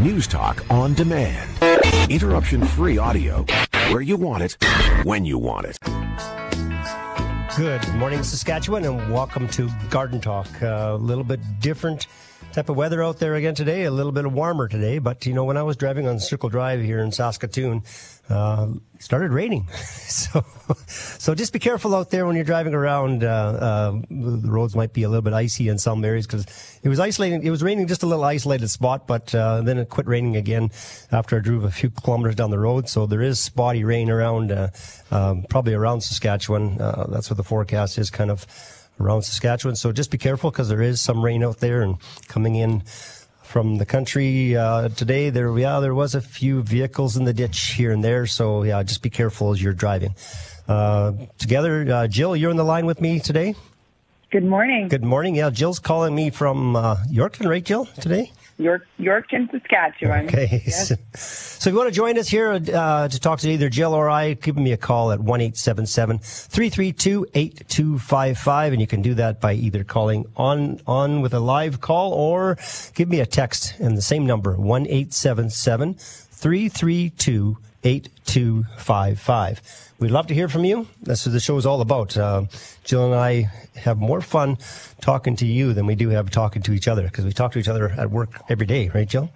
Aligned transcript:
News 0.00 0.26
Talk 0.26 0.64
on 0.70 0.94
demand. 0.94 1.50
Interruption 2.10 2.64
free 2.64 2.96
audio 2.96 3.44
where 3.90 4.00
you 4.00 4.16
want 4.16 4.42
it, 4.42 4.56
when 5.04 5.26
you 5.26 5.36
want 5.36 5.66
it. 5.66 5.78
Good 7.54 7.86
morning, 7.96 8.22
Saskatchewan, 8.22 8.86
and 8.86 9.12
welcome 9.12 9.46
to 9.48 9.68
Garden 9.90 10.18
Talk. 10.18 10.48
A 10.62 10.96
little 10.98 11.22
bit 11.22 11.40
different 11.60 12.06
type 12.52 12.68
of 12.68 12.76
weather 12.76 13.02
out 13.02 13.18
there 13.18 13.34
again 13.34 13.54
today. 13.54 13.84
A 13.84 13.90
little 13.90 14.12
bit 14.12 14.26
warmer 14.30 14.68
today, 14.68 14.98
but 14.98 15.26
you 15.26 15.32
know, 15.32 15.44
when 15.44 15.56
I 15.56 15.62
was 15.62 15.76
driving 15.76 16.08
on 16.08 16.18
Circle 16.18 16.48
Drive 16.48 16.82
here 16.82 17.00
in 17.00 17.12
Saskatoon, 17.12 17.82
uh, 18.28 18.68
started 18.98 19.32
raining. 19.32 19.66
so, 20.08 20.44
so 20.86 21.34
just 21.34 21.52
be 21.52 21.58
careful 21.58 21.94
out 21.94 22.10
there 22.10 22.26
when 22.26 22.36
you're 22.36 22.44
driving 22.44 22.74
around. 22.74 23.24
Uh, 23.24 23.26
uh, 23.26 23.90
the 24.10 24.50
roads 24.50 24.76
might 24.76 24.92
be 24.92 25.02
a 25.02 25.08
little 25.08 25.22
bit 25.22 25.32
icy 25.32 25.68
in 25.68 25.78
some 25.78 26.04
areas 26.04 26.26
because 26.26 26.46
it 26.82 26.88
was 26.88 27.00
isolating. 27.00 27.42
It 27.42 27.50
was 27.50 27.62
raining 27.62 27.86
just 27.86 28.02
a 28.02 28.06
little 28.06 28.24
isolated 28.24 28.68
spot, 28.68 29.06
but 29.06 29.34
uh, 29.34 29.62
then 29.62 29.78
it 29.78 29.88
quit 29.88 30.06
raining 30.06 30.36
again 30.36 30.70
after 31.10 31.36
I 31.36 31.40
drove 31.40 31.64
a 31.64 31.70
few 31.70 31.90
kilometers 31.90 32.36
down 32.36 32.50
the 32.50 32.58
road. 32.58 32.88
So 32.88 33.06
there 33.06 33.22
is 33.22 33.40
spotty 33.40 33.84
rain 33.84 34.10
around, 34.10 34.52
uh, 34.52 34.68
um, 35.10 35.44
probably 35.48 35.74
around 35.74 36.02
Saskatchewan. 36.02 36.80
Uh, 36.80 37.06
that's 37.08 37.30
what 37.30 37.36
the 37.36 37.44
forecast 37.44 37.98
is, 37.98 38.10
kind 38.10 38.30
of 38.30 38.46
around 39.00 39.22
Saskatchewan. 39.22 39.76
So 39.76 39.92
just 39.92 40.10
be 40.10 40.18
careful 40.18 40.50
because 40.50 40.68
there 40.68 40.82
is 40.82 41.00
some 41.00 41.24
rain 41.24 41.42
out 41.42 41.58
there 41.58 41.82
and 41.82 41.96
coming 42.28 42.54
in 42.56 42.82
from 43.42 43.78
the 43.78 43.86
country 43.86 44.56
uh, 44.56 44.88
today. 44.90 45.30
There, 45.30 45.56
yeah, 45.58 45.80
there 45.80 45.94
was 45.94 46.14
a 46.14 46.20
few 46.20 46.62
vehicles 46.62 47.16
in 47.16 47.24
the 47.24 47.32
ditch 47.32 47.72
here 47.72 47.90
and 47.90 48.04
there. 48.04 48.26
So 48.26 48.62
yeah, 48.62 48.82
just 48.82 49.02
be 49.02 49.10
careful 49.10 49.50
as 49.50 49.62
you're 49.62 49.72
driving. 49.72 50.14
Uh, 50.68 51.12
together, 51.38 51.92
uh, 51.92 52.06
Jill, 52.06 52.36
you're 52.36 52.50
on 52.50 52.56
the 52.56 52.64
line 52.64 52.86
with 52.86 53.00
me 53.00 53.18
today. 53.18 53.54
Good 54.30 54.44
morning. 54.44 54.86
Good 54.86 55.02
morning. 55.02 55.34
Yeah, 55.34 55.50
Jill's 55.50 55.80
calling 55.80 56.14
me 56.14 56.30
from 56.30 56.76
uh, 56.76 56.96
Yorkton, 57.10 57.48
right, 57.48 57.64
Jill? 57.64 57.86
Today. 57.86 58.30
York, 58.60 58.86
Yorkton, 58.98 59.50
Saskatchewan. 59.50 60.26
Okay. 60.26 60.62
Yes. 60.66 60.92
So 61.60 61.68
if 61.68 61.74
you 61.74 61.78
want 61.78 61.90
to 61.90 61.94
join 61.94 62.16
us 62.16 62.26
here 62.26 62.52
uh, 62.52 63.06
to 63.08 63.20
talk 63.20 63.40
to 63.40 63.50
either 63.50 63.68
Jill 63.68 63.92
or 63.92 64.08
I, 64.08 64.32
give 64.32 64.56
me 64.56 64.72
a 64.72 64.78
call 64.78 65.12
at 65.12 65.20
1 65.20 65.40
332 65.52 67.26
8255. 67.34 68.72
And 68.72 68.80
you 68.80 68.86
can 68.86 69.02
do 69.02 69.12
that 69.14 69.42
by 69.42 69.52
either 69.52 69.84
calling 69.84 70.24
on, 70.38 70.80
on 70.86 71.20
with 71.20 71.34
a 71.34 71.40
live 71.40 71.82
call 71.82 72.14
or 72.14 72.56
give 72.94 73.10
me 73.10 73.20
a 73.20 73.26
text 73.26 73.78
in 73.78 73.94
the 73.94 74.00
same 74.00 74.24
number, 74.24 74.56
1 74.56 74.86
332 76.30 77.58
8255. 77.84 79.92
We'd 79.98 80.10
love 80.10 80.26
to 80.28 80.34
hear 80.34 80.48
from 80.48 80.64
you. 80.64 80.86
That's 81.02 81.26
what 81.26 81.32
the 81.32 81.40
show 81.40 81.56
is 81.56 81.66
all 81.66 81.80
about. 81.80 82.16
Uh, 82.16 82.44
Jill 82.84 83.06
and 83.06 83.14
I 83.14 83.50
have 83.76 83.98
more 83.98 84.20
fun 84.20 84.58
talking 85.00 85.36
to 85.36 85.46
you 85.46 85.72
than 85.72 85.86
we 85.86 85.94
do 85.94 86.10
have 86.10 86.30
talking 86.30 86.62
to 86.62 86.72
each 86.72 86.88
other 86.88 87.04
because 87.04 87.24
we 87.24 87.32
talk 87.32 87.52
to 87.52 87.58
each 87.58 87.68
other 87.68 87.90
at 87.90 88.10
work 88.10 88.42
every 88.48 88.66
day, 88.66 88.88
right, 88.88 89.08
Jill? 89.08 89.30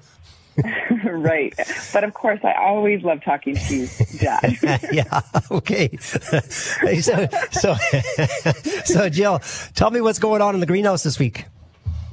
right. 1.05 1.55
But 1.93 2.05
of 2.05 2.15
course, 2.15 2.41
I 2.45 2.53
always 2.53 3.03
love 3.03 3.23
talking 3.25 3.57
to 3.57 3.75
you, 3.75 3.89
Dad. 4.19 4.57
yeah. 4.93 5.21
Okay. 5.51 5.97
so, 5.99 6.39
so, 7.51 7.75
so, 8.85 9.09
Jill, 9.09 9.41
tell 9.75 9.91
me 9.91 10.01
what's 10.01 10.19
going 10.19 10.43
on 10.43 10.55
in 10.55 10.61
the 10.61 10.67
greenhouse 10.67 11.03
this 11.03 11.19
week. 11.19 11.47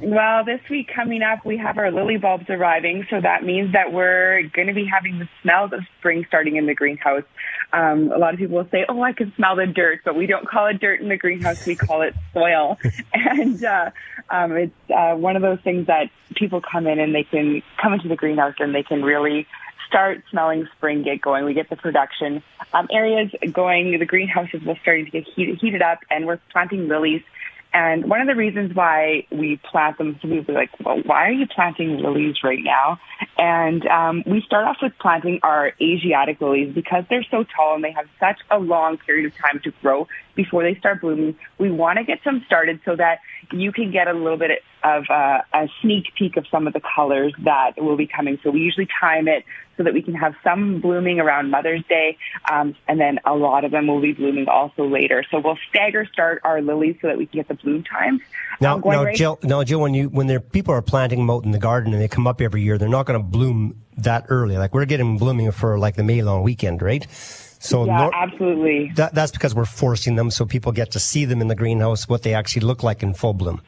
Well, 0.03 0.43
this 0.43 0.61
week 0.67 0.89
coming 0.95 1.21
up, 1.21 1.45
we 1.45 1.57
have 1.57 1.77
our 1.77 1.91
lily 1.91 2.17
bulbs 2.17 2.49
arriving, 2.49 3.05
so 3.11 3.21
that 3.21 3.43
means 3.43 3.73
that 3.73 3.93
we're 3.93 4.41
going 4.51 4.67
to 4.67 4.73
be 4.73 4.85
having 4.85 5.19
the 5.19 5.29
smells 5.43 5.73
of 5.73 5.81
spring 5.99 6.25
starting 6.27 6.55
in 6.55 6.65
the 6.65 6.73
greenhouse. 6.73 7.23
Um, 7.71 8.11
a 8.11 8.17
lot 8.17 8.33
of 8.33 8.39
people 8.39 8.57
will 8.57 8.69
say, 8.71 8.83
"Oh, 8.89 8.99
I 9.03 9.13
can 9.13 9.31
smell 9.35 9.55
the 9.55 9.67
dirt," 9.67 10.01
but 10.03 10.15
we 10.15 10.25
don't 10.25 10.47
call 10.47 10.65
it 10.67 10.79
dirt 10.79 11.01
in 11.01 11.07
the 11.07 11.17
greenhouse; 11.17 11.67
we 11.67 11.75
call 11.75 12.01
it 12.01 12.15
soil. 12.33 12.79
and 13.13 13.63
uh, 13.63 13.91
um, 14.31 14.53
it's 14.53 14.73
uh, 14.89 15.13
one 15.13 15.35
of 15.35 15.43
those 15.43 15.59
things 15.61 15.85
that 15.85 16.09
people 16.35 16.61
come 16.61 16.87
in 16.87 16.99
and 16.99 17.13
they 17.13 17.23
can 17.23 17.61
come 17.79 17.93
into 17.93 18.07
the 18.07 18.15
greenhouse 18.15 18.55
and 18.57 18.73
they 18.73 18.83
can 18.83 19.03
really 19.03 19.45
start 19.87 20.23
smelling 20.31 20.67
spring 20.77 21.03
get 21.03 21.21
going. 21.21 21.45
We 21.45 21.53
get 21.53 21.69
the 21.69 21.75
production 21.75 22.41
um, 22.73 22.87
areas 22.91 23.29
going. 23.51 23.99
The 23.99 24.05
greenhouses 24.05 24.63
will 24.63 24.77
starting 24.81 25.05
to 25.05 25.11
get 25.11 25.27
heat, 25.27 25.59
heated 25.61 25.83
up, 25.83 25.99
and 26.09 26.25
we're 26.25 26.39
planting 26.51 26.87
lilies 26.87 27.21
and 27.73 28.09
one 28.09 28.19
of 28.19 28.27
the 28.27 28.35
reasons 28.35 28.75
why 28.75 29.25
we 29.31 29.59
plant 29.71 29.97
them, 29.97 30.17
some 30.21 30.29
people 30.29 30.55
are 30.55 30.59
like, 30.59 30.71
well, 30.83 31.01
why 31.05 31.27
are 31.27 31.31
you 31.31 31.47
planting 31.47 31.99
lilies 31.99 32.35
right 32.43 32.59
now? 32.61 32.99
And 33.37 33.85
um, 33.87 34.23
we 34.25 34.41
start 34.41 34.65
off 34.65 34.77
with 34.81 34.91
planting 34.99 35.39
our 35.41 35.71
Asiatic 35.81 36.41
lilies 36.41 36.73
because 36.73 37.05
they're 37.09 37.25
so 37.31 37.45
tall 37.55 37.75
and 37.75 37.83
they 37.83 37.91
have 37.91 38.07
such 38.19 38.39
a 38.49 38.59
long 38.59 38.97
period 38.97 39.25
of 39.25 39.37
time 39.37 39.61
to 39.63 39.71
grow 39.81 40.07
before 40.35 40.63
they 40.63 40.75
start 40.75 40.99
blooming. 40.99 41.37
We 41.59 41.71
want 41.71 41.97
to 41.97 42.03
get 42.03 42.23
them 42.25 42.43
started 42.45 42.81
so 42.83 42.97
that 42.97 43.19
you 43.53 43.71
can 43.71 43.91
get 43.91 44.09
a 44.09 44.13
little 44.13 44.37
bit 44.37 44.51
of 44.83 45.05
uh, 45.09 45.41
a 45.53 45.67
sneak 45.81 46.13
peek 46.17 46.37
of 46.37 46.45
some 46.49 46.67
of 46.67 46.73
the 46.73 46.81
colors 46.95 47.33
that 47.43 47.73
will 47.77 47.97
be 47.97 48.07
coming. 48.07 48.39
So 48.43 48.51
we 48.51 48.59
usually 48.59 48.87
time 48.99 49.27
it 49.27 49.45
so 49.77 49.83
that 49.83 49.93
we 49.93 50.01
can 50.01 50.13
have 50.13 50.33
some 50.43 50.81
blooming 50.81 51.19
around 51.19 51.49
Mother's 51.49 51.83
Day, 51.87 52.17
um, 52.51 52.75
and 52.87 52.99
then 52.99 53.19
a 53.25 53.33
lot 53.33 53.63
of 53.63 53.71
them 53.71 53.87
will 53.87 54.01
be 54.01 54.13
blooming 54.13 54.47
also 54.47 54.85
later. 54.87 55.23
So 55.31 55.39
we'll 55.39 55.57
stagger 55.69 56.05
start 56.11 56.41
our 56.43 56.61
lilies 56.61 56.97
so 57.01 57.07
that 57.07 57.17
we 57.17 57.25
can 57.25 57.39
get 57.39 57.47
the 57.47 57.55
bloom 57.55 57.83
times. 57.83 58.21
Now, 58.59 58.75
um, 58.75 58.81
now, 58.85 59.03
right 59.03 59.15
Jill, 59.15 59.39
now, 59.43 59.63
Jill, 59.63 59.81
when 59.81 59.93
you 59.93 60.09
when 60.09 60.27
there 60.27 60.39
people 60.39 60.73
are 60.73 60.81
planting 60.81 61.19
them 61.19 61.29
out 61.29 61.45
in 61.45 61.51
the 61.51 61.59
garden 61.59 61.93
and 61.93 62.01
they 62.01 62.07
come 62.07 62.27
up 62.27 62.41
every 62.41 62.61
year, 62.61 62.77
they're 62.77 62.89
not 62.89 63.05
going 63.05 63.19
to 63.19 63.25
bloom 63.25 63.81
that 63.97 64.25
early. 64.29 64.57
Like 64.57 64.73
we're 64.73 64.85
getting 64.85 65.17
blooming 65.17 65.51
for 65.51 65.79
like 65.79 65.95
the 65.95 66.03
May 66.03 66.21
long 66.21 66.43
weekend, 66.43 66.81
right? 66.81 67.07
So 67.11 67.85
yeah, 67.85 67.97
nor- 67.97 68.15
absolutely. 68.15 68.91
That, 68.95 69.13
that's 69.13 69.31
because 69.31 69.53
we're 69.53 69.65
forcing 69.65 70.15
them 70.15 70.31
so 70.31 70.45
people 70.45 70.71
get 70.71 70.91
to 70.91 70.99
see 70.99 71.25
them 71.25 71.41
in 71.41 71.47
the 71.47 71.55
greenhouse, 71.55 72.09
what 72.09 72.23
they 72.23 72.33
actually 72.33 72.65
look 72.65 72.83
like 72.83 73.03
in 73.03 73.13
full 73.13 73.33
bloom. 73.33 73.61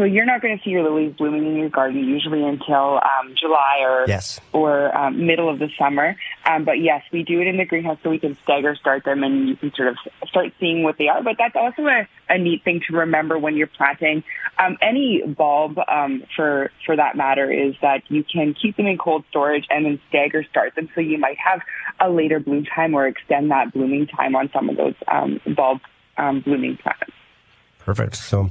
So 0.00 0.04
you're 0.04 0.24
not 0.24 0.40
going 0.40 0.56
to 0.56 0.64
see 0.64 0.70
your 0.70 0.82
lilies 0.82 1.14
blooming 1.18 1.44
in 1.44 1.56
your 1.56 1.68
garden 1.68 2.02
usually 2.02 2.42
until 2.42 3.00
um, 3.02 3.34
July 3.38 3.80
or 3.82 4.06
yes. 4.08 4.40
or 4.54 4.96
um, 4.96 5.26
middle 5.26 5.50
of 5.50 5.58
the 5.58 5.68
summer. 5.78 6.16
Um, 6.46 6.64
but 6.64 6.80
yes, 6.80 7.02
we 7.12 7.22
do 7.22 7.38
it 7.42 7.46
in 7.46 7.58
the 7.58 7.66
greenhouse 7.66 7.98
so 8.02 8.08
we 8.08 8.18
can 8.18 8.34
stagger 8.42 8.74
start 8.76 9.04
them 9.04 9.22
and 9.22 9.46
you 9.46 9.56
can 9.56 9.74
sort 9.74 9.88
of 9.88 9.96
start 10.26 10.54
seeing 10.58 10.84
what 10.84 10.96
they 10.96 11.08
are. 11.08 11.22
But 11.22 11.36
that's 11.36 11.54
also 11.54 11.82
a, 11.82 12.08
a 12.30 12.38
neat 12.38 12.64
thing 12.64 12.80
to 12.88 12.96
remember 12.96 13.38
when 13.38 13.56
you're 13.56 13.66
planting 13.66 14.24
um, 14.58 14.78
any 14.80 15.22
bulb. 15.22 15.78
Um, 15.86 16.22
for 16.34 16.70
for 16.86 16.96
that 16.96 17.14
matter, 17.14 17.52
is 17.52 17.74
that 17.82 18.02
you 18.08 18.24
can 18.24 18.54
keep 18.54 18.78
them 18.78 18.86
in 18.86 18.96
cold 18.96 19.24
storage 19.28 19.66
and 19.68 19.84
then 19.84 20.00
stagger 20.08 20.44
start 20.44 20.76
them. 20.76 20.88
So 20.94 21.02
you 21.02 21.18
might 21.18 21.36
have 21.36 21.60
a 22.00 22.08
later 22.08 22.40
bloom 22.40 22.64
time 22.64 22.94
or 22.94 23.06
extend 23.06 23.50
that 23.50 23.74
blooming 23.74 24.06
time 24.06 24.34
on 24.34 24.48
some 24.50 24.70
of 24.70 24.78
those 24.78 24.94
um, 25.12 25.42
bulb 25.54 25.80
um, 26.16 26.40
blooming 26.40 26.78
plants. 26.78 27.12
Perfect. 27.80 28.16
So. 28.16 28.50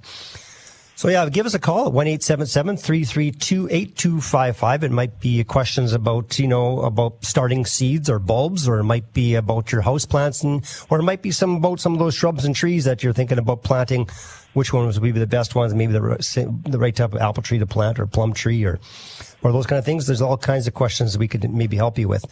So 1.00 1.08
yeah, 1.08 1.30
give 1.30 1.46
us 1.46 1.54
a 1.54 1.60
call 1.60 1.88
at 1.88 1.94
one 1.94 2.08
eight 2.08 2.24
seven 2.24 2.46
seven 2.46 2.76
three 2.76 3.06
three 3.06 3.32
two 3.32 3.70
eight 3.72 3.96
two 3.96 4.20
five 4.20 4.58
five. 4.58 4.84
It 4.84 4.92
might 4.92 5.22
be 5.22 5.42
questions 5.46 5.94
about, 5.94 6.38
you 6.38 6.46
know, 6.46 6.82
about 6.82 7.24
starting 7.24 7.66
seeds 7.66 8.10
or 8.10 8.20
bulbs, 8.20 8.68
or 8.68 8.80
it 8.80 8.84
might 8.84 9.14
be 9.14 9.36
about 9.36 9.72
your 9.72 9.80
house 9.80 10.04
plants 10.04 10.44
and, 10.44 10.62
or 10.90 11.00
it 11.00 11.04
might 11.04 11.22
be 11.22 11.32
some 11.32 11.56
about 11.56 11.80
some 11.80 11.94
of 11.94 12.00
those 12.00 12.16
shrubs 12.16 12.44
and 12.44 12.54
trees 12.54 12.84
that 12.84 13.02
you're 13.02 13.14
thinking 13.14 13.38
about 13.38 13.64
planting. 13.64 14.10
Which 14.52 14.74
ones 14.74 15.00
would 15.00 15.14
be 15.14 15.18
the 15.18 15.26
best 15.26 15.56
ones? 15.56 15.74
Maybe 15.74 15.94
the, 15.94 16.62
the 16.68 16.78
right 16.78 16.94
type 16.94 17.14
of 17.14 17.22
apple 17.22 17.44
tree 17.44 17.60
to 17.60 17.66
plant 17.66 17.98
or 17.98 18.06
plum 18.06 18.34
tree 18.34 18.66
or, 18.66 18.78
or 19.42 19.54
those 19.54 19.68
kind 19.68 19.80
of 19.80 19.86
things. 19.86 20.06
There's 20.06 20.22
all 20.22 20.36
kinds 20.36 20.68
of 20.68 20.74
questions 20.74 21.18
we 21.18 21.30
could 21.30 21.50
maybe 21.50 21.78
help 21.78 21.98
you 21.98 22.10
with. 22.10 22.26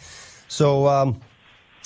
So, 0.48 0.88
um, 0.88 1.22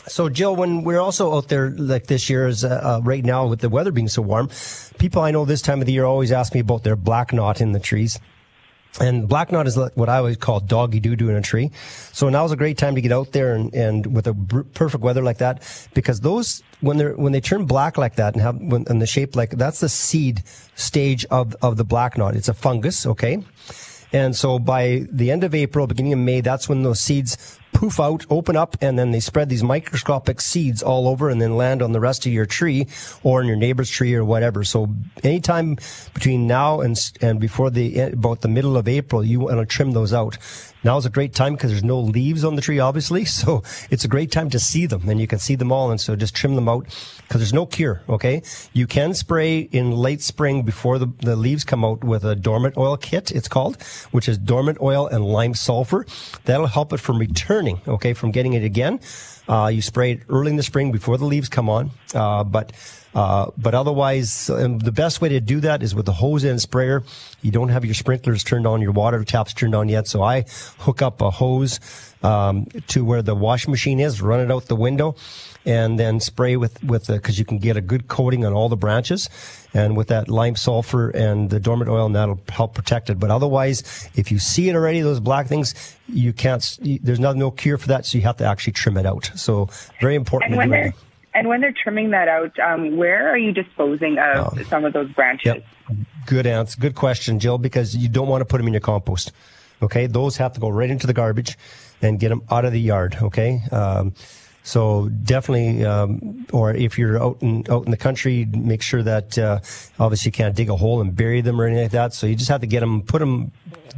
so, 0.07 0.29
Jill, 0.29 0.57
when 0.57 0.83
we're 0.83 1.01
also 1.01 1.35
out 1.35 1.49
there 1.49 1.71
like 1.71 2.07
this 2.07 2.29
year, 2.29 2.49
is 2.49 2.65
uh, 2.65 2.81
uh, 2.83 3.01
right 3.05 3.25
now 3.25 3.47
with 3.47 3.61
the 3.61 3.69
weather 3.69 3.93
being 3.93 4.09
so 4.09 4.23
warm, 4.23 4.51
people 4.99 5.23
I 5.23 5.31
know 5.31 5.45
this 5.45 5.63
time 5.63 5.81
of 5.81 5.87
the 5.87 5.93
year 5.93 6.05
always 6.05 6.33
ask 6.33 6.55
me 6.55 6.61
about 6.61 6.83
their 6.83 6.97
black 6.97 7.33
knot 7.33 7.61
in 7.61 7.73
the 7.73 7.81
trees. 7.81 8.19
And 9.01 9.27
black 9.27 9.51
knot 9.51 9.67
is 9.67 9.79
what 9.95 10.09
I 10.11 10.19
always 10.19 10.37
call 10.37 10.61
doggy 10.61 11.01
doo 11.01 11.17
doo 11.17 11.31
in 11.31 11.37
a 11.37 11.41
tree. 11.41 11.71
So 12.13 12.29
now's 12.29 12.53
a 12.53 12.57
great 12.57 12.77
time 12.77 12.95
to 12.95 13.01
get 13.01 13.11
out 13.11 13.33
there 13.33 13.55
and, 13.55 13.73
and 13.75 14.15
with 14.15 14.27
a 14.27 14.35
br- 14.35 14.63
perfect 14.75 15.03
weather 15.03 15.23
like 15.23 15.39
that, 15.39 15.63
because 15.95 16.21
those, 16.21 16.63
when 16.81 16.99
they're, 16.99 17.15
when 17.15 17.33
they 17.33 17.41
turn 17.41 17.65
black 17.65 17.97
like 17.97 18.17
that 18.17 18.35
and 18.35 18.43
have, 18.43 18.57
when, 18.61 18.85
and 18.89 19.01
the 19.01 19.07
shape 19.07 19.35
like, 19.35 19.51
that's 19.51 19.81
the 19.81 19.89
seed 19.89 20.43
stage 20.75 21.25
of, 21.31 21.57
of 21.63 21.79
the 21.79 21.85
black 21.85 22.19
knot. 22.19 22.37
It's 22.37 22.49
a 22.49 22.55
fungus, 22.55 23.07
okay? 23.07 23.43
And 24.13 24.37
so 24.37 24.59
by 24.59 25.07
the 25.11 25.31
end 25.31 25.43
of 25.43 25.55
April, 25.55 25.87
beginning 25.87 26.13
of 26.13 26.19
May, 26.19 26.43
that's 26.43 26.69
when 26.69 26.83
those 26.83 27.01
seeds 27.01 27.59
poof 27.73 27.99
out, 28.01 28.25
open 28.31 28.57
up, 28.57 28.77
and 28.81 28.99
then 28.99 29.11
they 29.11 29.21
spread 29.21 29.49
these 29.49 29.63
microscopic 29.63 30.41
seeds 30.41 30.83
all 30.83 31.09
over 31.09 31.29
and 31.29 31.41
then 31.41 31.57
land 31.57 31.83
on 31.83 31.93
the 31.93 32.01
rest 32.01 32.27
of 32.27 32.33
your 32.33 32.47
tree 32.47 32.87
or 33.23 33.41
in 33.41 33.47
your 33.47 33.57
neighbor's 33.57 33.91
tree 33.91 34.15
or 34.15 34.25
whatever. 34.25 34.65
So 34.65 34.89
anytime 35.23 35.77
between 36.15 36.47
now 36.47 36.81
and, 36.81 36.99
and 37.21 37.41
before 37.41 37.71
the, 37.71 37.99
eh, 37.99 38.11
about 38.13 38.41
the 38.41 38.49
middle 38.49 38.77
of 38.77 38.89
April, 38.89 39.25
you 39.25 39.41
want 39.41 39.59
to 39.59 39.67
trim 39.67 39.93
those 39.93 40.13
out. 40.13 40.39
Now 40.85 40.97
is 40.97 41.07
a 41.07 41.11
great 41.11 41.33
time 41.33 41.55
because 41.55 41.71
there's 41.71 41.85
no 41.85 42.01
leaves 42.01 42.45
on 42.45 42.57
the 42.57 42.63
tree, 42.63 42.79
obviously. 42.79 43.27
So 43.43 43.63
it's 43.91 44.05
a 44.05 44.09
great 44.09 44.31
time 44.31 44.51
to 44.51 44.61
see 44.61 44.87
them 44.87 45.09
and 45.09 45.21
you 45.21 45.27
can 45.27 45.39
see 45.39 45.57
them 45.57 45.73
all. 45.73 45.91
And 45.91 46.01
so 46.01 46.15
just 46.15 46.35
trim 46.35 46.55
them 46.55 46.69
out 46.69 46.85
because 47.23 47.41
there's 47.41 47.53
no 47.53 47.67
cure. 47.67 48.03
Okay. 48.09 48.43
You 48.73 48.87
can 48.87 49.15
spray 49.15 49.59
in 49.59 49.91
late 49.91 50.23
spring 50.23 50.63
before 50.63 50.99
the, 50.99 51.07
the 51.21 51.35
leaves 51.35 51.65
come 51.65 51.85
out 51.85 52.05
with 52.05 52.25
a 52.25 52.37
dormant 52.37 52.77
oil 52.77 52.97
kit. 52.97 53.33
It's 53.33 53.49
called, 53.49 53.83
which 54.13 54.29
is 54.29 54.39
dormant 54.39 54.81
oil 54.81 55.09
and 55.09 55.25
lime 55.25 55.55
sulfur. 55.55 56.07
That'll 56.45 56.67
help 56.67 56.93
it 56.93 57.01
from 57.01 57.19
returning. 57.63 57.95
Okay. 57.95 58.15
From 58.15 58.31
getting 58.31 58.55
it 58.55 58.65
again. 58.65 59.01
Uh, 59.49 59.71
you 59.73 59.83
spray 59.83 60.13
it 60.13 60.21
early 60.29 60.51
in 60.51 60.57
the 60.57 60.63
spring 60.63 60.93
before 60.93 61.19
the 61.19 61.25
leaves 61.25 61.49
come 61.49 61.69
on. 61.69 61.91
Uh, 62.15 62.45
but 62.45 62.73
uh, 63.15 63.51
but 63.59 63.75
otherwise, 63.75 64.49
um, 64.49 64.79
the 64.79 64.93
best 64.93 65.21
way 65.21 65.29
to 65.29 65.41
do 65.41 65.61
that 65.61 65.83
is 65.83 65.95
with 65.95 66.07
the 66.07 66.13
hose 66.13 66.45
and 66.45 66.61
sprayer. 66.61 67.03
You 67.43 67.51
don't 67.51 67.69
have 67.69 67.85
your 67.85 67.95
sprinklers 67.95 68.43
turned 68.43 68.67
on, 68.67 68.81
your 68.81 68.93
water 68.93 69.23
taps 69.25 69.53
turned 69.53 69.75
on 69.75 69.91
yet. 69.91 70.07
So 70.07 70.23
I 70.23 70.47
hook 70.79 71.03
up 71.03 71.21
a 71.21 71.31
hose 71.31 71.79
um, 72.23 72.67
to 72.89 73.05
where 73.05 73.21
the 73.21 73.35
washing 73.35 73.71
machine 73.71 74.01
is, 74.01 74.23
run 74.23 74.41
it 74.41 74.51
out 74.51 74.65
the 74.67 74.77
window, 74.77 75.17
and 75.67 75.99
then 75.99 76.21
spray 76.21 76.57
with 76.57 76.83
with 76.83 77.05
the, 77.05 77.15
because 77.15 77.39
you 77.39 77.45
can 77.45 77.59
get 77.59 77.77
a 77.77 77.83
good 77.83 78.09
coating 78.09 78.47
on 78.47 78.55
all 78.55 78.71
the 78.71 78.77
branches, 78.79 79.29
and 79.75 79.97
with 79.97 80.09
that 80.09 80.29
lime 80.29 80.57
sulfur 80.57 81.11
and 81.11 81.51
the 81.51 81.61
dormant 81.61 81.91
oil, 81.91 82.07
and 82.07 82.15
that'll 82.15 82.41
help 82.49 82.75
protect 82.75 83.11
it. 83.11 83.19
But 83.19 83.31
otherwise, 83.31 84.09
if 84.15 84.31
you 84.31 84.39
see 84.39 84.69
it 84.69 84.75
already, 84.75 85.01
those 85.01 85.21
black 85.21 85.47
things, 85.47 85.97
you 86.09 86.33
can't. 86.33 86.79
There's 86.81 87.21
not 87.21 87.37
no 87.37 87.51
cure 87.51 87.79
for 87.79 87.89
that, 87.89 88.07
so 88.07 88.19
you 88.19 88.25
have 88.25 88.37
to 88.39 88.45
actually 88.45 88.75
trim 88.75 88.97
it 88.97 89.07
out. 89.07 89.31
So 89.35 89.69
very 90.01 90.15
important. 90.15 90.53
And 90.53 90.59
when 90.59 90.71
they're 90.71 90.95
and 91.35 91.49
when 91.49 91.61
they're 91.61 91.73
trimming 91.73 92.11
that 92.11 92.29
out, 92.29 92.59
um, 92.59 92.97
where 92.97 93.29
are 93.31 93.39
you 93.39 93.53
disposing 93.53 94.19
of 94.19 94.59
oh. 94.59 94.63
some 94.65 94.85
of 94.85 94.93
those 94.93 95.11
branches? 95.13 95.47
Yep. 95.47 95.65
Good 96.27 96.47
answer. 96.47 96.79
Good 96.79 96.95
question, 96.95 97.39
Jill, 97.39 97.59
because 97.59 97.97
you 97.97 98.09
don't 98.09 98.29
want 98.29 98.43
to 98.43 98.45
put 98.45 98.59
them 98.59 98.67
in 98.67 98.73
your 98.73 98.81
compost. 98.81 99.33
Okay, 99.83 100.07
those 100.07 100.37
have 100.37 100.53
to 100.53 100.61
go 100.61 100.69
right 100.69 100.91
into 100.91 101.07
the 101.07 101.13
garbage 101.13 101.59
and 102.01 102.21
get 102.21 102.29
them 102.29 102.43
out 102.51 102.65
of 102.65 102.73
the 102.73 102.81
yard. 102.81 103.17
Okay. 103.21 103.61
Um, 103.73 104.15
so 104.63 105.09
definitely, 105.09 105.85
um, 105.85 106.47
or 106.53 106.73
if 106.73 106.97
you're 106.97 107.21
out 107.21 107.39
in 107.41 107.65
out 107.69 107.85
in 107.85 107.91
the 107.91 107.97
country, 107.97 108.45
make 108.45 108.81
sure 108.81 109.03
that 109.03 109.37
uh, 109.37 109.59
obviously 109.99 110.29
you 110.29 110.33
can't 110.33 110.55
dig 110.55 110.71
a 110.71 110.77
hole 110.77 111.01
and 111.01 111.17
bury 111.17 111.41
them 111.41 111.61
or 111.61 111.67
anything 111.67 111.85
like 111.85 111.93
that. 111.93 112.15
So 112.15 112.27
you 112.29 112.37
just 112.37 112.49
have 112.49 112.61
to 112.61 112.67
get 112.67 112.81
them, 112.81 113.03
put 113.03 113.19
them, 113.19 113.51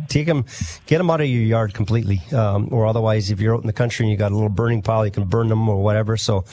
take 0.09 0.27
them, 0.27 0.47
get 0.87 0.99
them 0.99 1.11
out 1.11 1.21
of 1.21 1.27
your 1.27 1.43
yard 1.43 1.75
completely. 1.75 2.23
Um, 2.33 2.69
or 2.73 2.87
otherwise, 2.87 3.31
if 3.31 3.41
you're 3.41 3.55
out 3.55 3.61
in 3.61 3.67
the 3.67 3.75
country 3.75 4.05
and 4.05 4.11
you 4.11 4.17
got 4.17 4.33
a 4.33 4.35
little 4.35 4.49
burning 4.49 4.81
pile, 4.81 5.05
you 5.05 5.13
can 5.13 5.25
burn 5.25 5.49
them 5.49 5.69
or 5.69 5.83
whatever. 5.83 6.17
So, 6.17 6.45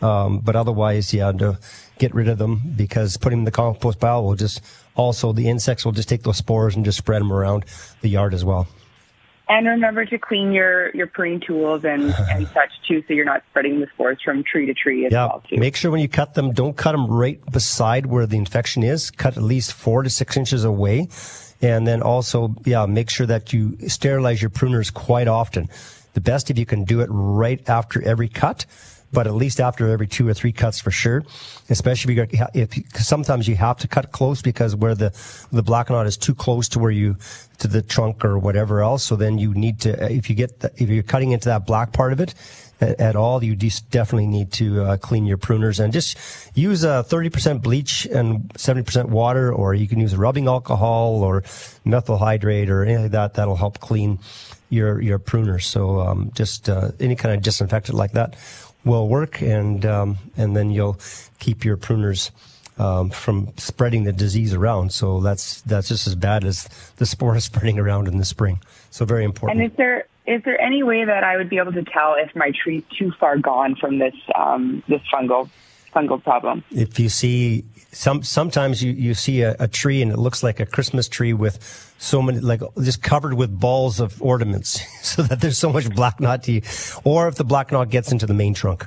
um, 0.00 0.38
but 0.38 0.54
otherwise, 0.54 1.12
yeah, 1.12 1.32
to 1.32 1.58
get 1.98 2.14
rid 2.14 2.28
of 2.28 2.38
them 2.38 2.60
because 2.76 3.16
putting 3.16 3.38
them 3.38 3.40
in 3.40 3.44
the 3.46 3.50
compost 3.50 3.98
pile 3.98 4.22
will 4.22 4.36
just 4.36 4.60
also 4.94 5.32
the 5.32 5.48
insects 5.48 5.84
will 5.84 5.92
just 5.92 6.08
take 6.08 6.22
those 6.22 6.36
spores 6.36 6.76
and 6.76 6.84
just 6.84 6.98
spread 6.98 7.20
them 7.20 7.32
around 7.32 7.64
the 8.00 8.08
yard 8.08 8.32
as 8.32 8.44
well. 8.44 8.68
And 9.48 9.66
remember 9.66 10.04
to 10.04 10.18
clean 10.18 10.52
your, 10.52 10.94
your 10.94 11.06
pruning 11.06 11.40
tools 11.40 11.84
and, 11.84 12.02
and 12.30 12.48
such 12.48 12.70
too, 12.88 13.02
so 13.06 13.14
you're 13.14 13.24
not 13.24 13.42
spreading 13.50 13.80
the 13.80 13.86
spores 13.94 14.18
from 14.24 14.42
tree 14.42 14.66
to 14.66 14.74
tree 14.74 15.06
as 15.06 15.12
yeah. 15.12 15.26
well 15.26 15.42
too. 15.48 15.56
Make 15.56 15.76
sure 15.76 15.90
when 15.90 16.00
you 16.00 16.08
cut 16.08 16.34
them, 16.34 16.52
don't 16.52 16.76
cut 16.76 16.92
them 16.92 17.06
right 17.06 17.40
beside 17.52 18.06
where 18.06 18.26
the 18.26 18.36
infection 18.36 18.82
is. 18.82 19.10
Cut 19.10 19.36
at 19.36 19.42
least 19.42 19.72
four 19.72 20.02
to 20.02 20.10
six 20.10 20.36
inches 20.36 20.64
away. 20.64 21.08
And 21.62 21.86
then 21.86 22.02
also, 22.02 22.54
yeah, 22.64 22.86
make 22.86 23.08
sure 23.08 23.26
that 23.26 23.52
you 23.52 23.76
sterilize 23.88 24.42
your 24.42 24.50
pruners 24.50 24.92
quite 24.92 25.28
often. 25.28 25.68
The 26.12 26.20
best 26.20 26.50
if 26.50 26.58
you 26.58 26.66
can 26.66 26.84
do 26.84 27.00
it 27.00 27.08
right 27.10 27.66
after 27.68 28.02
every 28.02 28.28
cut 28.28 28.66
but 29.12 29.26
at 29.26 29.34
least 29.34 29.60
after 29.60 29.88
every 29.88 30.06
two 30.06 30.26
or 30.28 30.34
three 30.34 30.52
cuts 30.52 30.80
for 30.80 30.90
sure. 30.90 31.24
Especially 31.68 32.18
if 32.18 32.76
you 32.76 32.84
if 32.94 33.02
sometimes 33.02 33.48
you 33.48 33.56
have 33.56 33.78
to 33.78 33.88
cut 33.88 34.12
close 34.12 34.42
because 34.42 34.74
where 34.76 34.94
the 34.94 35.10
the 35.52 35.62
black 35.62 35.90
knot 35.90 36.06
is 36.06 36.16
too 36.16 36.34
close 36.34 36.68
to 36.70 36.78
where 36.78 36.90
you 36.90 37.16
to 37.58 37.68
the 37.68 37.82
trunk 37.82 38.24
or 38.24 38.38
whatever 38.38 38.82
else. 38.82 39.04
So 39.04 39.16
then 39.16 39.38
you 39.38 39.54
need 39.54 39.80
to 39.80 40.12
if 40.12 40.28
you 40.28 40.36
get 40.36 40.60
the, 40.60 40.72
if 40.76 40.88
you're 40.88 41.02
cutting 41.02 41.32
into 41.32 41.48
that 41.48 41.66
black 41.66 41.92
part 41.92 42.12
of 42.12 42.20
it 42.20 42.34
at, 42.80 43.00
at 43.00 43.16
all, 43.16 43.42
you 43.42 43.56
definitely 43.56 44.26
need 44.26 44.52
to 44.52 44.82
uh, 44.82 44.96
clean 44.96 45.26
your 45.26 45.38
pruners 45.38 45.82
and 45.82 45.92
just 45.92 46.18
use 46.54 46.84
a 46.84 47.04
30% 47.08 47.62
bleach 47.62 48.06
and 48.06 48.48
70% 48.54 49.06
water, 49.06 49.52
or 49.52 49.74
you 49.74 49.88
can 49.88 50.00
use 50.00 50.16
rubbing 50.16 50.46
alcohol 50.46 51.22
or 51.22 51.42
methyl 51.84 52.18
hydrate 52.18 52.70
or 52.70 52.82
anything 52.82 53.04
like 53.04 53.12
that. 53.12 53.34
That'll 53.34 53.56
help 53.56 53.80
clean 53.80 54.18
your 54.68 55.00
your 55.00 55.18
pruners. 55.18 55.62
So 55.62 56.00
um, 56.00 56.32
just 56.34 56.68
uh, 56.68 56.90
any 57.00 57.16
kind 57.16 57.34
of 57.34 57.42
disinfectant 57.42 57.96
like 57.96 58.12
that 58.12 58.34
will 58.86 59.08
work, 59.08 59.42
and 59.42 59.84
um, 59.84 60.16
and 60.38 60.56
then 60.56 60.70
you'll 60.70 60.98
keep 61.38 61.64
your 61.64 61.76
pruners 61.76 62.30
um, 62.78 63.10
from 63.10 63.52
spreading 63.58 64.04
the 64.04 64.12
disease 64.12 64.54
around. 64.54 64.92
So 64.92 65.20
that's 65.20 65.60
that's 65.62 65.88
just 65.88 66.06
as 66.06 66.14
bad 66.14 66.44
as 66.44 66.68
the 66.96 67.04
spore 67.04 67.38
spreading 67.40 67.78
around 67.78 68.08
in 68.08 68.16
the 68.16 68.24
spring. 68.24 68.60
So 68.90 69.04
very 69.04 69.24
important. 69.24 69.60
And 69.60 69.70
is 69.70 69.76
there 69.76 70.06
is 70.26 70.42
there 70.44 70.58
any 70.60 70.82
way 70.82 71.04
that 71.04 71.24
I 71.24 71.36
would 71.36 71.50
be 71.50 71.58
able 71.58 71.72
to 71.72 71.84
tell 71.84 72.14
if 72.18 72.34
my 72.34 72.52
tree's 72.62 72.84
too 72.98 73.12
far 73.20 73.36
gone 73.36 73.76
from 73.76 73.98
this 73.98 74.14
um, 74.34 74.82
this 74.88 75.02
fungal 75.12 75.50
fungal 75.96 76.22
problem? 76.22 76.62
If 76.70 76.98
you 77.00 77.08
see 77.08 77.64
some 77.92 78.22
sometimes 78.22 78.82
you, 78.82 78.92
you 78.92 79.14
see 79.14 79.42
a, 79.42 79.56
a, 79.58 79.68
tree 79.68 80.02
and 80.02 80.12
it 80.12 80.18
looks 80.18 80.42
like 80.42 80.60
a 80.60 80.66
Christmas 80.66 81.08
tree 81.08 81.32
with 81.32 81.94
so 81.98 82.20
many 82.20 82.40
like 82.40 82.60
just 82.82 83.02
covered 83.02 83.34
with 83.34 83.58
balls 83.58 84.00
of 84.00 84.20
ornaments 84.20 84.80
so 85.02 85.22
that 85.22 85.40
there's 85.40 85.58
so 85.58 85.72
much 85.72 85.88
black 85.94 86.20
knot 86.20 86.42
to 86.44 86.52
you. 86.52 86.62
Or 87.04 87.28
if 87.28 87.36
the 87.36 87.44
black 87.44 87.72
knot 87.72 87.90
gets 87.90 88.12
into 88.12 88.26
the 88.26 88.34
main 88.34 88.54
trunk. 88.54 88.86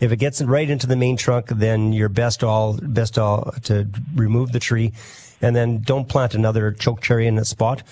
If 0.00 0.12
it 0.12 0.16
gets 0.18 0.40
right 0.40 0.70
into 0.70 0.86
the 0.86 0.96
main 0.96 1.16
trunk, 1.16 1.48
then 1.48 1.92
you're 1.92 2.08
best 2.08 2.44
all 2.44 2.78
best 2.80 3.18
all 3.18 3.52
to 3.64 3.88
remove 4.14 4.52
the 4.52 4.60
tree 4.60 4.92
and 5.40 5.54
then 5.54 5.80
don't 5.80 6.08
plant 6.08 6.34
another 6.34 6.72
choke 6.72 7.00
cherry 7.00 7.26
in 7.26 7.36
that 7.36 7.46
spot 7.46 7.82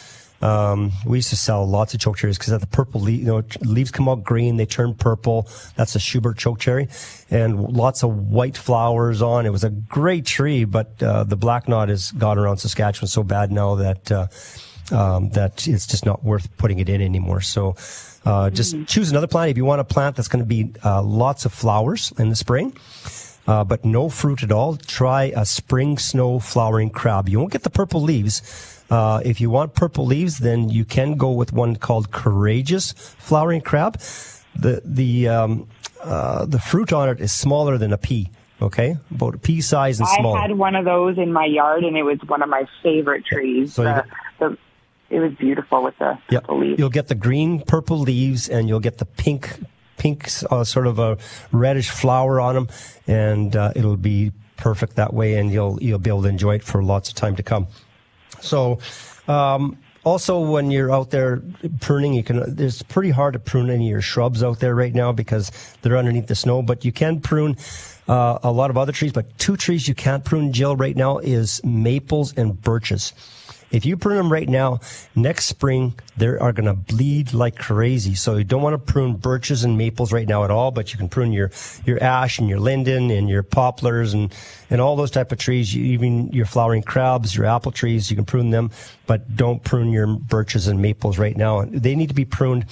um, 0.43 0.93
we 1.05 1.19
used 1.19 1.31
to 1.31 1.37
sell 1.37 1.67
lots 1.67 1.95
of 1.95 2.01
choke 2.01 2.19
cherries 2.19 2.39
because 2.39 2.59
the 2.59 2.67
purple 2.67 3.01
leaf, 3.01 3.21
you 3.21 3.27
know, 3.27 3.43
leaves 3.63 3.91
come 3.91 4.09
out 4.09 4.23
green, 4.23 4.57
they 4.57 4.67
turn 4.67 4.95
purple. 4.95 5.49
That's 5.77 5.95
a 5.95 5.99
Schubert 5.99 6.39
choke 6.39 6.59
cherry 6.59 6.89
and 7.31 7.61
lots 7.61 8.03
of 8.05 8.29
white 8.29 8.57
flowers 8.57 9.23
on. 9.23 9.47
It 9.47 9.51
was 9.51 9.65
a 9.65 9.71
great 9.71 10.27
tree, 10.27 10.65
but, 10.65 11.03
uh, 11.03 11.25
the 11.25 11.37
black 11.37 11.69
knot 11.69 11.89
has 11.89 12.13
got 12.13 12.39
around 12.39 12.59
Saskatchewan 12.59 13.09
so 13.09 13.23
bad 13.23 13.51
now 13.51 13.77
that, 13.77 14.13
uh, 14.13 14.27
um, 14.93 15.31
that 15.31 15.67
it's 15.67 15.87
just 15.87 16.05
not 16.05 16.23
worth 16.23 16.55
putting 16.59 16.79
it 16.79 16.89
in 16.89 17.01
anymore. 17.01 17.41
So, 17.41 17.75
uh, 18.25 18.51
just 18.51 18.75
mm-hmm. 18.75 18.85
choose 18.85 19.11
another 19.11 19.27
plant. 19.27 19.51
If 19.51 19.57
you 19.57 19.65
want 19.65 19.81
a 19.81 19.85
plant 19.85 20.17
that's 20.17 20.29
going 20.29 20.45
to 20.45 20.49
be, 20.49 20.73
uh, 20.85 21.03
lots 21.03 21.45
of 21.45 21.53
flowers 21.53 22.13
in 22.19 22.29
the 22.29 22.37
spring, 22.37 22.77
uh, 23.47 23.65
but 23.65 23.85
no 23.85 24.09
fruit 24.09 24.43
at 24.43 24.53
all, 24.53 24.77
try 24.77 25.33
a 25.35 25.47
spring 25.47 25.99
snow 25.99 26.39
flowering 26.39 26.91
crab. 26.91 27.29
You 27.29 27.39
won't 27.39 27.53
get 27.53 27.63
the 27.63 27.71
purple 27.71 28.03
leaves, 28.03 28.76
uh, 28.91 29.21
if 29.25 29.41
you 29.41 29.51
want 29.51 29.75
purple 29.75 30.07
leaves, 30.07 30.39
then 30.39 30.69
you 30.69 30.85
can 30.85 31.17
go 31.17 31.33
with 31.33 31.53
one 31.53 31.77
called 31.77 32.11
Courageous 32.11 32.93
Flowering 32.93 33.61
Crab. 33.61 34.01
The 34.55 34.81
the 34.85 35.29
um, 35.29 35.69
uh, 36.03 36.47
the 36.47 36.59
fruit 36.59 36.93
on 36.93 37.09
it 37.09 37.21
is 37.21 37.33
smaller 37.33 37.79
than 37.79 37.93
a 37.93 37.99
pea. 37.99 38.31
Okay, 38.63 38.97
about 39.11 39.35
a 39.35 39.39
pea 39.39 39.61
size 39.61 40.01
and 40.01 40.09
small. 40.09 40.35
I 40.35 40.43
had 40.43 40.53
one 40.53 40.75
of 40.77 40.87
those 40.87 41.19
in 41.19 41.31
my 41.31 41.45
yard, 41.45 41.85
and 41.85 41.97
it 41.97 42.05
was 42.05 42.19
one 42.27 42.41
of 42.41 42.49
my 42.49 42.65
favorite 42.83 43.27
trees. 43.27 43.75
So 43.75 43.83
the, 43.83 44.05
the, 44.39 44.59
it 45.11 45.21
was 45.21 45.35
beautiful 45.35 45.85
with 45.85 45.99
the, 45.99 46.19
yep. 46.31 46.47
the 46.47 46.55
leaves. 46.55 46.79
You'll 46.79 46.89
get 46.89 47.09
the 47.09 47.15
green 47.15 47.61
purple 47.61 47.99
leaves, 47.99 48.49
and 48.49 48.67
you'll 48.67 48.81
get 48.81 48.97
the 48.97 49.05
pink 49.05 49.59
pink 49.99 50.29
uh, 50.51 50.65
sort 50.65 50.87
of 50.87 50.99
a 50.99 51.19
reddish 51.53 51.91
flower 51.91 52.41
on 52.41 52.55
them, 52.55 52.69
and 53.07 53.55
uh, 53.55 53.73
it'll 53.77 53.97
be 53.97 54.33
perfect 54.57 54.97
that 54.97 55.13
way, 55.13 55.35
and 55.35 55.53
you'll 55.53 55.83
you'll 55.83 55.99
be 55.99 56.09
able 56.09 56.23
to 56.23 56.29
enjoy 56.29 56.55
it 56.55 56.63
for 56.63 56.83
lots 56.83 57.11
of 57.11 57.15
time 57.15 57.37
to 57.37 57.43
come. 57.43 57.67
So, 58.47 58.79
um, 59.29 59.79
also 60.05 60.39
when 60.39 60.71
you're 60.71 60.93
out 60.93 61.11
there 61.11 61.43
pruning, 61.81 62.15
you 62.15 62.23
can, 62.23 62.57
it's 62.59 62.83
pretty 62.83 63.11
hard 63.11 63.33
to 63.33 63.41
prune 63.41 63.69
any 63.71 63.87
of 63.87 63.91
your 63.91 64.01
shrubs 64.01 64.43
out 64.43 64.61
there 64.61 64.75
right 64.75 64.95
now 64.95 65.11
because 65.13 65.51
they're 65.83 65.97
underneath 65.97 66.29
the 66.29 66.37
snow, 66.37 66.63
but 66.63 66.85
you 66.85 66.93
can 66.93 67.21
prune, 67.21 67.57
uh, 68.09 68.39
a 68.45 68.53
lot 68.53 68.71
of 68.71 68.79
other 68.79 68.93
trees, 68.93 69.13
but 69.13 69.37
two 69.37 69.57
trees 69.57 69.89
you 69.89 69.95
can't 69.95 70.25
prune, 70.25 70.53
Jill, 70.53 70.77
right 70.77 70.97
now 70.97 71.19
is 71.19 71.61
maples 71.65 72.33
and 72.35 72.61
birches. 72.63 73.13
If 73.77 73.85
you 73.85 73.99
prune 73.99 74.17
them 74.17 74.33
right 74.33 74.49
now, 74.49 74.81
next 75.15 75.45
spring, 75.45 76.01
they 76.17 76.29
are 76.29 76.51
going 76.53 76.65
to 76.65 76.73
bleed 76.73 77.35
like 77.35 77.59
crazy. 77.59 78.15
So 78.15 78.37
you 78.37 78.45
don't 78.45 78.63
want 78.63 78.73
to 78.73 78.93
prune 78.93 79.17
birches 79.17 79.65
and 79.65 79.77
maples 79.77 80.15
right 80.15 80.27
now 80.27 80.45
at 80.45 80.51
all, 80.51 80.71
but 80.71 80.93
you 80.93 80.99
can 80.99 81.11
prune 81.11 81.31
your, 81.31 81.51
your 81.85 82.03
ash 82.03 82.39
and 82.39 82.49
your 82.49 82.59
linden 82.59 83.11
and 83.11 83.29
your 83.29 83.43
poplars 83.43 84.15
and, 84.15 84.35
and 84.71 84.81
all 84.81 84.97
those 84.97 85.11
type 85.11 85.31
of 85.31 85.37
trees, 85.37 85.75
you, 85.75 85.85
even 85.85 86.29
your 86.29 86.47
flowering 86.47 86.83
crabs, 86.83 87.37
your 87.37 87.45
apple 87.45 87.71
trees, 87.71 88.11
you 88.11 88.17
can 88.17 88.25
prune 88.25 88.49
them, 88.49 88.71
but 89.07 89.37
don't 89.37 89.63
prune 89.63 89.91
your 89.91 90.07
birches 90.07 90.69
and 90.69 90.81
maples 90.81 91.19
right 91.19 91.37
now. 91.37 91.67
They 91.67 91.95
need 91.95 92.09
to 92.09 92.15
be 92.15 92.25
pruned 92.25 92.65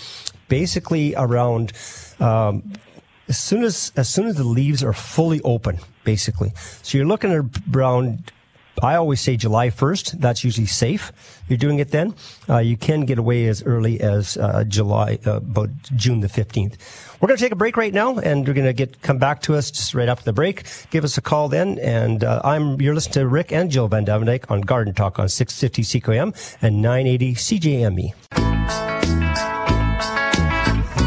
basically 0.49 1.15
around, 1.17 1.75
um, 2.19 2.73
as 3.29 3.39
soon 3.39 3.63
as 3.63 3.93
as 3.97 4.09
soon 4.09 4.27
as 4.27 4.37
the 4.37 4.45
leaves 4.45 4.83
are 4.83 4.93
fully 4.93 5.41
open, 5.43 5.79
basically. 6.05 6.53
So 6.83 6.99
you're 6.99 7.07
looking 7.07 7.33
at 7.33 7.45
around 7.75 8.31
I 8.83 8.97
always 8.97 9.21
say 9.21 9.37
July 9.37 9.69
1st. 9.71 10.21
That's 10.21 10.45
usually 10.45 10.67
safe. 10.67 11.13
You're 11.49 11.59
doing 11.59 11.79
it 11.79 11.91
then. 11.91 12.15
Uh, 12.49 12.59
you 12.59 12.77
can 12.77 13.05
get 13.05 13.19
away 13.19 13.47
as 13.47 13.63
early 13.63 14.01
as 14.01 14.37
uh, 14.37 14.65
July, 14.65 15.19
uh, 15.27 15.37
about 15.37 15.71
June 15.97 16.21
the 16.21 16.29
15th. 16.29 16.77
We're 17.21 17.29
going 17.29 17.39
to 17.39 17.43
take 17.43 17.53
a 17.53 17.57
break 17.57 17.77
right 17.77 17.95
now, 17.95 18.19
and 18.19 18.47
we're 18.47 18.55
going 18.55 18.67
to 18.67 18.73
get 18.73 19.01
come 19.03 19.19
back 19.19 19.43
to 19.43 19.55
us 19.55 19.71
just 19.71 19.95
right 19.95 20.09
after 20.09 20.25
the 20.25 20.33
break. 20.33 20.65
Give 20.91 21.05
us 21.05 21.17
a 21.17 21.23
call 21.23 21.49
then, 21.49 21.79
and 21.79 22.25
uh, 22.25 22.41
I'm 22.45 22.81
you're 22.81 22.95
listening 22.95 23.15
to 23.15 23.29
Rick 23.29 23.53
and 23.53 23.71
Jill 23.71 23.89
vanDuyvendyk 23.89 24.51
on 24.51 24.61
Garden 24.61 24.93
Talk 24.93 25.19
on 25.19 25.29
650 25.29 26.01
CKOM 26.01 26.57
and 26.61 26.83
980 26.83 27.35
CJME. 27.35 28.94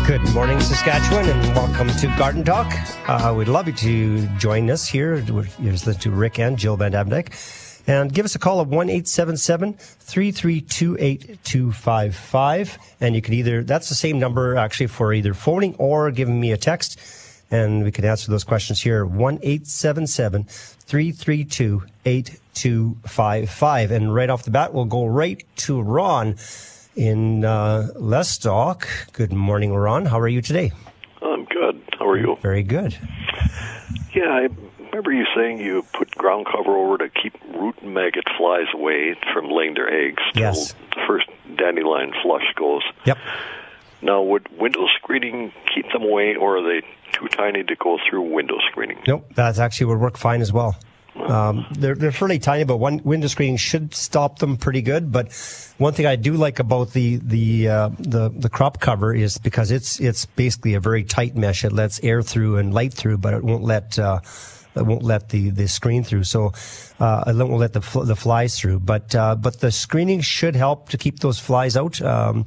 Good 0.07 0.33
morning, 0.33 0.61
Saskatchewan, 0.61 1.27
and 1.27 1.53
welcome 1.53 1.89
to 1.89 2.07
Garden 2.17 2.45
Talk. 2.45 2.73
Uh, 3.09 3.33
we'd 3.37 3.49
love 3.49 3.67
you 3.67 3.73
to 3.73 4.25
join 4.37 4.71
us 4.71 4.87
here. 4.87 5.17
You're 5.17 5.43
listening 5.59 5.99
to 5.99 6.11
Rick 6.11 6.39
and 6.39 6.57
Jill 6.57 6.77
vanDuyvendyk. 6.77 7.83
And 7.87 8.13
give 8.13 8.23
us 8.23 8.33
a 8.33 8.39
call 8.39 8.61
at 8.61 8.67
1 8.67 8.89
877 8.89 9.73
332 9.73 10.95
8255. 10.97 12.77
And 13.01 13.15
you 13.15 13.21
can 13.21 13.33
either, 13.33 13.63
that's 13.63 13.89
the 13.89 13.95
same 13.95 14.17
number 14.17 14.55
actually 14.55 14.87
for 14.87 15.11
either 15.11 15.33
phoning 15.33 15.75
or 15.77 16.09
giving 16.11 16.39
me 16.39 16.53
a 16.53 16.57
text. 16.57 16.97
and 17.51 17.83
we 17.83 17.91
can 17.91 18.05
answer 18.05 18.31
those 18.31 18.45
questions 18.45 18.81
here. 18.81 19.05
1 19.05 19.39
877 19.43 20.45
332 20.45 21.83
8255. 22.05 23.91
And 23.91 24.15
right 24.15 24.29
off 24.29 24.43
the 24.43 24.51
bat, 24.51 24.73
we'll 24.73 24.85
go 24.85 25.05
right 25.05 25.43
to 25.57 25.81
Ron 25.81 26.37
in 26.97 27.45
uh, 27.45 27.89
Lestock. 27.95 28.87
Good 29.13 29.31
morning, 29.31 29.73
Ron. 29.73 30.07
How 30.07 30.19
are 30.19 30.27
you 30.27 30.41
today? 30.41 30.71
I'm 31.21 31.45
good. 31.45 31.81
How 31.97 32.09
are 32.09 32.17
you? 32.17 32.37
Very 32.41 32.63
good. 32.63 32.97
Yeah, 34.13 34.23
I 34.23 34.47
remember 34.79 35.13
you 35.13 35.25
saying 35.35 35.59
you 35.59 35.85
put 35.93 36.09
ground 36.11 36.47
cover 36.51 36.75
over 36.75 36.97
to 36.97 37.09
keep 37.09 37.33
root 37.55 37.81
maggot 37.83 38.25
flies 38.37 38.65
away 38.73 39.15
from 39.31 39.49
laying 39.49 39.75
their 39.75 39.87
eggs. 39.93 40.23
Yes. 40.33 40.73
The 40.95 41.01
first 41.07 41.27
dandelion 41.55 42.13
flush 42.23 42.45
goes. 42.55 42.81
Yep. 43.05 43.17
Now, 44.01 44.23
would 44.23 44.47
window 44.59 44.87
screening 44.97 45.53
keep 45.73 45.91
them 45.91 46.03
away, 46.03 46.35
or 46.35 46.57
are 46.57 46.63
they 46.63 46.85
too 47.11 47.27
tiny 47.27 47.63
to 47.63 47.75
go 47.75 47.97
through 48.09 48.33
window 48.33 48.55
screening? 48.71 48.99
Nope, 49.07 49.33
that 49.35 49.59
actually 49.59 49.85
would 49.87 49.99
work 49.99 50.17
fine 50.17 50.41
as 50.41 50.51
well. 50.51 50.75
Um, 51.19 51.65
they're 51.71 51.95
they're 51.95 52.11
fairly 52.11 52.39
tiny, 52.39 52.63
but 52.63 52.77
one 52.77 53.01
window 53.03 53.27
screening 53.27 53.57
should 53.57 53.93
stop 53.93 54.39
them 54.39 54.57
pretty 54.57 54.81
good. 54.81 55.11
But 55.11 55.33
one 55.77 55.93
thing 55.93 56.05
I 56.05 56.15
do 56.15 56.33
like 56.33 56.59
about 56.59 56.91
the 56.91 57.17
the 57.17 57.67
uh, 57.67 57.89
the 57.99 58.29
the 58.29 58.49
crop 58.49 58.79
cover 58.79 59.13
is 59.13 59.37
because 59.37 59.71
it's 59.71 59.99
it's 59.99 60.25
basically 60.25 60.73
a 60.75 60.79
very 60.79 61.03
tight 61.03 61.35
mesh. 61.35 61.65
It 61.65 61.73
lets 61.73 61.99
air 62.03 62.21
through 62.21 62.57
and 62.57 62.73
light 62.73 62.93
through, 62.93 63.17
but 63.17 63.33
it 63.33 63.43
won't 63.43 63.63
let. 63.63 63.97
Uh, 63.99 64.19
it 64.75 64.85
won't 64.85 65.01
let 65.01 65.29
the, 65.29 65.49
the 65.49 65.67
screen 65.67 66.03
through, 66.03 66.23
so 66.23 66.53
uh, 66.99 67.23
it 67.25 67.35
won't 67.35 67.53
let 67.53 67.73
the 67.73 67.81
fl- 67.81 68.03
the 68.03 68.15
flies 68.15 68.59
through. 68.59 68.79
But 68.79 69.15
uh, 69.15 69.35
but 69.35 69.59
the 69.59 69.71
screening 69.71 70.21
should 70.21 70.55
help 70.55 70.89
to 70.89 70.97
keep 70.97 71.19
those 71.19 71.39
flies 71.39 71.75
out. 71.75 71.99
Um, 72.01 72.45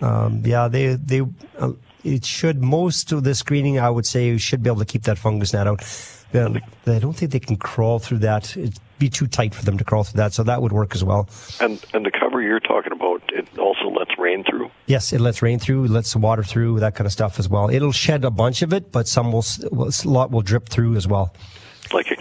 um, 0.00 0.42
yeah, 0.44 0.68
they 0.68 0.94
they 0.94 1.22
uh, 1.58 1.72
it 2.04 2.24
should 2.24 2.62
most 2.62 3.12
of 3.12 3.24
the 3.24 3.34
screening 3.34 3.78
I 3.78 3.90
would 3.90 4.06
say 4.06 4.36
should 4.36 4.62
be 4.62 4.70
able 4.70 4.80
to 4.80 4.84
keep 4.84 5.04
that 5.04 5.18
fungus 5.18 5.52
gnat 5.52 5.66
out. 5.66 5.82
I 6.32 6.98
don't 6.98 7.14
think 7.14 7.32
they 7.32 7.40
can 7.40 7.56
crawl 7.56 7.98
through 7.98 8.18
that. 8.18 8.56
It'd 8.56 8.78
be 8.98 9.08
too 9.08 9.26
tight 9.26 9.54
for 9.54 9.64
them 9.64 9.78
to 9.78 9.84
crawl 9.84 10.04
through 10.04 10.18
that, 10.18 10.32
so 10.32 10.42
that 10.44 10.62
would 10.62 10.72
work 10.72 10.94
as 10.94 11.02
well. 11.02 11.28
And 11.60 11.84
and 11.92 12.04
the 12.04 12.10
cover 12.10 12.40
you're 12.40 12.60
talking 12.60 12.92
about, 12.92 13.22
it 13.32 13.48
also 13.58 13.88
lets 13.88 14.18
rain 14.18 14.44
through. 14.44 14.70
Yes, 14.86 15.12
it 15.12 15.20
lets 15.20 15.42
rain 15.42 15.58
through, 15.58 15.86
lets 15.88 16.14
water 16.14 16.42
through, 16.42 16.80
that 16.80 16.94
kind 16.94 17.06
of 17.06 17.12
stuff 17.12 17.38
as 17.38 17.48
well. 17.48 17.70
It'll 17.70 17.92
shed 17.92 18.24
a 18.24 18.30
bunch 18.30 18.62
of 18.62 18.72
it, 18.72 18.92
but 18.92 19.08
some 19.08 19.32
will 19.32 19.44
a 19.72 19.90
lot 20.04 20.30
will 20.30 20.42
drip 20.42 20.68
through 20.68 20.96
as 20.96 21.06
well. 21.08 21.34
Like 21.92 22.10
a. 22.10 22.19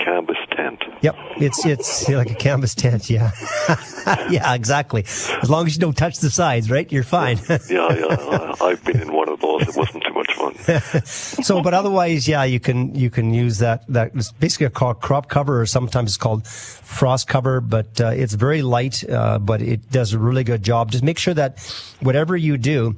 Yep, 1.01 1.15
it's 1.37 1.65
it's 1.65 2.09
like 2.21 2.29
a 2.29 2.35
canvas 2.35 2.75
tent. 2.75 3.09
Yeah, 3.09 3.31
yeah, 4.29 4.53
exactly. 4.53 5.03
As 5.05 5.49
long 5.49 5.65
as 5.65 5.75
you 5.75 5.81
don't 5.81 5.95
touch 5.95 6.19
the 6.19 6.29
sides, 6.29 6.69
right? 6.69 6.91
You're 6.91 7.03
fine. 7.03 7.37
yeah, 7.49 7.57
yeah. 7.69 8.55
I've 8.61 8.83
been 8.83 9.01
in 9.01 9.13
one 9.13 9.29
of 9.29 9.39
those. 9.39 9.61
It 9.67 9.75
wasn't 9.77 10.03
too 10.03 10.13
much 10.13 10.33
fun. 10.33 11.05
so, 11.05 11.61
but 11.61 11.73
otherwise, 11.73 12.27
yeah, 12.27 12.43
you 12.43 12.59
can 12.59 12.93
you 12.95 13.09
can 13.09 13.33
use 13.33 13.59
that. 13.59 13.85
That 13.87 14.11
it's 14.15 14.31
basically 14.33 14.69
called 14.69 14.99
crop 15.01 15.29
cover, 15.29 15.61
or 15.61 15.65
sometimes 15.65 16.11
it's 16.11 16.17
called 16.17 16.45
frost 16.45 17.27
cover. 17.27 17.61
But 17.61 18.01
uh, 18.01 18.07
it's 18.09 18.33
very 18.33 18.61
light, 18.61 19.09
uh, 19.09 19.39
but 19.39 19.61
it 19.61 19.89
does 19.91 20.13
a 20.13 20.19
really 20.19 20.43
good 20.43 20.63
job. 20.63 20.91
Just 20.91 21.03
make 21.03 21.17
sure 21.17 21.33
that 21.33 21.59
whatever 22.01 22.35
you 22.35 22.57
do 22.57 22.97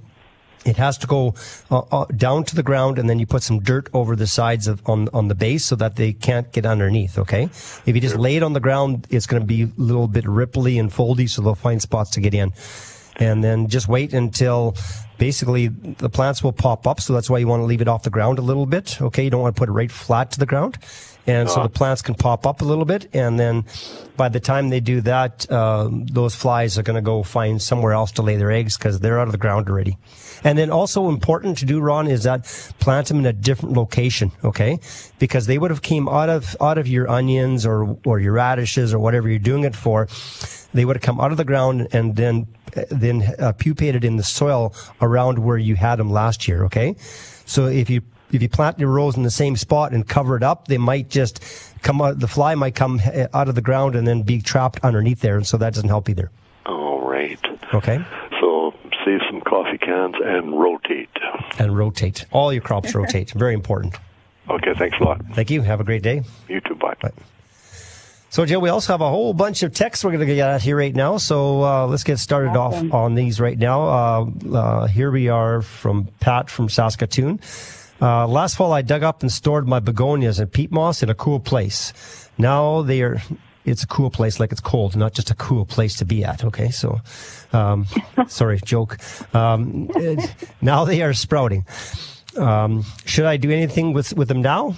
it 0.66 0.78
has 0.78 0.98
to 1.00 1.08
go 1.08 1.34
uh, 1.70 1.80
uh, 1.92 2.06
down 2.06 2.44
to 2.46 2.56
the 2.56 2.64
ground 2.64 3.00
and 3.00 3.10
then 3.10 3.20
you 3.20 3.26
put 3.26 3.44
some 3.44 3.60
dirt 3.60 3.90
over 3.94 4.16
the 4.16 4.28
sides 4.28 4.68
of 4.68 4.88
on 4.88 5.10
on 5.14 5.28
the 5.28 5.36
base 5.36 5.66
so 5.66 5.76
that 5.76 5.96
they 5.96 6.14
can't 6.14 6.52
get 6.52 6.66
underneath 6.66 7.18
okay? 7.18 7.44
If 7.44 7.88
you 7.88 8.00
just 8.02 8.16
lay 8.16 8.36
it 8.36 8.44
on 8.44 8.54
the 8.54 8.60
ground 8.60 9.08
it's 9.10 9.26
going 9.26 9.42
to 9.42 9.48
be 9.48 9.64
a 9.64 9.70
little 9.78 10.08
bit 10.08 10.26
ripply 10.26 10.80
and 10.80 10.92
foldy 10.92 11.30
so 11.30 11.42
they'll 11.42 11.56
find 11.56 11.82
spots 11.82 12.12
to 12.12 12.22
get 12.22 12.34
in. 12.34 12.54
And 13.18 13.44
then 13.44 13.68
just 13.68 13.88
wait 13.88 14.14
until 14.14 14.76
basically 15.18 15.68
the 15.68 16.10
plants 16.10 16.44
will 16.44 16.54
pop 16.54 16.88
up 16.88 17.00
so 17.02 17.14
that's 17.14 17.30
why 17.30 17.38
you 17.38 17.48
want 17.48 17.62
to 17.62 17.66
leave 17.66 17.82
it 17.82 17.88
off 17.88 18.04
the 18.04 18.10
ground 18.10 18.40
a 18.40 18.42
little 18.42 18.66
bit 18.66 19.02
okay? 19.02 19.24
You 19.24 19.30
don't 19.30 19.42
want 19.42 19.56
to 19.56 19.60
put 19.60 19.70
it 19.70 19.74
right 19.74 19.92
flat 19.92 20.32
to 20.32 20.40
the 20.40 20.46
ground 20.46 20.78
and 21.28 21.50
so 21.50 21.64
the 21.64 21.70
plants 21.70 22.02
can 22.02 22.16
pop 22.16 22.46
up 22.48 22.62
a 22.62 22.66
little 22.66 22.86
bit 22.86 23.08
and 23.14 23.40
then 23.40 23.66
by 24.18 24.30
the 24.30 24.40
time 24.40 24.70
they 24.70 24.80
do 24.80 25.02
that 25.02 25.50
uh, 25.52 25.90
those 25.92 26.36
flies 26.36 26.78
are 26.78 26.84
going 26.84 26.96
to 26.96 27.02
go 27.02 27.24
find 27.24 27.62
somewhere 27.62 27.94
else 27.94 28.12
to 28.12 28.22
lay 28.22 28.36
their 28.38 28.52
eggs 28.52 28.78
because 28.78 29.00
they're 29.00 29.20
out 29.20 29.28
of 29.28 29.32
the 29.32 29.38
ground 29.38 29.70
already 29.70 29.98
and 30.44 30.58
then 30.58 30.72
also 30.72 31.10
important 31.10 31.60
to 31.60 31.66
do, 31.66 31.80
Ron, 31.80 32.08
is 32.08 32.24
that 32.24 32.46
plant 32.80 33.08
them 33.08 33.20
in 33.20 33.26
a 33.26 33.34
different 33.34 33.76
location, 33.76 34.32
okay? 34.44 34.80
Because 35.20 35.46
they 35.46 35.58
would 35.58 35.72
have 35.72 35.82
came 35.82 36.10
out 36.10 36.30
of, 36.30 36.56
out 36.60 36.78
of 36.78 36.88
your 36.88 37.10
onions 37.10 37.66
or, 37.66 37.98
or 38.06 38.20
your 38.20 38.34
radishes 38.34 38.94
or 38.94 39.00
whatever 39.00 39.30
you're 39.30 39.40
doing 39.40 39.64
it 39.64 39.76
for. 39.76 40.08
They 40.74 40.86
would 40.86 40.96
have 40.96 41.04
come 41.04 41.20
out 41.20 41.32
of 41.32 41.38
the 41.38 41.46
ground 41.46 41.90
and 41.92 42.16
then, 42.16 42.48
then 42.90 43.36
uh, 43.38 43.54
pupated 43.54 44.04
in 44.04 44.18
the 44.18 44.24
soil 44.24 44.74
around 45.00 45.40
where 45.40 45.58
you 45.58 45.76
had 45.76 45.98
them 45.98 46.10
last 46.10 46.48
year, 46.48 46.66
okay? 46.66 46.96
So 47.46 47.68
if 47.68 47.90
you 47.90 48.02
if 48.32 48.42
you 48.42 48.50
plant 48.50 48.80
your 48.80 48.90
rows 48.90 49.18
in 49.18 49.24
the 49.24 49.32
same 49.32 49.56
spot 49.56 49.94
and 49.94 50.08
cover 50.08 50.36
it 50.36 50.44
up, 50.44 50.68
they 50.68 50.78
might 50.78 51.10
just 51.10 51.44
come 51.82 52.02
out, 52.02 52.20
the 52.20 52.28
fly 52.28 52.56
might 52.56 52.76
come 52.76 53.02
uh, 53.06 53.28
out 53.34 53.50
of 53.50 53.56
the 53.56 53.62
ground 53.62 53.96
and 53.96 54.08
then 54.08 54.22
be 54.24 54.42
trapped 54.42 54.80
underneath 54.84 55.22
there. 55.22 55.38
And 55.38 55.46
so 55.46 55.58
that 55.58 55.74
doesn't 55.74 55.90
help 55.90 56.10
either. 56.10 56.32
All 56.66 57.02
right. 57.08 57.40
Okay. 57.74 58.04
So 58.40 58.74
save 59.06 59.20
some 59.30 59.42
coffee 59.42 59.78
cans 59.78 60.16
and 60.24 60.60
rotate. 60.60 61.10
And 61.60 61.78
rotate. 61.78 62.26
All 62.32 62.54
your 62.54 62.62
crops 62.62 62.94
rotate. 62.96 63.32
Very 63.32 63.54
important. 63.54 63.96
Okay, 64.50 64.74
thanks 64.78 64.98
a 65.00 65.04
lot. 65.04 65.22
Thank 65.34 65.52
you. 65.52 65.62
Have 65.62 65.80
a 65.80 65.84
great 65.84 66.02
day. 66.02 66.24
You 66.48 66.62
too. 66.62 66.76
Bye. 66.76 66.96
Bye. 67.02 67.12
So, 68.32 68.46
Joe, 68.46 68.60
we 68.60 68.70
also 68.70 68.94
have 68.94 69.02
a 69.02 69.10
whole 69.10 69.34
bunch 69.34 69.62
of 69.62 69.74
texts 69.74 70.06
we're 70.06 70.12
going 70.12 70.26
to 70.26 70.36
get 70.36 70.48
at 70.48 70.62
here 70.62 70.78
right 70.78 70.96
now. 70.96 71.18
So 71.18 71.64
uh, 71.64 71.86
let's 71.88 72.06
get 72.06 72.18
started 72.18 72.56
awesome. 72.56 72.88
off 72.88 72.94
on 72.94 73.16
these 73.16 73.42
right 73.42 73.60
now. 73.60 73.84
Uh, 73.84 74.26
uh, 74.54 74.88
here 74.88 75.12
we 75.12 75.28
are 75.28 75.62
from 75.62 76.08
Pat 76.22 76.50
from 76.50 76.70
Saskatoon. 76.70 77.42
Uh, 78.02 78.28
last 78.28 78.58
fall, 78.58 78.74
I 78.74 78.82
dug 78.82 79.04
up 79.04 79.22
and 79.22 79.32
stored 79.32 79.68
my 79.68 79.80
begonias 79.80 80.40
and 80.40 80.52
peat 80.52 80.72
moss 80.72 81.04
in 81.04 81.10
a 81.10 81.16
cool 81.16 81.40
place. 81.40 81.94
Now 82.38 82.82
they 82.82 83.02
are 83.02 83.22
it's 83.64 83.84
a 83.84 83.88
cool 83.88 84.10
place, 84.10 84.40
like 84.40 84.52
it's 84.52 84.62
cold, 84.62 84.96
not 84.96 85.14
just 85.14 85.30
a 85.30 85.36
cool 85.36 85.66
place 85.66 85.96
to 85.98 86.06
be 86.06 86.24
at. 86.24 86.44
Okay, 86.44 86.72
so 86.72 87.00
um, 87.54 87.86
sorry, 88.28 88.60
joke. 88.64 88.98
Um, 89.36 89.90
now 90.62 90.86
they 90.86 91.02
are 91.02 91.14
sprouting. 91.14 91.66
Um, 92.38 92.84
should 93.06 93.26
I 93.26 93.38
do 93.38 93.52
anything 93.52 93.94
with 93.94 94.14
with 94.14 94.30
them 94.30 94.42
now? 94.42 94.76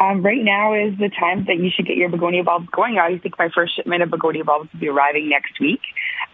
Um, 0.00 0.22
right 0.22 0.42
now 0.42 0.74
is 0.74 0.96
the 0.96 1.08
time 1.08 1.46
that 1.46 1.56
you 1.56 1.70
should 1.74 1.86
get 1.86 1.96
your 1.96 2.08
begonia 2.08 2.44
bulbs 2.44 2.68
going. 2.70 2.98
I 2.98 3.18
think 3.18 3.36
my 3.38 3.48
first 3.52 3.74
shipment 3.74 4.02
of 4.02 4.10
begonia 4.10 4.44
bulbs 4.44 4.72
will 4.72 4.80
be 4.80 4.88
arriving 4.88 5.28
next 5.28 5.58
week. 5.60 5.80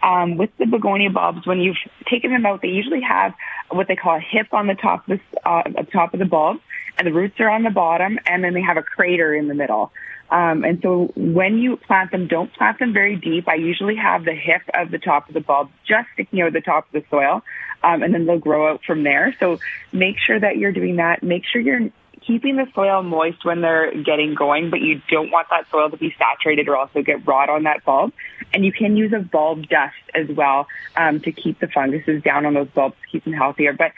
Um, 0.03 0.37
with 0.37 0.51
the 0.59 0.67
begonia 0.67 1.09
bulbs, 1.09 1.47
when 1.47 1.59
you've 1.59 1.77
taken 2.07 2.31
them 2.31 2.45
out, 2.45 2.61
they 2.61 2.67
usually 2.67 3.01
have 3.01 3.33
what 3.69 3.87
they 3.87 3.95
call 3.95 4.17
a 4.17 4.19
hip 4.19 4.53
on 4.53 4.67
the 4.67 4.75
top 4.75 5.09
of 5.09 5.19
the, 5.19 5.49
uh, 5.49 5.63
top 5.91 6.13
of 6.13 6.19
the 6.19 6.25
bulb, 6.25 6.59
and 6.97 7.07
the 7.07 7.13
roots 7.13 7.39
are 7.39 7.49
on 7.49 7.63
the 7.63 7.71
bottom, 7.71 8.19
and 8.27 8.43
then 8.43 8.53
they 8.53 8.61
have 8.61 8.77
a 8.77 8.83
crater 8.83 9.33
in 9.33 9.47
the 9.47 9.55
middle. 9.55 9.91
Um, 10.29 10.63
and 10.63 10.79
so 10.81 11.11
when 11.15 11.57
you 11.57 11.77
plant 11.77 12.11
them, 12.11 12.27
don't 12.27 12.53
plant 12.53 12.79
them 12.79 12.93
very 12.93 13.15
deep. 13.15 13.47
I 13.47 13.55
usually 13.55 13.95
have 13.95 14.25
the 14.25 14.33
hip 14.33 14.61
of 14.73 14.91
the 14.91 14.99
top 14.99 15.27
of 15.27 15.33
the 15.33 15.41
bulb 15.41 15.69
just 15.87 16.07
sticking 16.13 16.41
out 16.41 16.53
the 16.53 16.61
top 16.61 16.85
of 16.87 16.91
the 16.91 17.03
soil, 17.09 17.41
um, 17.83 18.03
and 18.03 18.13
then 18.13 18.25
they'll 18.25 18.39
grow 18.39 18.71
out 18.71 18.83
from 18.85 19.03
there. 19.03 19.35
So 19.39 19.59
make 19.91 20.17
sure 20.19 20.39
that 20.39 20.57
you're 20.57 20.71
doing 20.71 20.97
that. 20.97 21.23
Make 21.23 21.45
sure 21.45 21.61
you're 21.61 21.89
keeping 22.25 22.55
the 22.55 22.65
soil 22.73 23.03
moist 23.03 23.45
when 23.45 23.61
they're 23.61 23.91
getting 24.03 24.35
going, 24.35 24.69
but 24.69 24.81
you 24.81 25.01
don't 25.09 25.31
want 25.31 25.47
that 25.49 25.65
soil 25.71 25.89
to 25.89 25.97
be 25.97 26.13
saturated 26.17 26.67
or 26.67 26.77
also 26.77 27.01
get 27.01 27.25
rot 27.27 27.49
on 27.49 27.63
that 27.63 27.83
bulb. 27.85 28.11
And 28.53 28.65
you 28.65 28.71
can 28.71 28.95
use 28.95 29.13
a 29.13 29.19
bulb 29.19 29.67
dust 29.67 29.95
as 30.13 30.27
well 30.35 30.67
um, 30.95 31.21
to 31.21 31.31
keep 31.31 31.59
the 31.59 31.67
funguses 31.67 32.23
down 32.23 32.45
on 32.45 32.53
those 32.53 32.69
bulbs, 32.69 32.95
keep 33.11 33.23
them 33.23 33.33
healthier. 33.33 33.73
But 33.73 33.91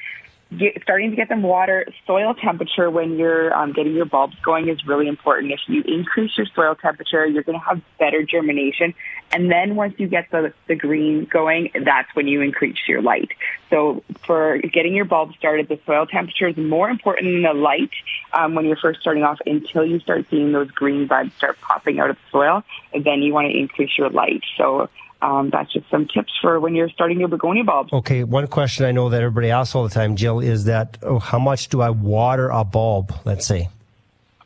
get, 0.56 0.82
starting 0.84 1.12
to 1.12 1.16
get 1.16 1.30
them 1.30 1.42
water. 1.42 1.86
Soil 2.06 2.34
temperature 2.34 2.90
when 2.90 3.18
you're 3.18 3.54
um, 3.54 3.74
getting 3.74 3.94
your 3.94 4.06
bulbs 4.06 4.36
going 4.44 4.70
is 4.70 4.86
really 4.86 5.08
important. 5.08 5.52
If 5.52 5.60
you 5.68 5.82
increase 5.84 6.38
your 6.38 6.48
soil 6.56 6.76
temperature, 6.76 7.26
you're 7.26 7.44
going 7.44 7.60
to 7.60 7.66
have 7.66 7.82
better 8.00 8.24
germination. 8.24 8.94
And 9.32 9.52
then 9.52 9.76
once 9.76 9.96
you 9.98 10.08
get 10.08 10.30
the, 10.32 10.54
the 10.68 10.76
green 10.76 11.26
going, 11.26 11.72
that's 11.84 12.14
when 12.16 12.28
you 12.28 12.42
increase 12.42 12.78
your 12.88 13.02
light. 13.02 13.32
So 13.70 14.04
for 14.26 14.58
getting 14.60 14.94
your 14.94 15.06
bulbs 15.06 15.36
started, 15.38 15.68
the 15.68 15.80
soil 15.86 16.06
temperature 16.06 16.48
is 16.48 16.58
more 16.58 16.90
important 16.90 17.34
than 17.34 17.42
the 17.44 17.54
light 17.54 17.92
um, 18.34 18.56
when 18.56 18.66
you're 18.66 18.78
first 18.78 19.02
starting 19.02 19.24
off 19.24 19.40
until 19.46 19.86
you 19.86 20.00
start 20.00 20.26
seeing 20.30 20.54
those 20.54 20.72
green 20.72 21.08
buds 21.08 21.34
start 21.36 21.60
popping 21.62 22.00
out 22.00 22.10
of 22.10 22.16
the 22.16 22.32
soil. 22.32 22.64
And 22.94 23.04
then 23.04 23.22
you 23.22 23.34
want 23.34 23.52
to 23.52 23.58
increase 23.58 23.98
your 23.98 24.10
light. 24.10 24.44
So 24.58 24.90
um, 25.22 25.50
that's 25.52 25.72
just 25.74 25.90
some 25.90 26.08
tips 26.08 26.32
for 26.42 26.60
when 26.60 26.76
you're 26.76 26.90
starting 26.90 27.20
your 27.20 27.28
begonia 27.28 27.64
bulbs. 27.64 27.92
Okay, 27.92 28.24
one 28.24 28.48
question 28.48 28.86
I 28.86 28.92
know 28.92 29.10
that 29.10 29.22
everybody 29.22 29.50
asks 29.50 29.74
all 29.76 29.84
the 29.84 29.90
time, 29.90 30.16
Jill, 30.16 30.40
is 30.40 30.66
that 30.66 30.98
oh, 31.02 31.20
how 31.20 31.40
much 31.40 31.70
do 31.70 31.82
I 31.82 31.90
water 31.90 32.50
a 32.50 32.64
bulb? 32.64 33.14
Let's 33.26 33.48
say. 33.48 33.70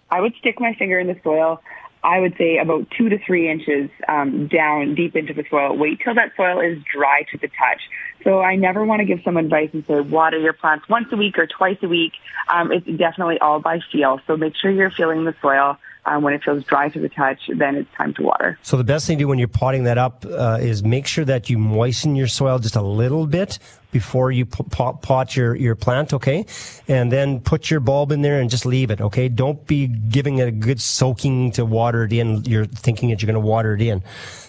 I 0.09 0.21
would 0.21 0.33
stick 0.35 0.59
my 0.59 0.73
finger 0.73 0.99
in 0.99 1.07
the 1.07 1.17
soil. 1.23 1.61
I 2.03 2.19
would 2.19 2.35
say 2.37 2.57
about 2.57 2.87
two 2.97 3.09
to 3.09 3.19
three 3.19 3.49
inches 3.49 3.89
um, 4.07 4.47
down 4.47 4.95
deep 4.95 5.15
into 5.15 5.33
the 5.33 5.43
soil. 5.49 5.77
Wait 5.77 5.99
till 6.03 6.15
that 6.15 6.31
soil 6.35 6.59
is 6.59 6.79
dry 6.91 7.23
to 7.31 7.37
the 7.37 7.47
touch. 7.47 7.81
So 8.23 8.41
I 8.41 8.55
never 8.55 8.83
want 8.83 9.01
to 9.01 9.05
give 9.05 9.19
some 9.23 9.37
advice 9.37 9.69
and 9.73 9.85
say 9.85 9.99
water 9.99 10.39
your 10.39 10.53
plants 10.53 10.89
once 10.89 11.07
a 11.11 11.15
week 11.15 11.37
or 11.37 11.47
twice 11.47 11.77
a 11.83 11.87
week. 11.87 12.13
Um, 12.51 12.71
it's 12.71 12.85
definitely 12.85 13.39
all 13.39 13.59
by 13.59 13.79
feel. 13.91 14.19
So 14.25 14.35
make 14.35 14.55
sure 14.55 14.71
you're 14.71 14.91
feeling 14.91 15.25
the 15.25 15.35
soil 15.41 15.77
um, 16.05 16.23
when 16.23 16.33
it 16.33 16.43
feels 16.43 16.63
dry 16.63 16.89
to 16.89 16.99
the 16.99 17.09
touch, 17.09 17.39
then 17.55 17.75
it's 17.75 17.89
time 17.95 18.13
to 18.15 18.23
water. 18.23 18.57
So 18.63 18.77
the 18.77 18.83
best 18.83 19.07
thing 19.07 19.17
to 19.17 19.23
do 19.23 19.27
when 19.27 19.39
you're 19.39 19.47
potting 19.47 19.83
that 19.83 19.97
up 19.97 20.25
uh, 20.25 20.57
is 20.61 20.83
make 20.83 21.07
sure 21.07 21.25
that 21.25 21.49
you 21.49 21.57
moisten 21.57 22.15
your 22.15 22.27
soil 22.27 22.59
just 22.59 22.75
a 22.75 22.81
little 22.81 23.27
bit 23.27 23.59
before 23.91 24.31
you 24.31 24.45
pot, 24.45 25.01
pot 25.01 25.35
your, 25.35 25.55
your 25.55 25.75
plant, 25.75 26.13
okay? 26.13 26.45
And 26.87 27.11
then 27.11 27.39
put 27.39 27.69
your 27.69 27.79
bulb 27.79 28.11
in 28.11 28.21
there 28.21 28.39
and 28.39 28.49
just 28.49 28.65
leave 28.65 28.91
it, 28.91 29.01
okay? 29.01 29.29
Don't 29.29 29.65
be 29.67 29.87
giving 29.87 30.37
it 30.39 30.47
a 30.47 30.51
good 30.51 30.81
soaking 30.81 31.51
to 31.53 31.65
water 31.65 32.03
it 32.03 32.13
in. 32.13 32.43
You're 32.45 32.65
thinking 32.65 33.09
that 33.09 33.21
you're 33.21 33.27
going 33.27 33.41
to 33.41 33.47
water 33.47 33.73
it 33.73 33.81
in. 33.81 34.03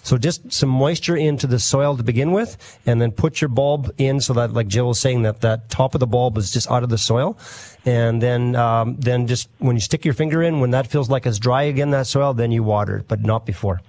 So 0.05 0.19
just 0.19 0.53
some 0.53 0.69
moisture 0.69 1.17
into 1.17 1.47
the 1.47 1.59
soil 1.59 1.97
to 1.97 2.03
begin 2.03 2.33
with, 2.33 2.79
and 2.87 3.01
then 3.01 3.13
put 3.13 3.41
your 3.41 3.49
bulb 3.49 3.93
in 3.99 4.21
so 4.21 4.33
that, 4.35 4.53
like 4.53 4.69
Jill 4.69 4.89
was 4.89 5.01
saying, 5.01 5.23
that 5.23 5.41
that 5.43 5.71
top 5.71 5.95
of 5.95 6.01
the 6.01 6.07
bulb 6.07 6.39
is 6.39 6.51
just 6.51 6.71
out 6.71 6.83
of 6.83 6.89
the 6.89 6.99
soil. 6.99 7.39
And 7.85 8.23
then, 8.23 8.57
um, 8.57 8.97
then 8.99 9.27
just 9.27 9.49
when 9.59 9.77
you 9.77 9.81
stick 9.81 10.05
your 10.05 10.15
finger 10.15 10.43
in, 10.43 10.61
when 10.61 10.71
that 10.73 10.87
feels 10.87 11.11
like 11.11 11.27
it's 11.27 11.39
dry 11.39 11.63
again, 11.63 11.91
that 11.91 12.07
soil, 12.07 12.35
then 12.35 12.53
you 12.53 12.63
water 12.63 12.99
it, 12.99 13.09
but 13.09 13.23
not 13.23 13.47
before. 13.47 13.81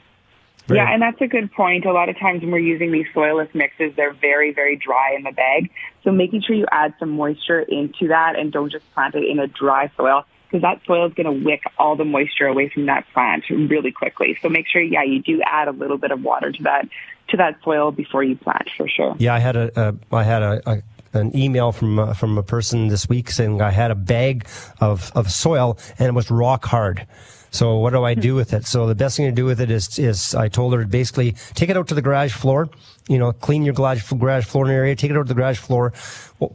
Very 0.67 0.79
yeah, 0.79 0.93
and 0.93 1.01
that's 1.01 1.19
a 1.19 1.27
good 1.27 1.51
point. 1.51 1.85
A 1.85 1.91
lot 1.91 2.09
of 2.09 2.17
times 2.17 2.41
when 2.41 2.51
we're 2.51 2.59
using 2.59 2.91
these 2.91 3.07
soilless 3.13 3.53
mixes, 3.53 3.93
they're 3.95 4.13
very, 4.13 4.53
very 4.53 4.77
dry 4.77 5.13
in 5.15 5.23
the 5.23 5.31
bag. 5.31 5.69
So 6.03 6.11
making 6.11 6.41
sure 6.41 6.55
you 6.55 6.65
add 6.71 6.93
some 6.99 7.11
moisture 7.11 7.59
into 7.61 8.07
that 8.07 8.37
and 8.37 8.51
don't 8.51 8.71
just 8.71 8.89
plant 8.93 9.15
it 9.15 9.25
in 9.25 9.39
a 9.39 9.47
dry 9.47 9.91
soil 9.97 10.25
because 10.47 10.61
that 10.61 10.81
soil 10.85 11.07
is 11.07 11.13
going 11.15 11.25
to 11.25 11.45
wick 11.45 11.63
all 11.79 11.95
the 11.95 12.05
moisture 12.05 12.45
away 12.45 12.69
from 12.69 12.85
that 12.85 13.05
plant 13.13 13.43
really 13.49 13.91
quickly. 13.91 14.37
So 14.41 14.49
make 14.49 14.67
sure, 14.67 14.81
yeah, 14.81 15.03
you 15.03 15.21
do 15.21 15.41
add 15.45 15.67
a 15.67 15.71
little 15.71 15.97
bit 15.97 16.11
of 16.11 16.21
water 16.21 16.51
to 16.51 16.63
that 16.63 16.87
to 17.29 17.37
that 17.37 17.57
soil 17.63 17.91
before 17.91 18.23
you 18.23 18.37
plant 18.37 18.69
for 18.77 18.87
sure. 18.87 19.15
Yeah, 19.17 19.33
I 19.33 19.39
had 19.39 19.55
a, 19.55 19.71
a 19.89 20.15
I 20.15 20.23
had 20.23 20.43
a, 20.43 20.69
a 20.69 20.83
an 21.13 21.35
email 21.35 21.71
from 21.71 21.99
uh, 21.99 22.13
from 22.13 22.37
a 22.37 22.43
person 22.43 22.87
this 22.87 23.09
week 23.09 23.31
saying 23.31 23.61
I 23.61 23.71
had 23.71 23.91
a 23.91 23.95
bag 23.95 24.47
of 24.79 25.11
of 25.15 25.31
soil 25.31 25.77
and 25.97 26.07
it 26.07 26.13
was 26.13 26.29
rock 26.29 26.65
hard. 26.65 27.07
So 27.53 27.77
what 27.77 27.91
do 27.91 28.03
I 28.03 28.15
do 28.15 28.33
with 28.33 28.51
it? 28.51 28.65
So 28.65 28.87
the 28.87 28.95
best 28.95 29.15
thing 29.15 29.27
to 29.27 29.31
do 29.31 29.45
with 29.45 29.61
it 29.61 29.69
is, 29.69 29.99
is 29.99 30.33
I 30.33 30.49
told 30.49 30.73
her 30.73 30.85
basically 30.85 31.33
take 31.53 31.69
it 31.69 31.77
out 31.77 31.87
to 31.89 31.93
the 31.93 32.01
garage 32.01 32.33
floor, 32.33 32.67
you 33.07 33.17
know, 33.17 33.33
clean 33.33 33.63
your 33.63 33.73
garage, 33.73 34.09
garage 34.11 34.45
floor 34.45 34.69
area, 34.69 34.95
take 34.95 35.11
it 35.11 35.15
over 35.15 35.25
to 35.25 35.27
the 35.27 35.33
garage 35.33 35.57
floor, 35.57 35.93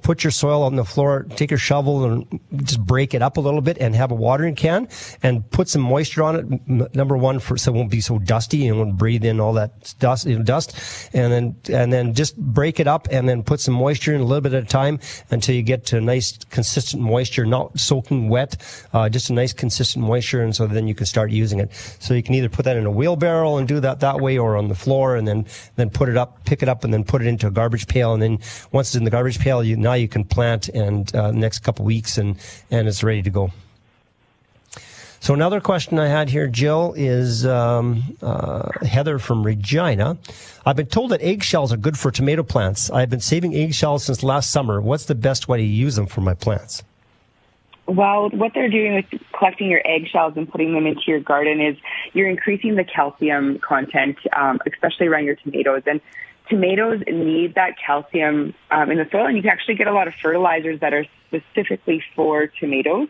put 0.03 0.25
your 0.25 0.31
soil 0.31 0.63
on 0.63 0.77
the 0.77 0.85
floor, 0.85 1.27
take 1.37 1.51
your 1.51 1.59
shovel 1.59 2.05
and 2.05 2.41
just 2.65 2.85
break 2.85 3.15
it 3.15 3.23
up 3.23 3.37
a 3.37 3.41
little 3.41 3.61
bit 3.61 3.79
and 3.79 3.95
have 3.95 4.11
a 4.11 4.15
watering 4.15 4.55
can 4.55 4.89
and 5.23 5.49
put 5.51 5.69
some 5.69 5.83
moisture 5.83 6.23
on 6.23 6.37
it. 6.37 6.95
Number 6.95 7.17
one, 7.17 7.39
for, 7.39 7.57
so 7.57 7.73
it 7.73 7.77
won't 7.77 7.91
be 7.91 8.01
so 8.01 8.19
dusty 8.19 8.67
and 8.67 8.79
won't 8.79 8.97
breathe 8.97 9.25
in 9.25 9.41
all 9.41 9.53
that 9.55 9.95
dust, 9.99 10.27
you 10.27 10.39
know, 10.39 10.45
dust. 10.45 10.75
And 11.13 11.33
then, 11.33 11.57
and 11.71 11.93
then 11.93 12.15
just 12.15 12.37
break 12.37 12.81
it 12.81 12.87
up 12.87 13.09
and 13.11 13.29
then 13.29 13.43
put 13.43 13.61
some 13.61 13.75
moisture 13.75 14.15
in 14.15 14.21
a 14.21 14.25
little 14.25 14.41
bit 14.41 14.55
at 14.55 14.63
a 14.63 14.67
time 14.67 15.01
until 15.31 15.55
you 15.55 15.63
get 15.63 15.87
to 15.87 15.99
a 15.99 16.01
nice 16.01 16.39
consistent 16.51 17.03
moisture, 17.03 17.45
not 17.47 17.79
soaking 17.79 18.29
wet, 18.29 18.57
uh, 18.93 19.09
just 19.09 19.31
a 19.31 19.33
nice 19.33 19.53
consistent 19.53 20.05
moisture. 20.05 20.43
And 20.43 20.55
so 20.55 20.67
then 20.67 20.89
you 20.89 20.95
can 20.95 21.07
start 21.07 21.31
using 21.31 21.61
it. 21.61 21.75
So 22.01 22.15
you 22.15 22.23
can 22.23 22.35
either 22.35 22.49
put 22.49 22.65
that 22.65 22.77
in 22.77 22.87
a 22.87 22.91
wheelbarrow 22.91 23.57
and 23.57 23.69
do 23.69 23.81
that 23.81 24.01
that 24.01 24.21
way 24.21 24.39
or 24.39 24.57
on 24.57 24.69
the 24.69 24.75
floor 24.75 25.17
and 25.17 25.27
then, 25.27 25.47
then 25.77 25.91
put 25.91 26.09
it 26.09 26.17
up, 26.17 26.38
pick 26.45 26.63
it 26.63 26.69
up 26.69 26.85
and 26.85 26.93
then 26.93 27.05
put 27.05 27.23
it 27.23 27.27
into 27.27 27.47
a 27.47 27.51
garbage 27.51 27.87
pail. 27.87 28.13
And 28.13 28.23
then 28.23 28.39
once 28.73 28.89
it's 28.89 28.97
in 28.97 29.05
the 29.05 29.11
garbage 29.11 29.39
pail, 29.39 29.63
you 29.63 29.77
now 29.77 29.95
you 29.95 30.09
can 30.09 30.25
plant 30.25 30.69
and 30.69 31.15
uh, 31.15 31.31
next 31.31 31.61
couple 31.61 31.85
weeks 31.85 32.19
and 32.19 32.37
and 32.71 32.89
it's 32.89 33.03
ready 33.03 33.23
to 33.23 33.31
go. 33.31 33.51
So 35.21 35.35
another 35.35 35.61
question 35.61 35.99
I 35.99 36.07
had 36.07 36.31
here, 36.31 36.47
Jill, 36.47 36.95
is 36.97 37.45
um, 37.45 38.17
uh, 38.23 38.71
Heather 38.87 39.19
from 39.19 39.45
Regina. 39.45 40.17
I've 40.65 40.77
been 40.77 40.87
told 40.87 41.11
that 41.11 41.21
eggshells 41.23 41.73
are 41.73 41.77
good 41.77 41.99
for 41.99 42.11
tomato 42.13 42.45
plants. 42.45 42.89
I've 42.91 43.11
been 43.11 43.21
saving 43.21 43.55
eggshells 43.55 44.05
since 44.05 44.23
last 44.23 44.53
summer. 44.53 44.81
What's 44.81 45.07
the 45.07 45.17
best 45.17 45.49
way 45.49 45.59
to 45.59 45.65
use 45.65 45.97
them 45.97 46.07
for 46.07 46.21
my 46.21 46.35
plants? 46.35 46.85
Well, 47.89 48.29
what 48.29 48.53
they're 48.55 48.69
doing 48.69 48.97
with 48.97 49.23
collecting 49.33 49.71
your 49.71 49.81
eggshells 49.83 50.35
and 50.37 50.47
putting 50.47 50.75
them 50.75 50.87
into 50.87 51.01
your 51.07 51.21
garden 51.21 51.59
is 51.63 51.75
you're 52.13 52.29
increasing 52.29 52.75
the 52.75 52.85
calcium 52.85 53.59
content, 53.61 54.19
um, 54.37 54.61
especially 54.71 55.07
around 55.07 55.25
your 55.25 55.37
tomatoes. 55.37 55.85
And 55.87 56.03
tomatoes 56.51 57.03
need 57.07 57.55
that 57.55 57.77
calcium 57.85 58.55
um, 58.71 58.91
in 58.91 58.99
the 58.99 59.09
soil, 59.11 59.25
and 59.25 59.37
you 59.37 59.43
can 59.43 59.51
actually 59.51 59.77
get 59.77 59.87
a 59.87 59.93
lot 59.93 60.07
of 60.07 60.13
fertilizers 60.21 60.81
that 60.81 60.93
are 60.93 61.07
specifically 61.29 62.03
for 62.15 62.47
tomatoes. 62.47 63.09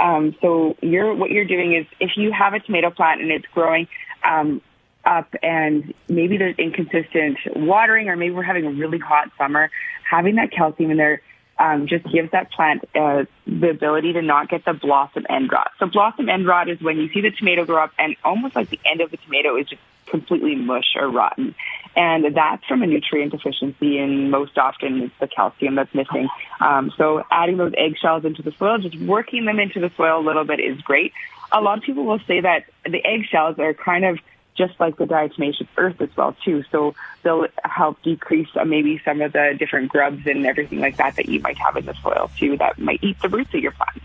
Um, 0.00 0.36
so 0.40 0.76
you're 0.80 1.12
what 1.12 1.32
you're 1.32 1.44
doing 1.44 1.74
is 1.74 1.86
if 1.98 2.16
you 2.16 2.30
have 2.30 2.54
a 2.54 2.60
tomato 2.60 2.90
plant 2.90 3.20
and 3.20 3.32
it's 3.32 3.46
growing 3.52 3.88
um, 4.22 4.62
up, 5.04 5.34
and 5.42 5.92
maybe 6.08 6.36
there's 6.36 6.56
inconsistent 6.56 7.38
watering, 7.56 8.08
or 8.08 8.14
maybe 8.14 8.32
we're 8.32 8.44
having 8.44 8.66
a 8.66 8.70
really 8.70 8.98
hot 8.98 9.30
summer, 9.36 9.72
having 10.08 10.36
that 10.36 10.52
calcium 10.52 10.92
in 10.92 10.98
there. 10.98 11.20
Um, 11.60 11.86
just 11.86 12.10
gives 12.10 12.30
that 12.30 12.50
plant 12.52 12.88
uh, 12.94 13.26
the 13.46 13.68
ability 13.68 14.14
to 14.14 14.22
not 14.22 14.48
get 14.48 14.64
the 14.64 14.72
blossom 14.72 15.26
end 15.28 15.52
rot. 15.52 15.70
So 15.78 15.84
blossom 15.84 16.30
end 16.30 16.46
rot 16.46 16.70
is 16.70 16.80
when 16.80 16.96
you 16.96 17.10
see 17.12 17.20
the 17.20 17.30
tomato 17.30 17.66
grow 17.66 17.84
up 17.84 17.92
and 17.98 18.16
almost 18.24 18.56
like 18.56 18.70
the 18.70 18.80
end 18.86 19.02
of 19.02 19.10
the 19.10 19.18
tomato 19.18 19.58
is 19.58 19.66
just 19.68 19.82
completely 20.06 20.54
mush 20.54 20.96
or 20.96 21.10
rotten. 21.10 21.54
And 21.96 22.34
that's 22.34 22.64
from 22.64 22.82
a 22.82 22.86
nutrient 22.86 23.32
deficiency, 23.32 23.98
and 23.98 24.30
most 24.30 24.56
often 24.56 25.02
it's 25.02 25.14
the 25.20 25.28
calcium 25.28 25.74
that's 25.74 25.92
missing. 25.92 26.28
Um, 26.60 26.92
so 26.96 27.24
adding 27.30 27.58
those 27.58 27.74
eggshells 27.76 28.24
into 28.24 28.42
the 28.42 28.52
soil, 28.52 28.78
just 28.78 28.96
working 28.96 29.44
them 29.44 29.58
into 29.58 29.80
the 29.80 29.90
soil 29.96 30.20
a 30.20 30.24
little 30.24 30.44
bit 30.44 30.60
is 30.60 30.80
great. 30.80 31.12
A 31.52 31.60
lot 31.60 31.76
of 31.78 31.84
people 31.84 32.04
will 32.04 32.20
say 32.20 32.40
that 32.40 32.64
the 32.84 33.04
eggshells 33.04 33.58
are 33.58 33.74
kind 33.74 34.04
of 34.04 34.18
just 34.60 34.78
like 34.78 34.98
the 34.98 35.06
diatomaceous 35.06 35.68
earth 35.78 35.98
as 36.02 36.14
well 36.16 36.36
too. 36.44 36.62
So 36.70 36.94
they'll 37.22 37.46
help 37.64 38.02
decrease 38.02 38.48
uh, 38.54 38.66
maybe 38.66 39.00
some 39.02 39.22
of 39.22 39.32
the 39.32 39.56
different 39.58 39.90
grubs 39.90 40.26
and 40.26 40.44
everything 40.44 40.80
like 40.80 40.98
that 40.98 41.16
that 41.16 41.30
you 41.30 41.40
might 41.40 41.56
have 41.56 41.78
in 41.78 41.86
the 41.86 41.94
soil 42.02 42.30
too 42.38 42.58
that 42.58 42.78
might 42.78 43.02
eat 43.02 43.16
the 43.22 43.30
roots 43.30 43.54
of 43.54 43.60
your 43.60 43.72
plants. 43.72 44.04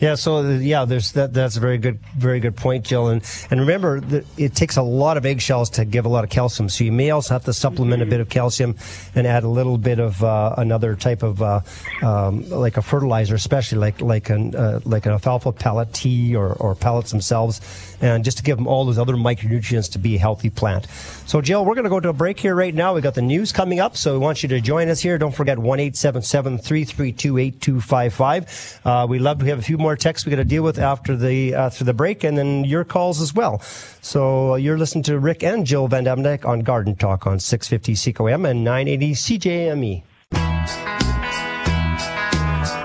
Yeah, 0.00 0.14
so 0.14 0.42
yeah, 0.48 0.84
there's 0.84 1.12
that. 1.12 1.32
That's 1.32 1.56
a 1.56 1.60
very 1.60 1.78
good, 1.78 1.98
very 2.16 2.38
good 2.38 2.56
point, 2.56 2.84
Jill. 2.84 3.08
And 3.08 3.22
and 3.50 3.58
remember, 3.58 4.00
that 4.00 4.24
it 4.36 4.54
takes 4.54 4.76
a 4.76 4.82
lot 4.82 5.16
of 5.16 5.26
eggshells 5.26 5.70
to 5.70 5.84
give 5.84 6.06
a 6.06 6.08
lot 6.08 6.22
of 6.22 6.30
calcium. 6.30 6.68
So 6.68 6.84
you 6.84 6.92
may 6.92 7.10
also 7.10 7.34
have 7.34 7.44
to 7.44 7.52
supplement 7.52 8.02
a 8.02 8.06
bit 8.06 8.20
of 8.20 8.28
calcium 8.28 8.76
and 9.16 9.26
add 9.26 9.42
a 9.42 9.48
little 9.48 9.76
bit 9.76 9.98
of 9.98 10.22
uh, 10.22 10.54
another 10.56 10.94
type 10.94 11.24
of 11.24 11.42
uh, 11.42 11.60
um, 12.02 12.48
like 12.48 12.76
a 12.76 12.82
fertilizer, 12.82 13.34
especially 13.34 13.78
like 13.78 14.00
like 14.00 14.30
an 14.30 14.54
uh, 14.54 14.78
like 14.84 15.06
an 15.06 15.12
alfalfa 15.12 15.50
pellet 15.50 15.92
tea 15.92 16.36
or 16.36 16.52
or 16.54 16.76
pellets 16.76 17.10
themselves, 17.10 17.60
and 18.00 18.24
just 18.24 18.36
to 18.38 18.44
give 18.44 18.56
them 18.56 18.68
all 18.68 18.84
those 18.84 18.98
other 18.98 19.14
micronutrients 19.14 19.90
to 19.92 19.98
be 19.98 20.14
a 20.14 20.18
healthy 20.18 20.50
plant. 20.50 20.86
So 21.26 21.40
Jill, 21.40 21.64
we're 21.64 21.74
going 21.74 21.84
to 21.84 21.90
go 21.90 22.00
to 22.00 22.10
a 22.10 22.12
break 22.12 22.38
here 22.38 22.54
right 22.54 22.74
now. 22.74 22.94
We 22.94 23.00
got 23.00 23.14
the 23.14 23.22
news 23.22 23.50
coming 23.50 23.80
up, 23.80 23.96
so 23.96 24.12
we 24.12 24.18
want 24.18 24.44
you 24.44 24.48
to 24.50 24.60
join 24.60 24.88
us 24.88 25.00
here. 25.00 25.18
Don't 25.18 25.34
forget 25.34 25.58
one 25.58 25.80
eight 25.80 25.96
seven 25.96 26.22
seven 26.22 26.56
three 26.56 26.84
three 26.84 27.10
two 27.10 27.36
eight 27.36 27.60
two 27.60 27.80
five 27.80 28.14
five. 28.14 28.80
Uh, 28.84 29.06
we 29.08 29.18
love 29.18 29.40
to 29.40 29.44
have 29.46 29.58
a 29.58 29.62
few 29.62 29.76
more 29.76 29.87
more 29.88 29.96
texts 29.96 30.26
we 30.26 30.30
got 30.30 30.36
to 30.36 30.44
deal 30.44 30.62
with 30.62 30.78
after 30.78 31.16
the 31.16 31.54
after 31.54 31.82
the 31.82 31.94
break, 31.94 32.22
and 32.22 32.36
then 32.36 32.62
your 32.62 32.84
calls 32.84 33.22
as 33.22 33.32
well. 33.32 33.58
So 34.02 34.52
uh, 34.52 34.56
you're 34.56 34.76
listening 34.76 35.02
to 35.04 35.18
Rick 35.18 35.42
and 35.42 35.64
Jill 35.64 35.88
vanDuyvendyk 35.88 36.44
on 36.44 36.60
Garden 36.60 36.94
Talk 36.94 37.26
on 37.26 37.40
650 37.40 38.12
CKOM 38.12 38.46
and 38.46 38.62
980 38.64 39.12
CJME. 39.12 40.87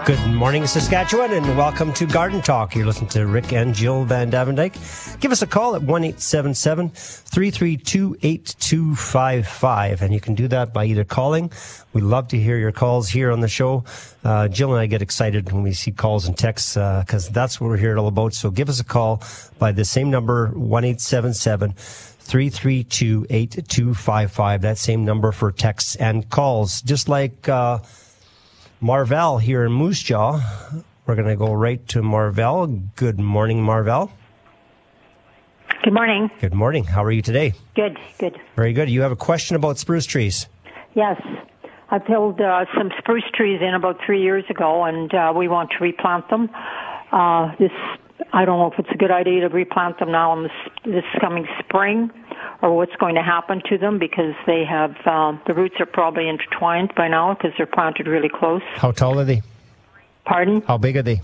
Good 0.05 0.19
morning, 0.33 0.67
Saskatchewan, 0.67 1.31
and 1.31 1.57
welcome 1.57 1.93
to 1.93 2.05
Garden 2.05 2.41
Talk. 2.41 2.75
You're 2.75 2.85
listening 2.85 3.09
to 3.11 3.25
Rick 3.25 3.53
and 3.53 3.73
Jill 3.73 4.05
vanDuyvendyk. 4.05 5.21
Give 5.21 5.31
us 5.31 5.41
a 5.41 5.47
call 5.47 5.77
at 5.77 5.81
1 5.81 6.11
332 6.11 8.17
8255, 8.21 10.01
and 10.01 10.13
you 10.13 10.19
can 10.19 10.35
do 10.35 10.49
that 10.49 10.73
by 10.73 10.83
either 10.83 11.05
calling. 11.05 11.53
We 11.93 12.01
love 12.01 12.27
to 12.29 12.37
hear 12.37 12.57
your 12.57 12.73
calls 12.73 13.07
here 13.07 13.31
on 13.31 13.39
the 13.39 13.47
show. 13.47 13.85
Uh, 14.25 14.49
Jill 14.49 14.73
and 14.73 14.81
I 14.81 14.87
get 14.87 15.01
excited 15.01 15.53
when 15.53 15.63
we 15.63 15.71
see 15.71 15.93
calls 15.93 16.27
and 16.27 16.37
texts 16.37 16.73
because 16.73 17.29
uh, 17.29 17.31
that's 17.31 17.61
what 17.61 17.69
we're 17.69 17.77
here 17.77 17.97
all 17.97 18.07
about. 18.07 18.33
So 18.33 18.51
give 18.51 18.67
us 18.67 18.81
a 18.81 18.83
call 18.83 19.23
by 19.57 19.71
the 19.71 19.85
same 19.85 20.11
number, 20.11 20.49
1 20.49 20.95
332 20.97 23.25
8255. 23.29 24.61
That 24.63 24.77
same 24.77 25.05
number 25.05 25.31
for 25.31 25.53
texts 25.53 25.95
and 25.95 26.29
calls. 26.29 26.81
Just 26.81 27.07
like, 27.07 27.47
uh, 27.47 27.79
Marvel 28.83 29.37
here 29.37 29.63
in 29.63 29.71
Moose 29.71 30.03
Jaw. 30.03 30.41
We're 31.05 31.15
going 31.15 31.29
to 31.29 31.37
go 31.37 31.53
right 31.53 31.87
to 31.87 32.03
Marvell. 32.03 32.67
Good 32.97 33.17
morning, 33.17 33.63
Marvell. 33.63 34.11
Good 35.85 35.93
morning. 35.93 36.29
Good 36.41 36.53
morning. 36.53 36.83
How 36.83 37.01
are 37.05 37.11
you 37.11 37.21
today? 37.21 37.53
Good, 37.75 37.97
good. 38.17 38.37
Very 38.57 38.73
good. 38.73 38.89
You 38.89 38.99
have 39.03 39.13
a 39.13 39.15
question 39.15 39.55
about 39.55 39.77
spruce 39.77 40.05
trees? 40.05 40.47
Yes. 40.95 41.21
I 41.91 41.99
pulled 41.99 42.41
uh, 42.41 42.65
some 42.77 42.91
spruce 42.97 43.23
trees 43.33 43.61
in 43.61 43.73
about 43.73 43.99
three 44.05 44.21
years 44.21 44.43
ago, 44.49 44.83
and 44.83 45.13
uh, 45.13 45.31
we 45.33 45.47
want 45.47 45.71
to 45.71 45.77
replant 45.81 46.29
them. 46.29 46.49
Uh, 47.13 47.55
this 47.57 47.71
I 48.35 48.45
don't 48.45 48.57
know 48.57 48.71
if 48.71 48.79
it's 48.79 48.89
a 48.91 48.97
good 48.97 49.11
idea 49.11 49.41
to 49.41 49.49
replant 49.49 49.99
them 49.99 50.11
now 50.11 50.35
in 50.35 50.43
this, 50.43 50.51
this 50.85 51.03
coming 51.21 51.47
spring 51.59 52.09
or 52.63 52.75
what's 52.75 52.95
going 52.95 53.13
to 53.13 53.21
happen 53.21 53.61
to 53.69 53.77
them 53.77 53.99
because 53.99 54.33
they 54.47 54.65
have 54.65 54.95
um, 55.05 55.39
the 55.45 55.53
roots 55.53 55.75
are 55.79 55.85
probably 55.85 56.27
intertwined 56.27 56.93
by 56.95 57.07
now 57.07 57.35
because 57.35 57.51
they're 57.57 57.67
planted 57.67 58.07
really 58.07 58.29
close. 58.29 58.63
How 58.75 58.91
tall 58.91 59.19
are 59.19 59.23
they? 59.23 59.43
Pardon? 60.25 60.61
How 60.61 60.79
big 60.79 60.97
are 60.97 61.03
they? 61.03 61.21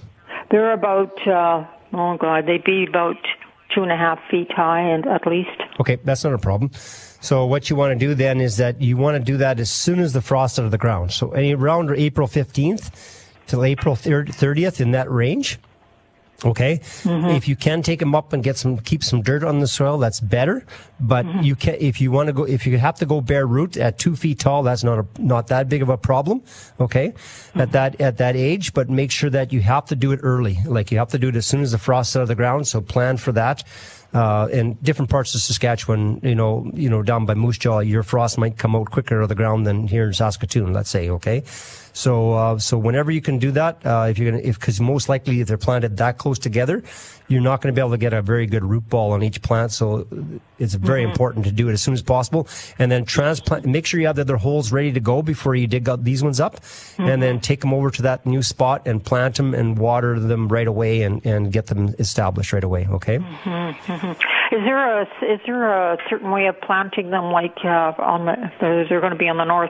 They're 0.52 0.72
about 0.72 1.28
uh, 1.28 1.66
oh 1.94 2.18
god, 2.18 2.46
they'd 2.46 2.64
be 2.64 2.86
about 2.88 3.18
two 3.74 3.82
and 3.82 3.92
a 3.92 3.98
half 3.98 4.20
feet 4.30 4.52
high 4.52 4.82
and 4.82 5.08
at 5.08 5.26
least. 5.26 5.50
Okay, 5.80 5.98
that's 6.04 6.24
not 6.24 6.34
a 6.34 6.38
problem. 6.38 6.72
So 7.22 7.46
what 7.46 7.72
you 7.72 7.76
want 7.76 8.00
to 8.00 8.06
do 8.08 8.14
then 8.14 8.40
is 8.40 8.58
that 8.58 8.82
you 8.82 8.98
want 8.98 9.18
to 9.18 9.24
do 9.24 9.38
that 9.38 9.60
as 9.60 9.72
soon 9.72 10.00
as 10.00 10.14
the 10.14 10.22
frost 10.22 10.60
out 10.60 10.66
of 10.66 10.72
the 10.72 10.78
ground. 10.78 11.12
So 11.12 11.32
any 11.32 11.56
around 11.56 11.90
April 11.90 12.28
fifteenth 12.28 12.92
till 13.48 13.64
April 13.64 13.96
thirtieth 13.96 14.80
in 14.80 14.92
that 14.92 15.10
range 15.10 15.58
Okay. 16.46 16.80
Mm-hmm. 17.04 17.30
If 17.30 17.48
you 17.48 17.56
can 17.56 17.82
take 17.82 18.00
them 18.00 18.16
up 18.16 18.34
and 18.34 18.44
get 18.44 18.58
some, 18.58 18.78
keep 18.78 19.04
some 19.04 19.22
dirt 19.22 19.44
on 19.44 19.60
the 19.60 19.68
soil, 19.68 19.98
that's 19.98 20.20
better. 20.20 20.66
But 21.00 21.26
mm-hmm. 21.26 21.42
you 21.42 21.56
can, 21.56 21.76
if 21.80 22.00
you 22.00 22.12
want 22.12 22.28
to 22.28 22.34
go, 22.34 22.44
if 22.44 22.66
you 22.66 22.78
have 22.78 22.96
to 22.96 23.06
go 23.06 23.22
bare 23.22 23.46
root 23.46 23.78
at 23.78 24.00
two 24.00 24.16
feet 24.16 24.40
tall, 24.40 24.64
that's 24.64 24.84
not 24.84 25.00
a, 25.00 25.22
not 25.22 25.48
that 25.48 25.70
big 25.70 25.82
of 25.82 25.90
a 25.90 25.98
problem. 25.98 26.42
Okay. 26.80 27.08
At 27.08 27.14
mm-hmm. 27.14 27.72
that, 27.72 28.02
at 28.02 28.18
that 28.18 28.36
age, 28.36 28.74
but 28.74 28.90
make 28.90 29.12
sure 29.12 29.30
that 29.30 29.52
you 29.52 29.62
have 29.62 29.86
to 29.86 29.96
do 29.96 30.12
it 30.12 30.20
early. 30.24 30.58
Like 30.66 30.92
you 30.92 30.98
have 30.98 31.10
to 31.10 31.20
do 31.20 31.30
it 31.30 31.36
as 31.36 31.46
soon 31.46 31.62
as 31.62 31.72
the 31.72 31.78
frost's 31.78 32.16
out 32.16 32.24
of 32.24 32.28
the 32.28 32.36
ground. 32.36 32.68
So 32.68 32.82
plan 32.82 33.18
for 33.18 33.32
that. 33.34 33.64
Uh, 34.12 34.48
in 34.52 34.74
different 34.82 35.12
parts 35.12 35.36
of 35.36 35.42
Saskatchewan, 35.42 36.20
you 36.24 36.34
know, 36.34 36.70
you 36.74 36.90
know, 36.90 37.04
down 37.04 37.28
by 37.28 37.36
Moose 37.36 37.60
Jaw, 37.60 37.80
your 37.80 38.02
frost 38.02 38.40
might 38.40 38.58
come 38.58 38.76
out 38.76 38.90
quicker 38.90 39.22
of 39.22 39.30
the 39.30 39.36
ground 39.36 39.68
than 39.68 39.88
here 39.88 40.08
in 40.08 40.14
Saskatoon, 40.14 40.74
let's 40.74 40.90
say, 40.90 41.10
okay? 41.12 41.44
So, 41.94 42.34
uh, 42.34 42.58
so 42.58 42.78
whenever 42.78 43.12
you 43.12 43.22
can 43.22 43.40
do 43.40 43.52
that, 43.52 43.86
uh, 43.86 44.08
if 44.10 44.18
you're 44.18 44.32
gonna, 44.32 44.44
if, 44.44 44.60
cause 44.60 44.80
most 44.80 45.10
likely 45.10 45.42
if 45.42 45.48
they're 45.48 45.58
planted 45.58 45.98
that 45.98 46.18
close 46.18 46.40
together, 46.40 46.82
you're 47.28 47.42
not 47.42 47.62
going 47.62 47.74
to 47.74 47.80
be 47.80 47.82
able 47.82 47.92
to 47.92 47.98
get 47.98 48.12
a 48.12 48.22
very 48.22 48.48
good 48.48 48.64
root 48.64 48.90
ball 48.90 49.12
on 49.12 49.22
each 49.22 49.42
plant. 49.42 49.72
So 49.72 50.08
it's 50.58 50.74
very 50.74 51.04
important 51.04 51.46
to 51.46 51.52
do 51.52 51.70
it 51.70 51.74
as 51.74 51.82
soon 51.82 51.94
as 51.94 52.02
possible. 52.02 52.48
And 52.80 52.92
then 52.92 53.06
transplant, 53.06 53.66
make 53.66 53.86
sure 53.86 54.00
you 54.00 54.08
have 54.08 54.16
the 54.16 54.24
other 54.24 54.38
holes 54.38 54.72
ready 54.72 54.92
to 54.94 55.00
go 55.00 55.22
before 55.22 55.54
you 55.54 55.68
dig 55.68 55.88
up 55.88 56.04
these 56.04 56.24
ones 56.24 56.40
up. 56.40 56.60
And 56.98 57.22
then 57.22 57.40
take 57.40 57.62
them 57.62 57.74
over 57.74 57.92
to 57.92 58.02
that 58.04 58.26
new 58.26 58.42
spot 58.42 58.88
and 58.88 59.04
plant 59.04 59.36
them 59.36 59.54
and 59.54 59.78
water 59.78 60.20
them 60.20 60.48
right 60.48 60.68
away 60.68 61.04
and, 61.04 61.24
and 61.26 61.52
get 61.52 61.68
them 61.68 61.94
established 62.00 62.52
right 62.52 62.64
away. 62.64 62.88
Okay. 62.90 63.20
Is 64.52 64.64
there 64.66 65.02
a 65.02 65.04
is 65.22 65.40
there 65.46 65.94
a 65.94 65.98
certain 66.10 66.32
way 66.32 66.48
of 66.48 66.60
planting 66.62 67.12
them? 67.12 67.26
Like 67.32 67.58
uh, 67.64 67.94
on 68.00 68.26
the 68.26 68.34
is 68.82 68.90
there 68.90 69.00
going 69.00 69.12
to 69.14 69.18
be 69.18 69.30
on 69.30 69.38
the 69.38 69.46
north 69.46 69.70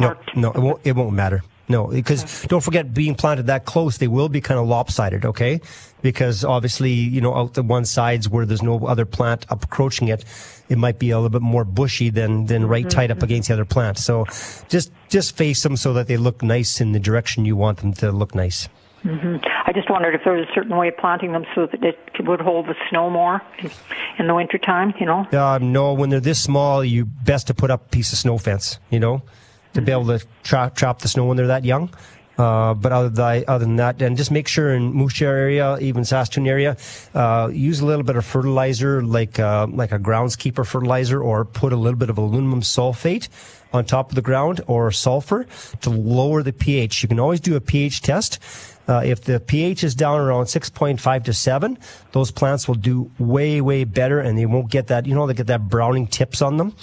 No, 0.00 0.14
part? 0.14 0.36
no, 0.36 0.50
it 0.50 0.58
won't, 0.58 0.80
it 0.84 0.96
won't 0.96 1.12
matter. 1.12 1.42
No, 1.68 1.86
because 1.88 2.42
don't 2.46 2.62
forget 2.62 2.94
being 2.94 3.14
planted 3.14 3.46
that 3.46 3.64
close, 3.64 3.98
they 3.98 4.06
will 4.08 4.28
be 4.28 4.40
kind 4.40 4.58
of 4.58 4.66
lopsided, 4.66 5.24
okay? 5.24 5.60
Because 6.00 6.44
obviously, 6.44 6.90
you 6.92 7.20
know, 7.20 7.34
out 7.34 7.54
the 7.54 7.62
one 7.62 7.84
sides 7.84 8.28
where 8.28 8.46
there's 8.46 8.62
no 8.62 8.86
other 8.86 9.04
plant 9.04 9.46
approaching 9.48 10.06
it, 10.08 10.24
it 10.68 10.78
might 10.78 10.98
be 11.00 11.10
a 11.10 11.16
little 11.16 11.28
bit 11.30 11.42
more 11.42 11.64
bushy 11.64 12.08
than, 12.10 12.46
than 12.46 12.66
right 12.68 12.88
tight 12.88 13.10
up 13.10 13.22
against 13.22 13.48
the 13.48 13.54
other 13.54 13.64
plant. 13.64 13.98
So 13.98 14.26
just, 14.68 14.92
just 15.08 15.36
face 15.36 15.62
them 15.64 15.76
so 15.76 15.92
that 15.94 16.06
they 16.06 16.16
look 16.16 16.40
nice 16.42 16.80
in 16.80 16.92
the 16.92 17.00
direction 17.00 17.44
you 17.44 17.56
want 17.56 17.78
them 17.78 17.92
to 17.94 18.12
look 18.12 18.34
nice. 18.34 18.68
I 19.08 19.72
just 19.72 19.90
wondered 19.90 20.14
if 20.14 20.22
there 20.24 20.32
was 20.32 20.46
a 20.48 20.54
certain 20.54 20.76
way 20.76 20.88
of 20.88 20.96
planting 20.96 21.32
them 21.32 21.44
so 21.54 21.66
that 21.66 21.82
it 21.84 21.98
would 22.20 22.40
hold 22.40 22.66
the 22.66 22.74
snow 22.90 23.08
more 23.08 23.40
in, 24.18 24.26
the 24.26 24.34
wintertime, 24.34 24.94
you 24.98 25.06
know? 25.06 25.26
Uh, 25.32 25.58
no, 25.60 25.92
when 25.92 26.10
they're 26.10 26.20
this 26.20 26.40
small, 26.40 26.84
you 26.84 27.04
best 27.04 27.46
to 27.48 27.54
put 27.54 27.70
up 27.70 27.86
a 27.86 27.88
piece 27.88 28.12
of 28.12 28.18
snow 28.18 28.38
fence, 28.38 28.78
you 28.90 28.98
know, 28.98 29.22
to 29.74 29.82
be 29.82 29.92
able 29.92 30.06
to 30.06 30.24
trap, 30.42 30.74
trap 30.74 30.98
the 31.00 31.08
snow 31.08 31.26
when 31.26 31.36
they're 31.36 31.46
that 31.46 31.64
young. 31.64 31.90
Uh, 32.38 32.74
but 32.74 32.92
other 32.92 33.08
than, 33.08 33.44
other 33.48 33.64
than 33.64 33.76
that, 33.76 34.02
and 34.02 34.16
just 34.16 34.30
make 34.30 34.46
sure 34.46 34.74
in 34.74 34.92
Moose 34.92 35.22
area, 35.22 35.78
even 35.78 36.04
Saskatoon 36.04 36.46
area, 36.46 36.76
uh, 37.14 37.48
use 37.50 37.80
a 37.80 37.86
little 37.86 38.02
bit 38.02 38.16
of 38.16 38.26
fertilizer, 38.26 39.02
like 39.02 39.38
uh, 39.38 39.66
like 39.70 39.90
a 39.90 39.98
groundskeeper 39.98 40.66
fertilizer, 40.66 41.22
or 41.22 41.46
put 41.46 41.72
a 41.72 41.76
little 41.76 41.98
bit 41.98 42.10
of 42.10 42.18
aluminum 42.18 42.60
sulfate 42.60 43.28
on 43.72 43.86
top 43.86 44.10
of 44.10 44.16
the 44.16 44.22
ground, 44.22 44.60
or 44.66 44.90
sulfur 44.92 45.46
to 45.80 45.88
lower 45.88 46.42
the 46.42 46.52
pH. 46.52 47.02
You 47.02 47.08
can 47.08 47.18
always 47.18 47.40
do 47.40 47.56
a 47.56 47.60
pH 47.60 48.02
test. 48.02 48.38
Uh, 48.88 49.02
if 49.04 49.22
the 49.22 49.40
pH 49.40 49.82
is 49.84 49.94
down 49.94 50.20
around 50.20 50.44
6.5 50.44 51.24
to 51.24 51.32
7, 51.32 51.78
those 52.12 52.30
plants 52.30 52.68
will 52.68 52.76
do 52.76 53.10
way, 53.18 53.60
way 53.60 53.84
better 53.84 54.20
and 54.20 54.38
they 54.38 54.46
won't 54.46 54.70
get 54.70 54.86
that, 54.88 55.06
you 55.06 55.14
know, 55.14 55.26
they 55.26 55.34
get 55.34 55.48
that 55.48 55.68
browning 55.68 56.06
tips 56.06 56.42
on 56.42 56.56
them. 56.56 56.74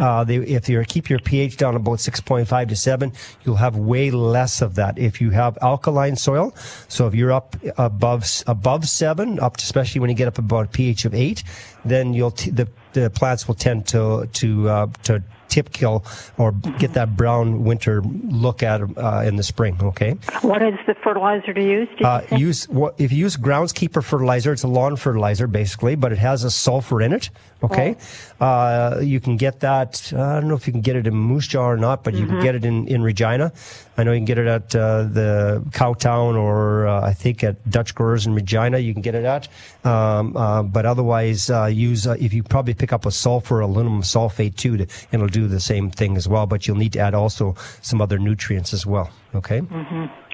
Uh, 0.00 0.24
they, 0.24 0.36
if 0.36 0.68
you 0.68 0.82
keep 0.84 1.10
your 1.10 1.18
pH 1.18 1.56
down 1.56 1.76
about 1.76 1.98
6.5 1.98 2.68
to 2.68 2.76
7, 2.76 3.12
you'll 3.44 3.56
have 3.56 3.76
way 3.76 4.10
less 4.10 4.62
of 4.62 4.76
that. 4.76 4.98
If 4.98 5.20
you 5.20 5.30
have 5.30 5.58
alkaline 5.60 6.16
soil, 6.16 6.54
so 6.88 7.06
if 7.06 7.14
you're 7.14 7.32
up 7.32 7.56
above, 7.76 8.24
above 8.46 8.88
7, 8.88 9.38
up 9.40 9.56
to, 9.58 9.62
especially 9.62 10.00
when 10.00 10.10
you 10.10 10.16
get 10.16 10.28
up 10.28 10.38
about 10.38 10.66
a 10.66 10.68
pH 10.68 11.04
of 11.04 11.14
8, 11.14 11.42
then 11.84 12.14
you'll, 12.14 12.30
t- 12.30 12.50
the, 12.50 12.68
the 12.92 13.10
plants 13.10 13.46
will 13.46 13.54
tend 13.54 13.86
to, 13.88 14.28
to, 14.32 14.68
uh, 14.68 14.86
to 15.04 15.22
tip 15.50 15.72
kill 15.72 16.04
or 16.38 16.52
get 16.78 16.94
that 16.94 17.16
brown 17.16 17.64
winter 17.64 18.00
look 18.02 18.62
at 18.62 18.80
uh, 18.96 19.24
in 19.26 19.36
the 19.36 19.42
spring. 19.42 19.76
Okay. 19.82 20.16
What 20.42 20.62
is 20.62 20.74
the 20.86 20.94
fertilizer 21.02 21.52
to 21.52 21.62
use? 21.62 21.88
Uh, 22.02 22.22
use 22.36 22.68
what 22.68 22.94
if 22.98 23.12
you 23.12 23.18
use 23.18 23.36
groundskeeper 23.36 24.02
fertilizer? 24.02 24.52
It's 24.52 24.62
a 24.62 24.68
lawn 24.68 24.96
fertilizer 24.96 25.46
basically, 25.46 25.94
but 25.94 26.12
it 26.12 26.18
has 26.18 26.44
a 26.44 26.50
sulfur 26.50 27.02
in 27.02 27.12
it. 27.12 27.30
Okay, 27.62 27.96
uh, 28.40 29.00
you 29.02 29.20
can 29.20 29.36
get 29.36 29.60
that. 29.60 30.12
Uh, 30.14 30.22
I 30.22 30.40
don't 30.40 30.48
know 30.48 30.54
if 30.54 30.66
you 30.66 30.72
can 30.72 30.80
get 30.80 30.96
it 30.96 31.06
in 31.06 31.14
Moose 31.14 31.46
Jaw 31.46 31.68
or 31.68 31.76
not, 31.76 32.02
but 32.04 32.14
you 32.14 32.26
can 32.26 32.40
get 32.40 32.54
it 32.54 32.64
in 32.64 32.88
in 32.88 33.02
Regina. 33.02 33.52
I 33.98 34.02
know 34.02 34.12
you 34.12 34.18
can 34.18 34.24
get 34.24 34.38
it 34.38 34.46
at 34.46 34.74
uh, 34.74 35.02
the 35.02 35.62
Cowtown 35.70 36.36
or 36.36 36.86
uh, 36.86 37.02
I 37.02 37.12
think 37.12 37.44
at 37.44 37.68
Dutch 37.68 37.94
Growers 37.94 38.26
in 38.26 38.34
Regina. 38.34 38.78
You 38.78 38.94
can 38.94 39.02
get 39.02 39.14
it 39.14 39.26
at, 39.26 39.48
um, 39.84 40.34
uh, 40.36 40.62
but 40.62 40.86
otherwise 40.86 41.50
uh, 41.50 41.66
use 41.66 42.06
uh, 42.06 42.16
if 42.18 42.32
you 42.32 42.42
probably 42.42 42.72
pick 42.72 42.94
up 42.94 43.04
a 43.04 43.10
sulfur 43.10 43.60
aluminum 43.60 44.00
sulfate 44.00 44.56
too, 44.56 44.78
to, 44.78 44.84
and 45.12 45.22
it'll 45.22 45.28
do 45.28 45.46
the 45.46 45.60
same 45.60 45.90
thing 45.90 46.16
as 46.16 46.26
well. 46.26 46.46
But 46.46 46.66
you'll 46.66 46.78
need 46.78 46.94
to 46.94 47.00
add 47.00 47.14
also 47.14 47.56
some 47.82 48.00
other 48.00 48.18
nutrients 48.18 48.72
as 48.72 48.86
well. 48.86 49.10
Okay. 49.34 49.60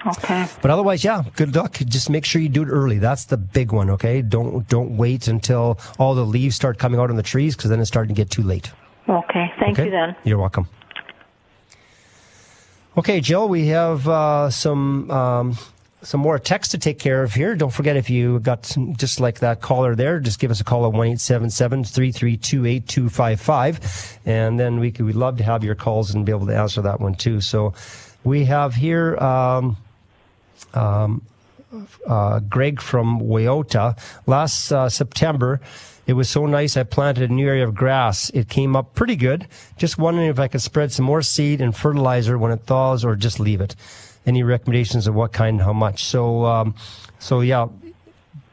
Okay. 0.05 0.47
But 0.61 0.71
otherwise, 0.71 1.03
yeah, 1.03 1.23
good 1.35 1.55
luck. 1.55 1.73
Just 1.73 2.09
make 2.09 2.25
sure 2.25 2.41
you 2.41 2.49
do 2.49 2.63
it 2.63 2.69
early. 2.69 2.99
That's 2.99 3.25
the 3.25 3.37
big 3.37 3.71
one, 3.71 3.89
okay? 3.89 4.21
Don't 4.21 4.67
don't 4.67 4.97
wait 4.97 5.27
until 5.27 5.79
all 5.97 6.15
the 6.15 6.25
leaves 6.25 6.55
start 6.55 6.77
coming 6.77 6.99
out 6.99 7.09
on 7.09 7.15
the 7.15 7.23
trees 7.23 7.55
because 7.55 7.69
then 7.69 7.79
it's 7.79 7.89
starting 7.89 8.13
to 8.15 8.19
get 8.19 8.29
too 8.29 8.43
late. 8.43 8.71
Okay. 9.09 9.51
Thank 9.59 9.79
okay? 9.79 9.85
you 9.85 9.91
then. 9.91 10.15
You're 10.23 10.37
welcome. 10.37 10.67
Okay, 12.97 13.21
Jill, 13.21 13.47
we 13.47 13.67
have 13.67 14.07
uh, 14.07 14.49
some 14.49 15.09
um, 15.11 15.57
some 16.01 16.19
more 16.19 16.39
text 16.39 16.71
to 16.71 16.77
take 16.77 16.99
care 16.99 17.21
of 17.23 17.33
here. 17.33 17.55
Don't 17.55 17.71
forget 17.71 17.95
if 17.95 18.09
you 18.09 18.39
got 18.39 18.65
some, 18.65 18.95
just 18.95 19.19
like 19.19 19.39
that 19.39 19.61
caller 19.61 19.95
there, 19.95 20.19
just 20.19 20.39
give 20.39 20.51
us 20.51 20.59
a 20.61 20.63
call 20.63 20.85
at 20.85 20.93
one 20.93 21.07
eight 21.07 21.19
seven 21.19 21.49
seven 21.49 21.83
three 21.83 22.11
three 22.11 22.37
two 22.37 22.65
eight 22.65 22.87
two 22.87 23.09
five 23.09 23.39
five, 23.39 24.19
and 24.25 24.59
then 24.59 24.79
we 24.79 24.91
could 24.91 25.05
we'd 25.05 25.15
love 25.15 25.37
to 25.37 25.43
have 25.43 25.63
your 25.63 25.75
calls 25.75 26.13
and 26.13 26.25
be 26.25 26.31
able 26.31 26.47
to 26.47 26.57
answer 26.57 26.81
that 26.81 26.99
one 26.99 27.13
too. 27.13 27.39
So 27.39 27.73
we 28.23 28.45
have 28.45 28.73
here. 28.73 29.15
Um, 29.17 29.77
uh, 30.73 32.39
Greg 32.41 32.81
from 32.81 33.19
Wawota. 33.19 33.97
Last 34.25 34.71
uh, 34.71 34.89
September, 34.89 35.59
it 36.05 36.13
was 36.13 36.29
so 36.29 36.45
nice. 36.45 36.77
I 36.77 36.83
planted 36.83 37.29
a 37.29 37.33
new 37.33 37.47
area 37.47 37.67
of 37.67 37.75
grass. 37.75 38.29
It 38.29 38.47
came 38.49 38.75
up 38.75 38.95
pretty 38.95 39.15
good. 39.15 39.47
Just 39.77 39.97
wondering 39.97 40.29
if 40.29 40.39
I 40.39 40.47
could 40.47 40.61
spread 40.61 40.91
some 40.91 41.05
more 41.05 41.21
seed 41.21 41.61
and 41.61 41.75
fertilizer 41.75 42.37
when 42.37 42.51
it 42.51 42.61
thaws, 42.61 43.03
or 43.03 43.15
just 43.15 43.39
leave 43.39 43.61
it. 43.61 43.75
Any 44.25 44.43
recommendations 44.43 45.07
of 45.07 45.15
what 45.15 45.33
kind 45.33 45.61
how 45.61 45.73
much? 45.73 46.05
So, 46.05 46.45
um, 46.45 46.75
so 47.19 47.41
yeah. 47.41 47.67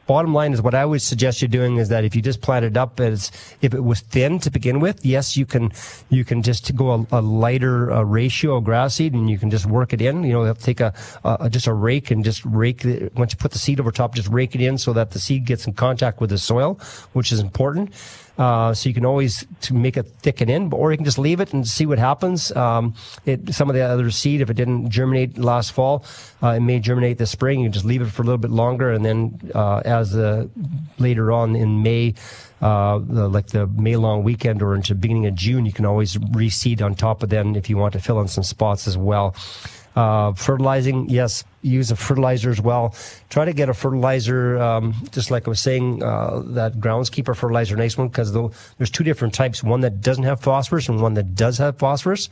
Bottom 0.07 0.33
line 0.33 0.53
is 0.53 0.61
what 0.61 0.75
I 0.75 0.85
would 0.85 1.01
suggest 1.01 1.41
you 1.41 1.47
doing 1.47 1.77
is 1.77 1.89
that 1.89 2.03
if 2.03 2.15
you 2.15 2.21
just 2.21 2.41
plant 2.41 2.63
it 2.63 2.77
up 2.77 2.99
as 2.99 3.31
if 3.61 3.73
it 3.73 3.83
was 3.83 4.01
thin 4.01 4.39
to 4.39 4.51
begin 4.51 4.79
with, 4.79 5.03
yes, 5.03 5.35
you 5.35 5.45
can 5.45 5.71
you 6.09 6.23
can 6.23 6.43
just 6.43 6.75
go 6.75 6.91
a, 6.91 7.19
a 7.19 7.21
lighter 7.21 7.91
uh, 7.91 8.03
ratio 8.03 8.57
of 8.57 8.63
grass 8.63 8.95
seed 8.95 9.13
and 9.13 9.29
you 9.29 9.39
can 9.39 9.49
just 9.49 9.65
work 9.65 9.93
it 9.93 10.01
in. 10.01 10.23
You 10.23 10.33
know, 10.33 10.53
take 10.53 10.79
a, 10.79 10.93
a 11.23 11.49
just 11.49 11.65
a 11.65 11.73
rake 11.73 12.11
and 12.11 12.23
just 12.23 12.45
rake 12.45 12.83
the, 12.83 13.09
once 13.15 13.33
you 13.33 13.37
put 13.37 13.51
the 13.51 13.59
seed 13.59 13.79
over 13.79 13.91
top, 13.91 14.13
just 14.13 14.29
rake 14.29 14.53
it 14.53 14.61
in 14.61 14.77
so 14.77 14.93
that 14.93 15.11
the 15.11 15.19
seed 15.19 15.45
gets 15.45 15.65
in 15.65 15.73
contact 15.73 16.21
with 16.21 16.29
the 16.29 16.37
soil, 16.37 16.79
which 17.13 17.31
is 17.31 17.39
important. 17.39 17.91
Uh, 18.37 18.73
so 18.73 18.89
you 18.89 18.93
can 18.93 19.05
always 19.05 19.45
to 19.61 19.73
make 19.73 19.95
it 19.95 20.07
thicken 20.21 20.49
in, 20.49 20.71
or 20.73 20.91
you 20.91 20.97
can 20.97 21.05
just 21.05 21.17
leave 21.17 21.39
it 21.39 21.53
and 21.53 21.65
see 21.67 21.85
what 21.85 21.97
happens. 21.97 22.51
Um, 22.55 22.93
it, 23.25 23.53
some 23.53 23.69
of 23.69 23.75
the 23.75 23.81
other 23.81 24.11
seed, 24.11 24.41
if 24.41 24.49
it 24.49 24.55
didn't 24.55 24.89
germinate 24.89 25.37
last 25.37 25.71
fall, 25.71 26.03
uh, 26.43 26.49
it 26.49 26.59
may 26.59 26.79
germinate 26.79 27.17
this 27.17 27.31
spring. 27.31 27.61
You 27.61 27.69
just 27.69 27.85
leave 27.85 28.01
it 28.01 28.09
for 28.09 28.23
a 28.23 28.25
little 28.25 28.37
bit 28.37 28.51
longer, 28.51 28.91
and 28.91 29.05
then 29.05 29.39
uh, 29.55 29.81
as 29.85 30.11
the 30.11 30.49
later 30.97 31.31
on 31.31 31.55
in 31.55 31.81
May, 31.81 32.13
uh, 32.61 32.99
the, 32.99 33.29
like 33.29 33.47
the 33.47 33.67
May 33.67 33.95
long 33.95 34.23
weekend 34.23 34.61
or 34.61 34.75
into 34.75 34.95
beginning 34.95 35.27
of 35.27 35.35
June, 35.35 35.65
you 35.65 35.73
can 35.73 35.85
always 35.85 36.17
reseed 36.17 36.81
on 36.81 36.95
top 36.95 37.23
of 37.23 37.29
them 37.29 37.55
if 37.55 37.69
you 37.69 37.77
want 37.77 37.93
to 37.93 37.99
fill 37.99 38.19
in 38.19 38.27
some 38.27 38.43
spots 38.43 38.87
as 38.87 38.97
well. 38.97 39.35
Uh, 39.95 40.33
fertilizing, 40.33 41.09
yes, 41.09 41.45
use 41.61 41.89
a 41.89 41.95
fertilizer 41.95 42.49
as 42.49 42.59
well. 42.59 42.93
Try 43.29 43.45
to 43.45 43.53
get 43.53 43.69
a 43.69 43.73
fertilizer, 43.73 44.59
um, 44.59 44.93
just 45.11 45.31
like 45.31 45.47
I 45.47 45.49
was 45.49 45.61
saying, 45.61 46.03
uh, 46.03 46.41
that 46.47 46.79
groundskeeper 46.79 47.35
fertilizer, 47.35 47.77
nice 47.77 47.97
one, 47.97 48.09
because 48.09 48.33
there's 48.33 48.89
two 48.89 49.05
different 49.05 49.33
types. 49.33 49.63
One 49.63 49.81
that 49.81 50.01
doesn't 50.01 50.25
have 50.25 50.41
phosphorus 50.41 50.89
and 50.89 51.01
one 51.01 51.13
that 51.13 51.35
does 51.35 51.57
have 51.59 51.77
phosphorus. 51.77 52.29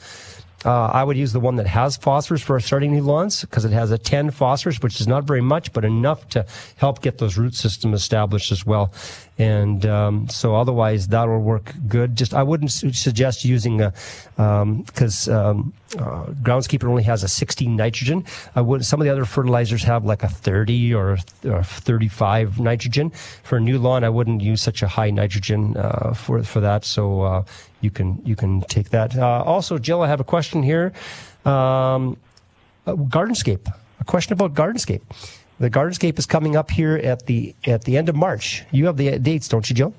Uh, 0.66 0.86
I 0.86 1.04
would 1.04 1.18
use 1.18 1.34
the 1.34 1.40
one 1.40 1.58
that 1.58 1.68
has 1.68 1.98
phosphorus 1.98 2.42
for 2.42 2.60
starting 2.60 2.94
new 2.94 3.02
lawns 3.02 3.42
because 3.42 3.66
it 3.66 3.72
has 3.72 3.92
a 3.92 3.98
10 3.98 4.32
phosphorus, 4.32 4.80
which 4.80 5.02
is 5.02 5.08
not 5.08 5.26
very 5.26 5.42
much, 5.42 5.74
but 5.74 5.84
enough 5.84 6.28
to 6.30 6.46
help 6.78 7.02
get 7.02 7.18
those 7.18 7.38
root 7.38 7.54
systems 7.54 7.96
established 7.96 8.52
as 8.52 8.66
well. 8.66 8.94
And 9.40 9.86
um, 9.86 10.30
so 10.30 10.56
otherwise, 10.56 11.08
that'll 11.08 11.42
work 11.42 11.74
good. 11.88 12.16
Just 12.16 12.34
I 12.34 12.44
wouldn't 12.44 12.72
su- 12.72 12.94
suggest 12.94 13.44
using 13.44 13.82
a 13.82 13.94
because 14.36 15.28
um, 15.28 15.74
uh, 15.98 16.26
groundskeeper 16.44 16.88
only 16.88 17.04
has 17.04 17.24
a 17.24 17.28
16 17.28 17.76
nitrogen. 17.76 18.26
I 18.56 18.62
would 18.62 18.86
some 18.86 19.02
of 19.02 19.06
the 19.06 19.12
other 19.12 19.26
fertilizers 19.26 19.84
have 19.84 20.06
like 20.06 20.24
a 20.24 20.28
30 20.28 20.94
or, 20.94 21.18
or 21.46 21.64
35 21.64 22.60
nitrogen. 22.60 23.10
For 23.44 23.58
a 23.58 23.62
new 23.62 23.80
lawn, 23.80 24.04
I 24.04 24.10
wouldn't 24.10 24.42
use 24.42 24.62
such 24.62 24.84
a 24.84 24.88
high 24.88 25.10
nitrogen 25.10 25.78
uh, 25.78 26.14
for 26.14 26.44
for 26.44 26.60
that. 26.60 26.86
So 26.86 27.22
uh, 27.22 27.44
you 27.82 27.90
can 27.90 28.22
you 28.24 28.36
can 28.36 28.62
take 28.62 28.90
that. 28.92 29.18
Uh, 29.18 29.44
also, 29.44 29.80
Jill, 29.80 30.02
I 30.02 30.08
have 30.08 30.20
a 30.20 30.24
question 30.24 30.62
here. 30.62 30.94
Um, 31.46 32.18
uh, 32.86 32.94
Gardenscape. 32.94 33.72
A 34.00 34.04
question 34.04 34.34
about 34.34 34.54
Gardenscape. 34.54 35.02
The 35.64 35.70
Gardenscape 35.70 36.20
is 36.20 36.26
coming 36.26 36.58
up 36.58 36.72
here 36.72 36.98
at 36.98 37.26
the 37.26 37.56
at 37.66 37.86
the 37.86 37.96
end 37.96 38.10
of 38.10 38.18
March. 38.18 38.66
You 38.72 38.88
have 38.88 38.98
the 38.98 39.18
dates, 39.18 39.48
don't 39.48 39.70
you, 39.70 39.74
Joe? 39.74 39.94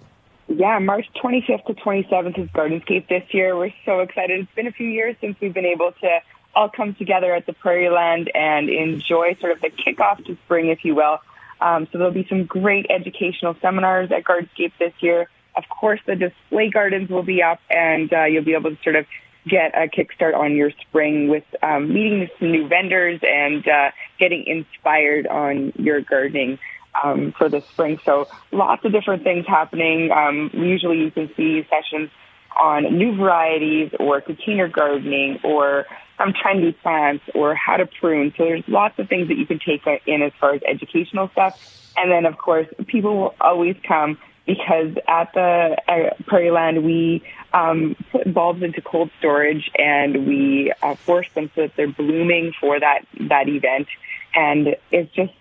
Yeah, 0.46 0.78
March 0.78 1.06
25th 1.24 1.64
to 1.64 1.72
27th 1.72 2.38
is 2.38 2.50
Gardenscape 2.50 3.08
this 3.08 3.22
year. 3.30 3.56
We're 3.56 3.72
so 3.86 4.00
excited. 4.00 4.40
It's 4.40 4.54
been 4.54 4.66
a 4.66 4.72
few 4.72 4.88
years 4.88 5.16
since 5.22 5.40
we've 5.40 5.54
been 5.54 5.64
able 5.64 5.92
to 6.02 6.18
all 6.54 6.68
come 6.68 6.94
together 6.96 7.34
at 7.34 7.46
the 7.46 7.54
Prairieland 7.54 8.28
and 8.34 8.68
enjoy 8.68 9.38
sort 9.40 9.52
of 9.52 9.62
the 9.62 9.70
kickoff 9.70 10.22
to 10.26 10.36
spring, 10.44 10.68
if 10.68 10.84
you 10.84 10.94
will. 10.94 11.20
Um, 11.62 11.88
so 11.90 11.96
there'll 11.96 12.12
be 12.12 12.26
some 12.28 12.44
great 12.44 12.84
educational 12.90 13.56
seminars 13.62 14.12
at 14.12 14.22
Gardenscape 14.22 14.72
this 14.78 14.92
year. 15.00 15.30
Of 15.56 15.64
course, 15.70 16.00
the 16.04 16.14
display 16.14 16.68
gardens 16.68 17.08
will 17.08 17.22
be 17.22 17.42
up, 17.42 17.60
and 17.70 18.12
uh, 18.12 18.24
you'll 18.24 18.44
be 18.44 18.52
able 18.52 18.76
to 18.76 18.82
sort 18.82 18.96
of 18.96 19.06
get 19.48 19.74
a 19.74 19.88
kickstart 19.88 20.34
on 20.34 20.56
your 20.56 20.70
spring 20.70 21.28
with 21.28 21.44
um, 21.62 21.92
meeting 21.92 22.28
some 22.38 22.50
new 22.50 22.66
vendors 22.68 23.20
and 23.22 23.66
uh, 23.68 23.90
getting 24.18 24.44
inspired 24.46 25.26
on 25.26 25.72
your 25.76 26.00
gardening 26.00 26.58
um, 27.02 27.34
for 27.36 27.48
the 27.48 27.60
spring. 27.60 27.98
So 28.04 28.28
lots 28.52 28.84
of 28.84 28.92
different 28.92 29.24
things 29.24 29.46
happening. 29.46 30.10
Um, 30.10 30.50
usually 30.52 30.98
you 30.98 31.10
can 31.10 31.30
see 31.36 31.66
sessions 31.68 32.10
on 32.58 32.96
new 32.96 33.16
varieties 33.16 33.90
or 33.98 34.20
container 34.20 34.68
gardening 34.68 35.40
or 35.42 35.86
some 36.16 36.32
trendy 36.32 36.74
plants 36.82 37.24
or 37.34 37.54
how 37.54 37.76
to 37.76 37.86
prune. 37.86 38.32
So 38.36 38.44
there's 38.44 38.62
lots 38.68 38.98
of 38.98 39.08
things 39.08 39.28
that 39.28 39.36
you 39.36 39.46
can 39.46 39.58
take 39.58 39.82
in 40.06 40.22
as 40.22 40.32
far 40.40 40.54
as 40.54 40.62
educational 40.66 41.28
stuff. 41.30 41.60
And 41.96 42.10
then 42.10 42.26
of 42.26 42.38
course, 42.38 42.68
people 42.86 43.16
will 43.16 43.34
always 43.40 43.76
come 43.86 44.18
because 44.46 44.94
at 45.08 45.32
the 45.32 45.76
uh, 45.88 46.10
Prairieland 46.24 46.82
we 46.82 47.22
um, 47.52 47.96
put 48.10 48.32
bulbs 48.32 48.62
into 48.62 48.82
cold 48.82 49.10
storage 49.18 49.70
and 49.78 50.26
we 50.26 50.72
uh, 50.82 50.94
force 50.96 51.28
them 51.34 51.50
so 51.54 51.62
that 51.62 51.76
they're 51.76 51.88
blooming 51.88 52.52
for 52.60 52.78
that 52.78 53.06
that 53.20 53.48
event. 53.48 53.88
And 54.34 54.76
it's 54.90 55.12
just 55.14 55.32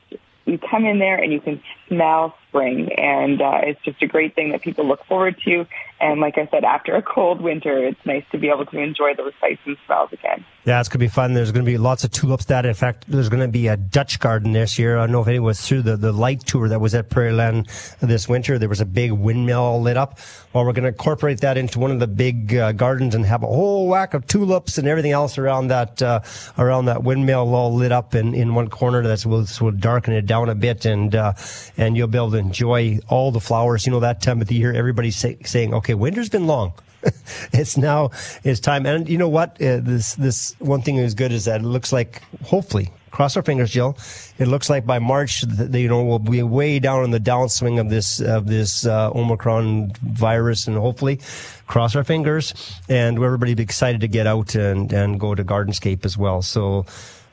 you 0.46 0.58
come 0.58 0.86
in 0.86 1.00
there 1.00 1.18
and 1.18 1.32
you 1.32 1.40
can 1.40 1.62
smell 1.88 2.38
spring, 2.50 2.92
and 2.94 3.42
uh, 3.42 3.62
it's 3.64 3.82
just 3.84 4.02
a 4.02 4.08
great 4.08 4.36
thing 4.36 4.52
that 4.52 4.62
people 4.62 4.86
look 4.86 5.04
forward 5.06 5.40
to. 5.46 5.66
And 6.00 6.20
like 6.20 6.38
I 6.38 6.48
said, 6.52 6.64
after 6.64 6.96
a 6.96 7.02
cold 7.02 7.42
winter, 7.42 7.86
it's 7.88 8.06
nice 8.06 8.26
to 8.32 8.38
be 8.38 8.50
able 8.50 8.66
to 8.66 8.78
enjoy 8.78 9.14
those 9.16 9.32
sights 9.40 9.62
and 9.66 9.78
smells 9.86 10.10
again. 10.12 10.44
Yeah, 10.66 10.80
it's 10.80 10.88
going 10.88 11.00
to 11.00 11.06
be 11.06 11.10
fun. 11.10 11.34
There's 11.34 11.52
going 11.52 11.66
to 11.66 11.72
be 11.72 11.78
lots 11.78 12.04
of 12.04 12.12
tulips 12.12 12.46
that, 12.46 12.66
in 12.66 12.74
fact, 12.74 13.06
there's 13.08 13.28
going 13.28 13.42
to 13.42 13.50
be 13.50 13.68
a 13.68 13.76
Dutch 13.76 14.20
garden 14.20 14.54
this 14.54 14.80
year. 14.80 14.98
I 14.98 15.02
don't 15.02 15.12
know 15.12 15.22
if 15.22 15.28
anyone 15.28 15.48
was 15.48 15.66
through 15.66 15.82
the, 15.82 15.98
the 15.98 16.14
light 16.14 16.42
tour 16.46 16.70
that 16.70 16.80
was 16.80 16.96
at 16.96 17.10
Prairieland 17.10 17.68
this 18.00 18.30
winter. 18.30 18.58
There 18.58 18.70
was 18.70 18.80
a 18.80 18.86
big 18.86 19.12
windmill 19.12 19.82
lit 19.82 19.98
up. 19.98 20.20
Well, 20.54 20.66
we're 20.66 20.72
going 20.72 20.84
to 20.84 20.90
incorporate 20.90 21.42
that 21.42 21.58
into 21.58 21.80
one 21.80 21.92
of 21.92 22.00
the 22.00 22.08
big 22.08 22.56
uh, 22.56 22.72
gardens 22.72 23.14
and 23.14 23.26
have 23.26 23.44
a 23.44 23.48
whole 23.48 23.88
whack 23.88 24.14
of 24.14 24.26
tulips 24.26 24.78
and 24.78 24.88
everything 24.88 25.12
else 25.12 25.38
around 25.38 25.68
that, 25.68 26.02
uh, 26.02 26.22
around 26.58 26.86
that 26.86 27.04
windmill 27.04 27.54
all 27.54 27.74
lit 27.74 27.92
up 27.92 28.16
in, 28.16 28.34
in 28.34 28.56
one 28.56 28.70
corner. 28.70 29.04
That's 29.04 29.26
will, 29.26 29.46
will 29.60 29.72
darken 29.72 30.14
it 30.14 30.26
down 30.26 30.50
a 30.50 30.56
bit 30.56 30.86
and, 30.86 31.14
uh, 31.14 31.34
and 31.78 31.98
you'll 31.98 32.08
be 32.08 32.18
able 32.18 32.32
to 32.32 32.38
enjoy 32.38 33.00
all 33.10 33.32
the 33.32 33.42
flowers. 33.42 33.86
You 33.86 33.92
know, 33.92 34.00
that 34.00 34.22
time 34.22 34.42
of 34.42 34.48
the 34.48 34.56
year, 34.56 34.72
everybody's 34.72 35.18
say, 35.18 35.38
saying, 35.44 35.74
okay, 35.74 35.93
winter's 35.98 36.30
been 36.30 36.48
long. 36.48 36.74
it's 37.54 37.78
now 37.78 38.12
it's 38.44 38.60
time. 38.60 38.86
And 38.86 39.10
you 39.10 39.18
know 39.18 39.30
what? 39.30 39.62
Uh, 39.62 39.80
this 39.82 40.16
this 40.16 40.56
one 40.60 40.82
thing 40.82 40.98
is 40.98 41.14
good 41.14 41.32
is 41.32 41.46
that 41.46 41.62
it 41.62 41.66
looks 41.66 41.92
like 41.92 42.22
hopefully 42.44 42.92
cross 43.14 43.38
our 43.38 43.44
fingers, 43.44 43.72
Jill. 43.72 43.96
It 44.40 44.48
looks 44.48 44.70
like 44.70 44.86
by 44.86 45.00
March, 45.00 45.42
the, 45.42 45.80
you 45.80 45.88
know, 45.88 46.04
we'll 46.04 46.20
be 46.20 46.44
way 46.44 46.80
down 46.80 47.06
in 47.06 47.12
the 47.12 47.20
downswing 47.20 47.80
of 47.80 47.90
this 47.90 48.20
of 48.20 48.48
this 48.48 48.86
uh, 48.86 49.12
Omicron 49.12 49.94
virus, 50.02 50.68
and 50.68 50.76
hopefully, 50.76 51.22
cross 51.68 51.96
our 51.96 52.04
fingers, 52.04 52.54
and 52.90 53.18
everybody 53.18 53.54
be 53.54 53.64
excited 53.64 54.02
to 54.02 54.08
get 54.08 54.28
out 54.28 54.56
and 54.56 54.92
and 54.92 55.20
go 55.20 55.34
to 55.34 55.46
Gardenscape 55.46 56.04
as 56.04 56.18
well. 56.18 56.42
So. 56.42 56.86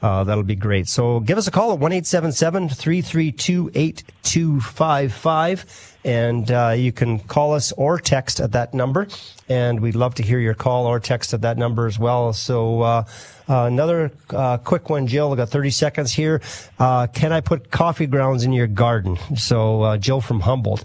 Uh, 0.03 0.25
that'll 0.25 0.43
be 0.43 0.57
great. 0.57 0.89
So 0.89 1.21
give 1.21 1.37
us 1.37 1.47
a 1.47 1.51
call 1.51 1.73
at 1.73 1.79
1 1.79 2.03
332 2.03 3.71
8255 3.75 5.91
and 6.05 6.51
uh, 6.51 6.75
you 6.77 6.93
can 6.93 7.19
call 7.19 7.55
us 7.55 7.73
or 7.73 7.99
text 7.99 8.41
at 8.41 8.53
that 8.53 8.73
number. 8.73 9.07
And 9.49 9.81
we'd 9.81 9.97
love 9.97 10.15
to 10.17 10.23
hear 10.23 10.39
your 10.39 10.55
call 10.55 10.87
or 10.87 11.01
text 11.01 11.35
at 11.35 11.43
that 11.43 11.59
number 11.59 11.87
as 11.87 11.99
well. 11.99 12.33
So 12.33 12.81
uh, 12.81 13.05
uh, 13.49 13.65
another 13.65 14.13
uh, 14.31 14.59
quick 14.59 14.89
one, 14.89 15.07
Jill. 15.07 15.33
I 15.33 15.37
got 15.37 15.51
30 15.51 15.71
seconds 15.71 16.13
here. 16.13 16.41
Uh, 16.79 17.07
can 17.09 17.33
I 17.33 17.41
put 17.41 17.71
coffee 17.71 18.07
grounds 18.07 18.45
in 18.45 18.53
your 18.53 18.67
garden? 18.67 19.19
So 19.37 19.83
uh, 19.83 19.97
Jill 19.99 20.21
from 20.21 20.41
Humboldt. 20.41 20.85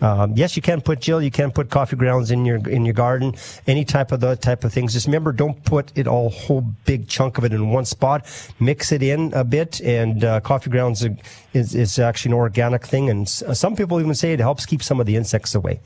Um, 0.00 0.34
yes, 0.36 0.56
you 0.56 0.62
can 0.62 0.80
put 0.80 1.00
Jill. 1.00 1.22
You 1.22 1.30
can 1.30 1.50
put 1.50 1.70
coffee 1.70 1.96
grounds 1.96 2.30
in 2.30 2.44
your 2.44 2.56
in 2.68 2.84
your 2.84 2.94
garden. 2.94 3.34
Any 3.66 3.84
type 3.84 4.12
of 4.12 4.20
the 4.20 4.36
type 4.36 4.64
of 4.64 4.72
things. 4.72 4.92
Just 4.92 5.06
remember, 5.06 5.32
don't 5.32 5.62
put 5.64 5.92
it 5.94 6.06
all 6.06 6.30
whole 6.30 6.62
big 6.84 7.08
chunk 7.08 7.38
of 7.38 7.44
it 7.44 7.52
in 7.52 7.70
one 7.70 7.84
spot. 7.84 8.26
Mix 8.58 8.92
it 8.92 9.02
in 9.02 9.32
a 9.34 9.44
bit. 9.44 9.80
And 9.80 10.24
uh, 10.24 10.40
coffee 10.40 10.70
grounds 10.70 11.06
is 11.52 11.74
is 11.74 11.98
actually 11.98 12.30
an 12.30 12.38
organic 12.38 12.86
thing. 12.86 13.10
And 13.10 13.28
some 13.28 13.76
people 13.76 14.00
even 14.00 14.14
say 14.14 14.32
it 14.32 14.40
helps 14.40 14.66
keep 14.66 14.82
some 14.82 15.00
of 15.00 15.06
the 15.06 15.16
insects 15.16 15.54
away. 15.54 15.80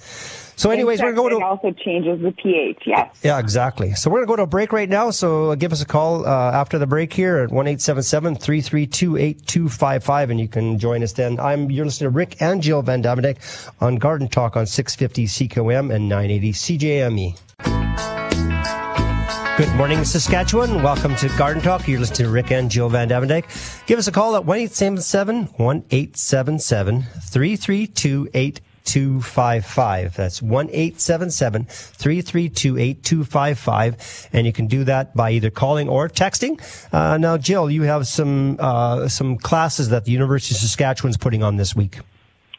So, 0.56 0.70
anyways, 0.70 1.02
we're 1.02 1.12
going 1.12 1.30
to. 1.30 1.36
It 1.36 1.42
also 1.42 1.72
changes 1.72 2.20
the 2.20 2.32
pH. 2.32 2.82
Yes. 2.86 3.14
Yeah, 3.22 3.38
exactly. 3.38 3.92
So 3.94 4.10
we're 4.10 4.18
going 4.18 4.26
to 4.26 4.32
go 4.32 4.36
to 4.36 4.42
a 4.42 4.46
break 4.46 4.72
right 4.72 4.88
now. 4.88 5.10
So 5.10 5.50
uh, 5.50 5.54
give 5.54 5.72
us 5.72 5.82
a 5.82 5.86
call 5.86 6.26
uh, 6.26 6.52
after 6.52 6.78
the 6.78 6.86
break 6.86 7.12
here 7.12 7.38
at 7.38 7.50
1 7.50 7.76
332 7.76 9.16
8255, 9.16 10.30
and 10.30 10.40
you 10.40 10.48
can 10.48 10.78
join 10.78 11.02
us 11.02 11.12
then. 11.12 11.40
I'm 11.40 11.70
you're 11.70 11.84
listening 11.84 12.10
to 12.10 12.16
Rick 12.16 12.40
and 12.40 12.62
Jill 12.62 12.82
vanDuyvendyk 12.82 13.72
on 13.80 13.96
Garden 13.96 14.28
Talk 14.28 14.56
on 14.56 14.66
six 14.66 14.94
fifty 14.94 15.26
CKOM 15.26 15.94
and 15.94 16.08
nine 16.08 16.30
eighty 16.30 16.52
CJME. 16.52 17.38
Good 19.56 19.72
morning, 19.76 20.04
Saskatchewan. 20.04 20.82
Welcome 20.82 21.14
to 21.16 21.28
Garden 21.38 21.62
Talk. 21.62 21.86
You're 21.86 22.00
listening 22.00 22.26
to 22.26 22.32
Rick 22.32 22.50
and 22.50 22.70
Jill 22.70 22.90
vanDuyvendyk. 22.90 23.86
Give 23.86 23.98
us 23.98 24.08
a 24.08 24.12
call 24.12 24.34
at 24.36 24.44
one 24.44 24.58
eight 24.58 24.72
seven 24.72 25.00
seven 25.00 25.44
one 25.56 25.84
eight 30.72 31.00
seven 31.00 31.30
seven 31.30 31.66
three 31.66 32.20
three 32.20 32.48
two 32.48 32.78
eight. 32.78 33.04
8255. 33.04 33.94
That's 33.94 34.02
1 34.12 34.28
332 34.28 34.28
8255. 34.28 34.28
And 34.32 34.46
you 34.46 34.52
can 34.52 34.66
do 34.66 34.84
that 34.84 35.16
by 35.16 35.32
either 35.32 35.50
calling 35.50 35.88
or 35.88 36.08
texting. 36.08 36.60
Uh, 36.92 37.18
now, 37.18 37.36
Jill, 37.36 37.70
you 37.70 37.82
have 37.82 38.06
some, 38.06 38.56
uh, 38.58 39.08
some 39.08 39.36
classes 39.36 39.90
that 39.90 40.04
the 40.04 40.12
University 40.12 40.54
of 40.54 40.58
Saskatchewan 40.58 41.10
is 41.10 41.16
putting 41.16 41.42
on 41.42 41.56
this 41.56 41.74
week. 41.74 41.98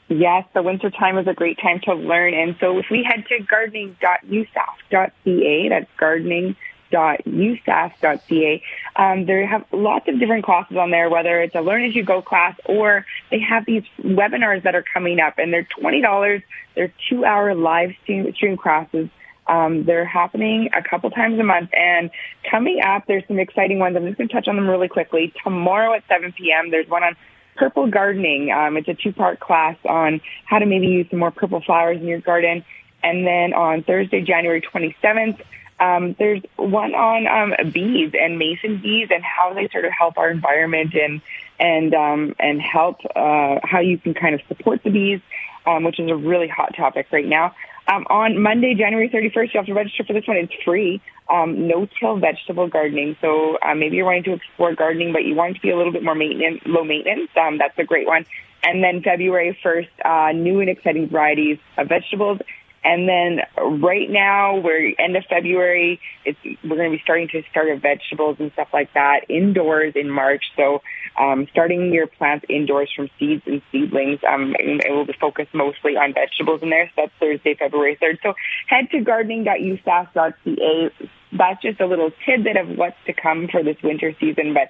Yes, 0.08 0.46
the 0.54 0.62
winter 0.62 0.92
time 0.92 1.18
is 1.18 1.26
a 1.28 1.34
great 1.34 1.58
time 1.60 1.80
to 1.86 1.96
learn. 1.96 2.36
And 2.36 2.56
so 2.60 2.78
if 2.78 2.86
we 2.92 3.04
head 3.04 3.26
to 3.30 3.40
gardening.usask.ca, 3.44 5.70
that's 5.70 5.90
gardening 5.98 6.56
www.usask.ca. 6.96 8.64
Um, 8.96 9.26
they 9.26 9.46
have 9.46 9.66
lots 9.72 10.08
of 10.08 10.20
different 10.20 10.46
classes 10.46 10.78
on 10.78 10.92
there, 10.92 11.10
whether 11.10 11.42
it's 11.42 11.56
a 11.56 11.62
learn 11.62 11.84
as 11.86 11.96
you 11.96 12.04
go 12.04 12.22
class 12.22 12.58
or 12.66 13.06
they 13.30 13.40
have 13.40 13.66
these 13.66 13.84
webinars 14.02 14.64
that 14.64 14.76
are 14.76 14.84
coming 14.94 15.20
up 15.20 15.38
and 15.38 15.52
they're 15.52 15.68
$20. 15.80 16.44
They're 16.76 16.94
two 17.10 17.26
hour 17.26 17.54
live 17.56 17.92
stream, 18.04 18.34
classes. 18.58 19.10
Um, 19.48 19.84
they're 19.84 20.06
happening 20.06 20.70
a 20.76 20.82
couple 20.82 21.12
times 21.12 21.40
a 21.40 21.44
month 21.44 21.70
and 21.74 22.10
coming 22.50 22.82
up, 22.82 23.04
there's 23.08 23.24
some 23.28 23.38
exciting 23.38 23.78
ones. 23.78 23.96
I'm 23.96 24.06
just 24.06 24.18
going 24.18 24.28
to 24.28 24.34
touch 24.34 24.48
on 24.48 24.56
them 24.56 24.68
really 24.68 24.88
quickly. 24.88 25.34
Tomorrow 25.44 25.94
at 25.94 26.04
7 26.08 26.34
p.m., 26.34 26.72
there's 26.72 26.88
one 26.88 27.04
on 27.04 27.16
purple 27.56 27.88
gardening. 27.88 28.52
Um, 28.52 28.76
it's 28.78 28.88
a 28.88 28.96
two 28.96 29.14
part 29.14 29.40
class 29.40 29.78
on 29.88 30.22
how 30.46 30.60
to 30.60 30.66
maybe 30.66 30.88
use 30.88 31.08
some 31.10 31.20
more 31.20 31.32
purple 31.32 31.62
flowers 31.62 32.00
in 32.02 32.08
your 32.08 32.22
garden. 32.22 32.66
And 33.04 33.26
then 33.26 33.54
on 33.54 33.84
Thursday, 33.84 34.22
January 34.22 34.62
27th, 34.62 35.40
um, 35.80 36.16
there's 36.18 36.42
one 36.56 36.94
on 36.96 37.28
um, 37.28 37.72
bees 37.72 38.14
and 38.20 38.40
mason 38.40 38.82
bees 38.82 39.10
and 39.12 39.24
how 39.24 39.54
they 39.54 39.68
sort 39.70 39.86
of 39.86 39.92
help 39.92 40.18
our 40.18 40.30
environment 40.30 40.94
and 40.96 41.22
and 41.60 41.94
um, 41.94 42.36
and 42.40 42.62
help 42.62 43.00
uh, 43.16 43.60
how 43.64 43.80
you 43.80 43.98
can 43.98 44.14
kind 44.14 44.36
of 44.36 44.42
support 44.48 44.84
the 44.84 44.90
bees, 44.90 45.22
um, 45.66 45.84
which 45.84 46.00
is 46.00 46.10
a 46.10 46.16
really 46.16 46.48
hot 46.48 46.76
topic 46.76 47.08
right 47.12 47.28
now. 47.28 47.54
Um, 47.88 48.08
on 48.10 48.42
Monday, 48.42 48.74
January 48.74 49.10
31st, 49.10 49.54
you 49.54 49.60
have 49.60 49.66
to 49.68 49.74
register 49.74 50.04
for 50.06 50.14
this 50.14 50.28
one. 50.28 50.38
It's 50.38 50.54
free. 50.64 51.02
Um, 51.30 51.68
no-till 51.68 52.18
vegetable 52.18 52.68
gardening. 52.68 53.16
So 53.22 53.58
uh, 53.58 53.76
maybe 53.76 53.98
you're 53.98 54.06
wanting 54.06 54.24
to 54.24 54.34
explore 54.34 54.74
gardening, 54.76 55.14
but 55.14 55.24
you 55.24 55.36
want 55.36 55.56
to 55.56 55.62
be 55.62 55.70
a 55.70 55.78
little 55.78 55.92
bit 55.92 56.04
more 56.04 56.16
maintenance, 56.16 56.62
low 56.66 56.84
maintenance. 56.84 57.30
Um, 57.36 57.58
that's 57.58 57.78
a 57.78 57.84
great 57.84 58.08
one. 58.08 58.26
And 58.64 58.84
then 58.84 59.04
February 59.04 59.58
1st, 59.64 59.90
uh, 60.04 60.32
new 60.32 60.60
and 60.62 60.70
exciting 60.70 61.10
varieties 61.10 61.60
of 61.78 61.88
vegetables 61.88 62.40
and 62.86 63.10
then 63.10 63.40
right 63.82 64.08
now, 64.08 64.58
we're 64.58 64.94
end 65.00 65.18
of 65.18 65.24
February. 65.28 66.00
It's 66.24 66.38
we're 66.64 66.76
going 66.78 66.92
to 66.92 66.98
be 66.98 67.02
starting 67.02 67.28
to 67.30 67.42
start 67.50 67.68
our 67.68 67.78
vegetables 67.78 68.38
and 68.40 68.52
stuff 68.54 68.68
like 68.72 68.94
that 68.94 69.22
indoors 69.28 69.94
in 69.96 70.08
March. 70.08 70.44
So, 70.56 70.84
um, 71.20 71.48
starting 71.50 71.92
your 71.92 72.06
plants 72.06 72.46
indoors 72.48 72.92
from 72.96 73.10
seeds 73.18 73.42
and 73.48 73.64
seedlings. 73.72 74.20
Um, 74.24 74.56
and 74.60 74.84
it 74.86 74.92
will 74.92 75.08
be 75.08 75.16
focused 75.20 75.52
mostly 75.56 75.98
on 75.98 76.14
vegetables 76.14 76.62
in 76.62 76.70
there. 76.70 76.92
So 76.96 77.02
that's 77.04 77.14
Thursday, 77.20 77.56
February 77.56 77.98
third. 78.00 78.20
So 78.22 78.36
head 78.68 78.92
to 78.92 79.02
gardening.usask.ca. 79.02 80.92
That's 81.32 81.62
just 81.64 81.82
a 81.82 81.88
little 81.88 82.12
tidbit 82.24 82.56
of 82.56 82.78
what's 82.78 82.98
to 83.08 83.14
come 83.14 83.48
for 83.52 83.64
this 83.64 83.78
winter 83.82 84.14
season, 84.20 84.54
but 84.54 84.70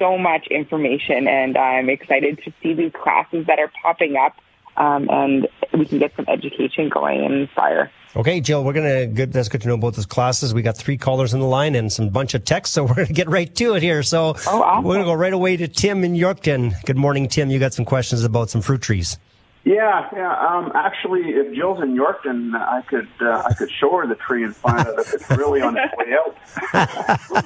so 0.00 0.18
much 0.18 0.48
information, 0.50 1.28
and 1.28 1.56
I'm 1.56 1.88
excited 1.88 2.40
to 2.44 2.52
see 2.60 2.74
these 2.74 2.90
classes 2.92 3.46
that 3.46 3.60
are 3.60 3.70
popping 3.82 4.16
up 4.16 4.34
um, 4.76 5.08
and 5.10 5.48
we 5.78 5.84
can 5.86 5.98
get 5.98 6.14
some 6.16 6.26
education 6.28 6.88
going 6.88 7.24
and 7.24 7.34
inspire. 7.34 7.90
Okay, 8.14 8.40
Jill, 8.42 8.62
we're 8.62 8.74
gonna 8.74 9.06
good. 9.06 9.32
That's 9.32 9.48
good 9.48 9.62
to 9.62 9.68
know 9.68 9.74
about 9.74 9.94
those 9.94 10.04
classes. 10.04 10.52
We 10.52 10.60
got 10.60 10.76
three 10.76 10.98
callers 10.98 11.32
in 11.32 11.40
the 11.40 11.46
line 11.46 11.74
and 11.74 11.90
some 11.90 12.10
bunch 12.10 12.34
of 12.34 12.44
texts, 12.44 12.74
so 12.74 12.84
we're 12.84 12.94
gonna 12.94 13.06
get 13.08 13.28
right 13.28 13.52
to 13.56 13.74
it 13.74 13.82
here. 13.82 14.02
So 14.02 14.34
Oh, 14.46 14.62
awesome. 14.62 14.84
we're 14.84 14.94
gonna 14.96 15.04
go 15.06 15.14
right 15.14 15.32
away 15.32 15.56
to 15.56 15.66
Tim 15.68 16.04
in 16.04 16.12
Yorkton. 16.14 16.74
Good 16.84 16.98
morning, 16.98 17.28
Tim. 17.28 17.50
You 17.50 17.58
got 17.58 17.72
some 17.72 17.84
questions 17.86 18.22
about 18.24 18.50
some 18.50 18.60
fruit 18.60 18.82
trees. 18.82 19.18
Yeah, 19.64 20.08
yeah. 20.12 20.34
Um, 20.34 20.72
actually, 20.74 21.20
if 21.30 21.54
Jill's 21.54 21.80
in 21.82 21.96
Yorkton, 21.96 22.52
I 22.54 22.82
could 22.82 23.06
uh, 23.20 23.42
I 23.48 23.54
could 23.54 23.70
show 23.70 23.96
her 23.96 24.06
the 24.08 24.16
tree 24.16 24.42
and 24.42 24.54
find 24.56 24.80
out 24.80 24.98
if 24.98 25.14
it's 25.14 25.30
really 25.30 25.60
on 25.60 25.76
its 25.76 25.94
way 25.96 26.14
out. 26.18 26.36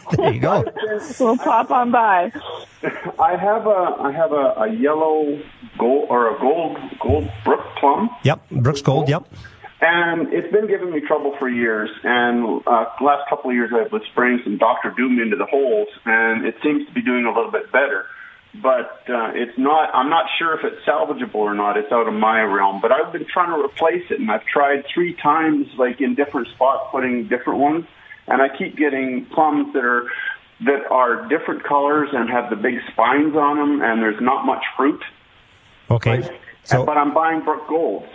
There 0.16 0.32
you 0.32 0.40
go. 0.40 0.64
We'll 1.20 1.36
pop 1.36 1.70
on 1.70 1.90
by. 1.90 2.32
I 3.18 3.36
have 3.36 3.66
a 3.66 3.96
I 4.00 4.12
have 4.12 4.32
a, 4.32 4.54
a 4.62 4.72
yellow 4.72 5.40
gold 5.78 6.06
or 6.08 6.34
a 6.34 6.40
gold 6.40 6.78
gold 7.02 7.30
brook 7.44 7.60
plum, 7.78 8.08
Yep, 8.24 8.48
Brooks 8.50 8.80
Gold. 8.82 9.08
Yep. 9.10 9.24
and 9.82 10.32
it's 10.32 10.50
been 10.50 10.66
giving 10.68 10.90
me 10.90 11.00
trouble 11.06 11.34
for 11.38 11.48
years. 11.50 11.90
And 12.02 12.62
uh, 12.66 12.86
the 12.98 13.04
last 13.04 13.28
couple 13.28 13.50
of 13.50 13.56
years, 13.56 13.70
I've 13.74 13.90
been 13.90 14.00
spraying 14.12 14.40
some 14.42 14.56
Doctor 14.56 14.90
Doom 14.96 15.20
into 15.20 15.36
the 15.36 15.44
holes, 15.46 15.88
and 16.06 16.46
it 16.46 16.54
seems 16.62 16.86
to 16.88 16.94
be 16.94 17.02
doing 17.02 17.26
a 17.26 17.28
little 17.34 17.50
bit 17.52 17.70
better. 17.72 18.06
But 18.62 19.02
uh, 19.08 19.32
it's 19.34 19.56
not. 19.58 19.94
I'm 19.94 20.08
not 20.08 20.26
sure 20.38 20.58
if 20.58 20.64
it's 20.64 20.84
salvageable 20.86 21.34
or 21.36 21.54
not. 21.54 21.76
It's 21.76 21.90
out 21.92 22.06
of 22.08 22.14
my 22.14 22.40
realm. 22.42 22.80
But 22.80 22.92
I've 22.92 23.12
been 23.12 23.26
trying 23.32 23.50
to 23.56 23.64
replace 23.64 24.04
it, 24.10 24.20
and 24.20 24.30
I've 24.30 24.44
tried 24.44 24.84
three 24.92 25.14
times, 25.14 25.66
like 25.78 26.00
in 26.00 26.14
different 26.14 26.48
spots, 26.54 26.88
putting 26.90 27.28
different 27.28 27.58
ones, 27.60 27.84
and 28.26 28.40
I 28.40 28.48
keep 28.56 28.76
getting 28.76 29.26
plums 29.26 29.72
that 29.74 29.84
are 29.84 30.06
that 30.64 30.86
are 30.90 31.28
different 31.28 31.64
colors 31.64 32.08
and 32.12 32.30
have 32.30 32.48
the 32.50 32.56
big 32.56 32.76
spines 32.92 33.34
on 33.36 33.56
them, 33.58 33.82
and 33.82 34.00
there's 34.00 34.20
not 34.22 34.46
much 34.46 34.62
fruit. 34.76 35.02
Okay. 35.90 36.22
Like, 36.22 36.40
So 36.64 36.84
but 36.84 36.96
I'm 36.96 37.12
buying 37.14 37.42
Brook 37.44 37.68
Gold. 37.68 38.06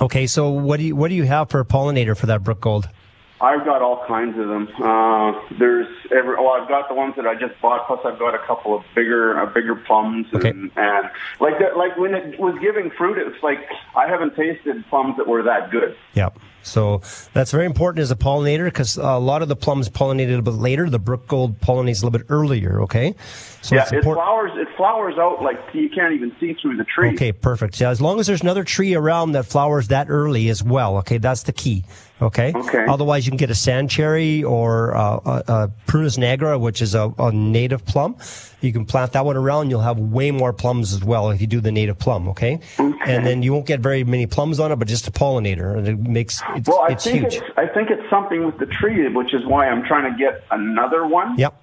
okay. 0.00 0.26
So 0.26 0.50
what 0.50 0.78
do 0.78 0.84
you 0.84 0.96
what 0.96 1.08
do 1.08 1.14
you 1.14 1.24
have 1.24 1.50
for 1.50 1.60
a 1.60 1.64
pollinator 1.64 2.16
for 2.16 2.26
that 2.26 2.44
Brook 2.44 2.60
Gold? 2.60 2.88
I've 3.40 3.64
got 3.64 3.82
all 3.82 4.04
kinds 4.06 4.36
of 4.38 4.48
them. 4.48 4.68
Uh, 4.82 5.32
there's 5.58 5.86
every. 6.10 6.34
Oh, 6.38 6.48
I've 6.48 6.68
got 6.68 6.88
the 6.88 6.94
ones 6.94 7.14
that 7.16 7.26
I 7.26 7.34
just 7.34 7.60
bought. 7.62 7.86
Plus, 7.86 8.00
I've 8.04 8.18
got 8.18 8.34
a 8.34 8.44
couple 8.46 8.74
of 8.76 8.82
bigger, 8.96 9.38
uh, 9.40 9.46
bigger 9.46 9.76
plums, 9.76 10.26
and, 10.32 10.44
Okay. 10.44 10.50
and 10.50 11.10
like 11.40 11.58
that. 11.60 11.76
Like 11.76 11.96
when 11.96 12.14
it 12.14 12.38
was 12.40 12.56
giving 12.60 12.90
fruit, 12.90 13.16
it's 13.18 13.40
like 13.42 13.58
I 13.96 14.08
haven't 14.08 14.34
tasted 14.34 14.84
plums 14.88 15.16
that 15.18 15.28
were 15.28 15.44
that 15.44 15.70
good. 15.70 15.96
Yep. 16.14 16.38
So 16.64 17.00
that's 17.32 17.52
very 17.52 17.64
important 17.64 18.02
as 18.02 18.10
a 18.10 18.16
pollinator 18.16 18.64
because 18.64 18.96
a 18.98 19.18
lot 19.18 19.42
of 19.42 19.48
the 19.48 19.56
plums 19.56 19.88
pollinate 19.88 20.24
a 20.24 20.30
little 20.30 20.42
bit 20.42 20.54
later. 20.54 20.90
The 20.90 20.98
Brook 20.98 21.28
Gold 21.28 21.60
pollinates 21.60 22.02
a 22.02 22.06
little 22.06 22.10
bit 22.18 22.26
earlier. 22.28 22.82
Okay. 22.82 23.14
So 23.62 23.76
yeah, 23.76 23.88
it 23.92 24.02
flowers. 24.02 24.50
It 24.56 24.68
flowers 24.76 25.14
out 25.16 25.42
like 25.42 25.58
you 25.72 25.88
can't 25.88 26.12
even 26.12 26.34
see 26.40 26.54
through 26.60 26.76
the 26.76 26.84
tree. 26.84 27.14
Okay, 27.14 27.30
perfect. 27.32 27.80
Yeah, 27.80 27.90
as 27.90 28.00
long 28.00 28.18
as 28.18 28.26
there's 28.26 28.42
another 28.42 28.64
tree 28.64 28.94
around 28.94 29.32
that 29.32 29.46
flowers 29.46 29.88
that 29.88 30.08
early 30.10 30.48
as 30.48 30.62
well. 30.62 30.98
Okay, 30.98 31.18
that's 31.18 31.44
the 31.44 31.52
key. 31.52 31.84
Okay. 32.20 32.52
Okay. 32.54 32.84
Otherwise, 32.88 33.26
you 33.26 33.30
can 33.30 33.36
get 33.36 33.50
a 33.50 33.54
sand 33.54 33.90
cherry 33.90 34.42
or 34.42 34.96
uh, 34.96 35.00
a, 35.24 35.44
a 35.48 35.72
Prunus 35.86 36.18
nigra, 36.18 36.58
which 36.60 36.82
is 36.82 36.94
a, 36.94 37.12
a 37.18 37.30
native 37.30 37.84
plum. 37.84 38.16
You 38.60 38.72
can 38.72 38.84
plant 38.86 39.12
that 39.12 39.24
one 39.24 39.36
around. 39.36 39.70
You'll 39.70 39.82
have 39.82 39.98
way 40.00 40.32
more 40.32 40.52
plums 40.52 40.92
as 40.92 41.04
well 41.04 41.30
if 41.30 41.40
you 41.40 41.46
do 41.46 41.60
the 41.60 41.70
native 41.70 41.98
plum. 41.98 42.28
Okay. 42.30 42.58
And 42.78 43.24
then 43.24 43.42
you 43.44 43.52
won't 43.52 43.66
get 43.66 43.78
very 43.80 44.02
many 44.02 44.26
plums 44.26 44.58
on 44.58 44.72
it, 44.72 44.76
but 44.76 44.88
just 44.88 45.06
a 45.06 45.12
pollinator, 45.12 45.76
and 45.78 45.86
it 45.86 45.98
makes 46.00 46.42
it's, 46.56 46.68
Well, 46.68 46.80
I 46.82 46.92
it's 46.92 47.04
think 47.04 47.20
huge. 47.20 47.34
it's 47.36 47.46
I 47.56 47.66
think 47.66 47.90
it's 47.90 48.08
something 48.10 48.44
with 48.44 48.58
the 48.58 48.66
tree, 48.66 49.08
which 49.14 49.32
is 49.32 49.46
why 49.46 49.68
I'm 49.68 49.84
trying 49.84 50.12
to 50.12 50.18
get 50.18 50.42
another 50.50 51.06
one. 51.06 51.38
Yep. 51.38 51.62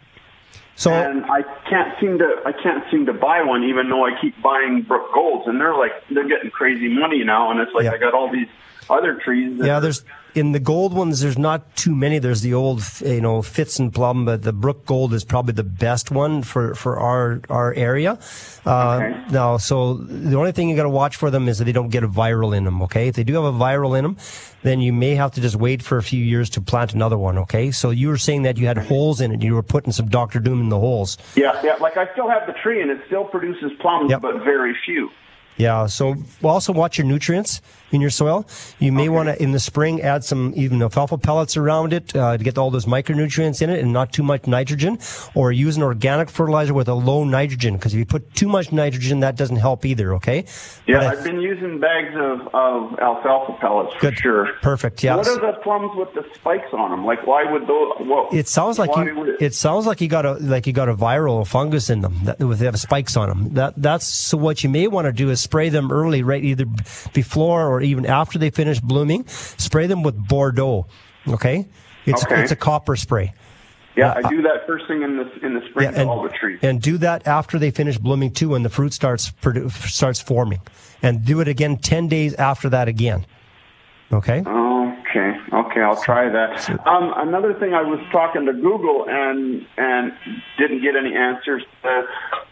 So 0.78 0.92
and 0.92 1.26
I 1.26 1.42
can't 1.70 1.98
seem 2.00 2.18
to 2.20 2.34
I 2.46 2.52
can't 2.52 2.84
seem 2.92 3.06
to 3.08 3.14
buy 3.14 3.42
one, 3.44 3.64
even 3.64 3.90
though 3.90 4.06
I 4.06 4.12
keep 4.22 4.42
buying 4.42 4.82
Brook 4.84 5.14
Golds, 5.14 5.48
and 5.48 5.60
they're 5.60 5.76
like 5.76 5.92
they're 6.12 6.28
getting 6.28 6.52
crazy 6.52 6.88
money 6.88 7.24
now, 7.24 7.52
and 7.52 7.60
it's 7.60 7.72
like 7.74 7.86
Yeah. 7.86 7.92
I 7.92 7.98
got 7.98 8.14
all 8.14 8.32
these 8.32 8.48
other 8.90 9.16
trees. 9.24 9.60
Yeah, 9.64 9.80
there's 9.80 10.04
in 10.36 10.52
the 10.52 10.60
gold 10.60 10.94
ones. 10.94 11.22
There's 11.22 11.38
not 11.38 11.76
too 11.78 11.96
many. 11.96 12.20
There's 12.20 12.42
the 12.42 12.54
old, 12.54 12.82
you 13.02 13.22
know, 13.22 13.42
Fitz 13.42 13.80
and 13.80 13.94
Plum, 13.94 14.26
but 14.26 14.44
the 14.44 14.52
Brook 14.52 14.86
Gold 14.86 15.14
is 15.14 15.24
probably 15.24 15.54
the 15.54 15.64
best 15.64 16.12
one 16.12 16.44
for 16.44 16.76
for 16.76 17.00
our 17.00 17.42
our 17.50 17.74
area. 17.74 18.20
Uh, 18.66 19.00
Okay. 19.02 19.22
Now, 19.32 19.58
so 19.58 19.94
the 19.96 20.36
only 20.38 20.52
thing 20.52 20.70
you 20.70 20.76
got 20.76 20.84
to 20.84 20.90
watch 20.90 21.16
for 21.16 21.32
them 21.32 21.48
is 21.48 21.58
that 21.60 21.66
they 21.66 21.72
don't 21.72 21.90
get 21.90 22.04
a 22.04 22.08
viral 22.08 22.56
in 22.56 22.64
them. 22.66 22.82
Okay, 22.84 23.08
if 23.08 23.16
they 23.16 23.24
do 23.24 23.34
have 23.36 23.46
a 23.46 23.58
viral 23.58 23.98
in 23.98 24.04
them, 24.04 24.18
then 24.64 24.80
you 24.82 24.92
may 24.94 25.16
have 25.16 25.32
to 25.34 25.42
just 25.42 25.56
wait 25.56 25.82
for 25.82 25.98
a 25.98 26.04
few 26.04 26.24
years 26.24 26.50
to 26.52 26.62
plant 26.62 26.94
another 26.94 27.18
one. 27.18 27.38
Okay, 27.40 27.72
so 27.72 27.90
you 27.90 28.10
were 28.10 28.18
saying 28.18 28.44
that 28.44 28.58
you 28.58 28.68
had 28.68 28.78
holes 28.78 29.22
in 29.22 29.32
it. 29.32 29.42
You 29.42 29.56
were 29.56 29.64
putting 29.64 29.92
some 29.94 30.08
Doktor 30.10 30.40
Doom 30.40 30.60
in 30.62 30.70
the 30.70 30.80
holes. 30.80 31.18
yeah, 31.36 31.60
yeah. 31.64 31.76
Like 31.80 31.98
I 31.98 32.12
still 32.14 32.30
have 32.30 32.46
the 32.46 32.54
tree, 32.54 32.82
and 32.82 32.92
it 32.92 33.00
still 33.08 33.24
produces 33.26 33.72
plums, 33.80 34.12
Yep. 34.12 34.22
but 34.22 34.44
very 34.44 34.76
few. 34.86 35.10
Yeah. 35.58 35.86
So 35.88 36.16
also 36.44 36.74
watch 36.74 36.98
your 36.98 37.08
nutrients 37.08 37.62
in 37.92 38.02
your 38.02 38.10
soil. 38.10 38.48
You 38.80 38.92
may 38.92 39.10
want 39.10 39.30
to 39.30 39.42
in 39.42 39.52
the 39.52 39.60
spring 39.60 40.02
add 40.02 40.24
some 40.24 40.54
even 40.56 40.82
alfalfa 40.82 41.18
pellets 41.18 41.56
around 41.58 41.94
it 41.94 42.16
uh, 42.16 42.38
to 42.38 42.44
get 42.44 42.58
all 42.58 42.72
those 42.72 42.86
micronutrients 42.86 43.62
in 43.62 43.70
it 43.70 43.80
and 43.80 43.94
not 43.94 44.12
too 44.12 44.24
much 44.24 44.48
nitrogen, 44.48 44.98
or 45.34 45.52
use 45.52 45.78
an 45.78 45.84
organic 45.84 46.30
fertilizer 46.30 46.74
with 46.74 46.88
a 46.88 46.94
low 46.94 47.24
nitrogen 47.24 47.76
because 47.76 47.94
if 47.94 48.00
you 48.00 48.06
put 48.06 48.34
too 48.34 48.48
much 48.48 48.72
nitrogen, 48.72 49.20
that 49.22 49.36
doesn't 49.36 49.58
help 49.58 49.86
either. 49.86 50.14
Okay. 50.16 50.46
Yeah, 50.88 51.00
But 51.00 51.18
I've 51.18 51.24
been 51.24 51.42
using 51.42 51.80
bags 51.80 52.16
of, 52.16 52.42
of 52.54 53.00
alfalfa 53.00 53.54
pellets 53.60 53.94
for 53.96 54.00
Good. 54.02 54.18
sure. 54.18 54.50
Perfect, 54.62 55.04
yeah. 55.04 55.16
What 55.16 55.28
are 55.28 55.40
the 55.40 55.58
plums 55.60 55.92
with 55.96 56.14
the 56.14 56.26
spikes 56.36 56.74
on 56.74 56.92
them? 56.92 57.06
Like, 57.06 57.26
why 57.26 57.44
would 57.50 57.68
those? 57.68 57.92
It 58.32 58.48
sounds 58.48 58.80
like 58.80 58.96
you. 58.96 59.16
would 59.16 59.42
It 59.42 59.54
sounds 59.54 59.86
like 59.86 60.02
you 60.02 60.08
got 60.08 60.26
a 60.26 60.34
like 60.34 60.68
you 60.68 60.74
got 60.74 60.90
a 60.90 60.96
viral 60.96 61.46
fungus 61.48 61.90
in 61.90 62.02
them 62.02 62.16
that 62.24 62.40
they 62.40 62.66
have 62.66 62.80
spikes 62.80 63.16
on 63.18 63.30
them. 63.30 63.54
That 63.54 63.74
that's 63.78 64.08
so. 64.08 64.38
What 64.38 64.64
you 64.64 64.70
may 64.70 64.88
want 64.88 65.06
to 65.06 65.14
do 65.14 65.30
is 65.30 65.42
spray 65.42 65.70
them 65.70 65.92
early, 65.92 66.22
right? 66.24 66.44
Either 66.44 66.66
before 67.14 67.68
or 67.68 67.75
even 67.82 68.06
after 68.06 68.38
they 68.40 68.50
finish 68.50 68.80
blooming. 68.80 69.28
Spray 69.28 69.88
them 69.88 70.04
with 70.04 70.16
Bordeaux. 70.28 70.88
Okay, 71.28 71.68
it's 72.06 72.24
Okay. 72.26 72.42
it's 72.42 72.52
a 72.52 72.56
copper 72.56 72.96
spray. 72.96 73.34
yeah, 73.96 74.14
I 74.16 74.30
do 74.30 74.42
that 74.44 74.68
first 74.68 74.88
thing 74.88 75.02
in 75.04 75.18
the 75.18 75.46
in 75.46 75.54
the 75.56 75.62
spring 75.70 75.92
to 75.92 76.00
and, 76.02 76.10
all 76.10 76.22
the 76.24 76.30
trees. 76.30 76.60
and 76.62 76.82
do 76.82 76.98
that 77.00 77.26
after 77.28 77.58
they 77.58 77.72
finish 77.72 77.98
blooming 77.98 78.32
too, 78.32 78.50
when 78.50 78.64
the 78.64 78.70
fruit 78.70 78.94
starts 78.94 79.32
produ- 79.42 79.72
starts 79.72 80.20
forming, 80.22 80.60
and 81.02 81.24
do 81.26 81.40
it 81.42 81.48
again 81.48 81.78
ten 81.78 82.08
days 82.08 82.34
after 82.36 82.70
that 82.70 82.88
again. 82.88 83.26
Okay. 84.14 84.44
Okay, 84.46 85.34
okay, 85.54 85.82
I'll 85.82 86.02
try 86.02 86.28
that. 86.30 86.70
Um, 86.86 87.14
another 87.16 87.54
thing, 87.54 87.74
I 87.74 87.82
was 87.82 88.00
talking 88.12 88.46
to 88.46 88.54
Google 88.54 89.06
and 89.08 89.66
and 89.78 90.12
didn't 90.60 90.82
get 90.82 90.96
any 90.96 91.16
answers. 91.16 91.64
Uh, 91.84 92.02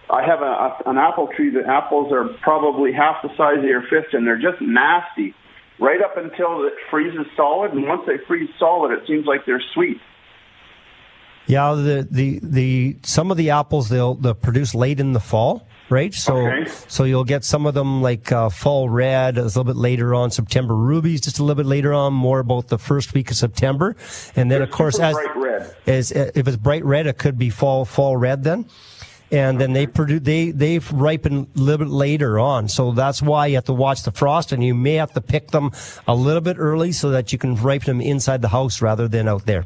I 0.10 0.24
have 0.26 0.42
a, 0.42 0.46
a, 0.46 0.78
an 0.86 0.98
apple 0.98 1.30
tree. 1.36 1.50
The 1.50 1.68
apples 1.68 2.12
are 2.12 2.26
probably 2.42 2.92
half 2.94 3.22
the 3.24 3.30
size 3.38 3.60
of 3.60 3.64
your 3.64 3.82
fist, 3.84 4.14
and 4.14 4.28
they're 4.28 4.42
just 4.42 4.62
nasty. 4.62 5.34
Right 5.80 6.02
up 6.02 6.18
until 6.18 6.66
it 6.66 6.74
freezes 6.92 7.26
solid, 7.36 7.72
and 7.72 7.88
once 7.88 8.04
they 8.06 8.18
freeze 8.28 8.50
solid, 8.60 8.92
it 8.92 9.08
seems 9.08 9.26
like 9.26 9.46
they're 9.46 9.64
sweet. 9.74 9.98
Yeah, 11.46 11.74
the, 11.74 12.08
the, 12.10 12.40
the, 12.42 12.98
some 13.04 13.30
of 13.32 13.36
the 13.38 13.50
apples 13.50 13.90
they'll, 13.90 14.16
they'll 14.16 14.34
produce 14.34 14.74
late 14.74 15.00
in 15.02 15.12
the 15.12 15.20
fall, 15.20 15.68
right? 15.90 16.14
So, 16.14 16.38
Okay. 16.38 16.72
so 16.88 17.04
you'll 17.04 17.26
get 17.26 17.44
some 17.44 17.66
of 17.66 17.74
them 17.74 18.02
like, 18.02 18.32
uh, 18.32 18.50
fall 18.50 18.88
red, 18.88 19.38
a 19.38 19.44
little 19.44 19.66
bit 19.66 19.76
later 19.76 20.16
on, 20.16 20.32
September 20.32 20.74
rubies, 20.74 21.20
just 21.20 21.40
a 21.40 21.44
little 21.44 21.62
bit 21.62 21.68
later 21.68 21.94
on, 21.94 22.14
more 22.14 22.40
about 22.40 22.70
the 22.70 22.78
first 22.78 23.14
week 23.14 23.30
of 23.30 23.36
September. 23.36 23.96
And 24.38 24.50
then, 24.50 24.62
of 24.62 24.72
course, 24.72 25.00
as, 25.00 25.16
bright 25.16 25.36
red. 25.36 25.76
as, 25.86 26.12
if 26.12 26.48
it's 26.48 26.56
bright 26.56 26.86
red, 26.86 27.08
it 27.08 27.18
could 27.18 27.38
be 27.38 27.50
fall, 27.50 27.84
fall 27.84 28.16
red 28.16 28.44
then. 28.46 28.66
And 29.32 29.60
then 29.60 29.74
they 29.74 29.88
produce, 29.88 30.22
they, 30.22 30.52
they 30.52 30.78
ripen 30.78 31.48
a 31.56 31.60
little 31.60 31.86
bit 31.86 31.92
later 31.92 32.40
on. 32.40 32.68
So 32.68 32.92
that's 32.92 33.22
why 33.22 33.48
you 33.48 33.56
have 33.56 33.66
to 33.66 33.74
watch 33.74 34.04
the 34.04 34.12
frost 34.12 34.52
and 34.52 34.64
you 34.64 34.76
may 34.76 34.94
have 34.96 35.12
to 35.14 35.22
pick 35.22 35.50
them 35.50 35.72
a 36.08 36.14
little 36.14 36.42
bit 36.42 36.58
early 36.60 36.92
so 36.92 37.10
that 37.12 37.32
you 37.34 37.40
can 37.40 37.56
ripen 37.56 37.98
them 37.98 38.02
inside 38.02 38.42
the 38.44 38.50
house 38.50 38.82
rather 38.82 39.08
than 39.08 39.28
out 39.28 39.46
there. 39.48 39.66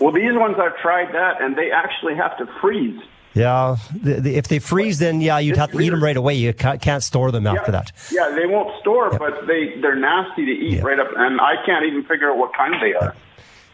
Well, 0.00 0.12
these 0.12 0.34
ones 0.34 0.56
I've 0.58 0.76
tried 0.78 1.14
that, 1.14 1.40
and 1.40 1.56
they 1.56 1.70
actually 1.70 2.16
have 2.16 2.36
to 2.38 2.46
freeze. 2.60 3.00
Yeah, 3.32 3.76
the, 3.94 4.14
the, 4.14 4.34
if 4.34 4.48
they 4.48 4.58
freeze, 4.58 4.98
then 4.98 5.20
yeah, 5.20 5.38
you'd 5.38 5.56
have 5.56 5.70
to 5.72 5.80
eat 5.80 5.90
them 5.90 6.02
right 6.02 6.16
away. 6.16 6.34
You 6.34 6.52
can't, 6.52 6.80
can't 6.80 7.02
store 7.02 7.30
them 7.30 7.46
after 7.46 7.70
yeah, 7.70 7.82
that. 7.82 7.92
Yeah, 8.10 8.30
they 8.34 8.46
won't 8.46 8.78
store, 8.80 9.10
but 9.10 9.46
they 9.46 9.78
they're 9.80 9.94
nasty 9.96 10.46
to 10.46 10.52
eat 10.52 10.78
Yeah. 10.78 10.82
right 10.82 10.98
up, 10.98 11.08
and 11.16 11.40
I 11.40 11.54
can't 11.64 11.84
even 11.84 12.02
figure 12.04 12.30
out 12.30 12.38
what 12.38 12.54
kind 12.54 12.74
they 12.80 12.94
are. 12.94 13.14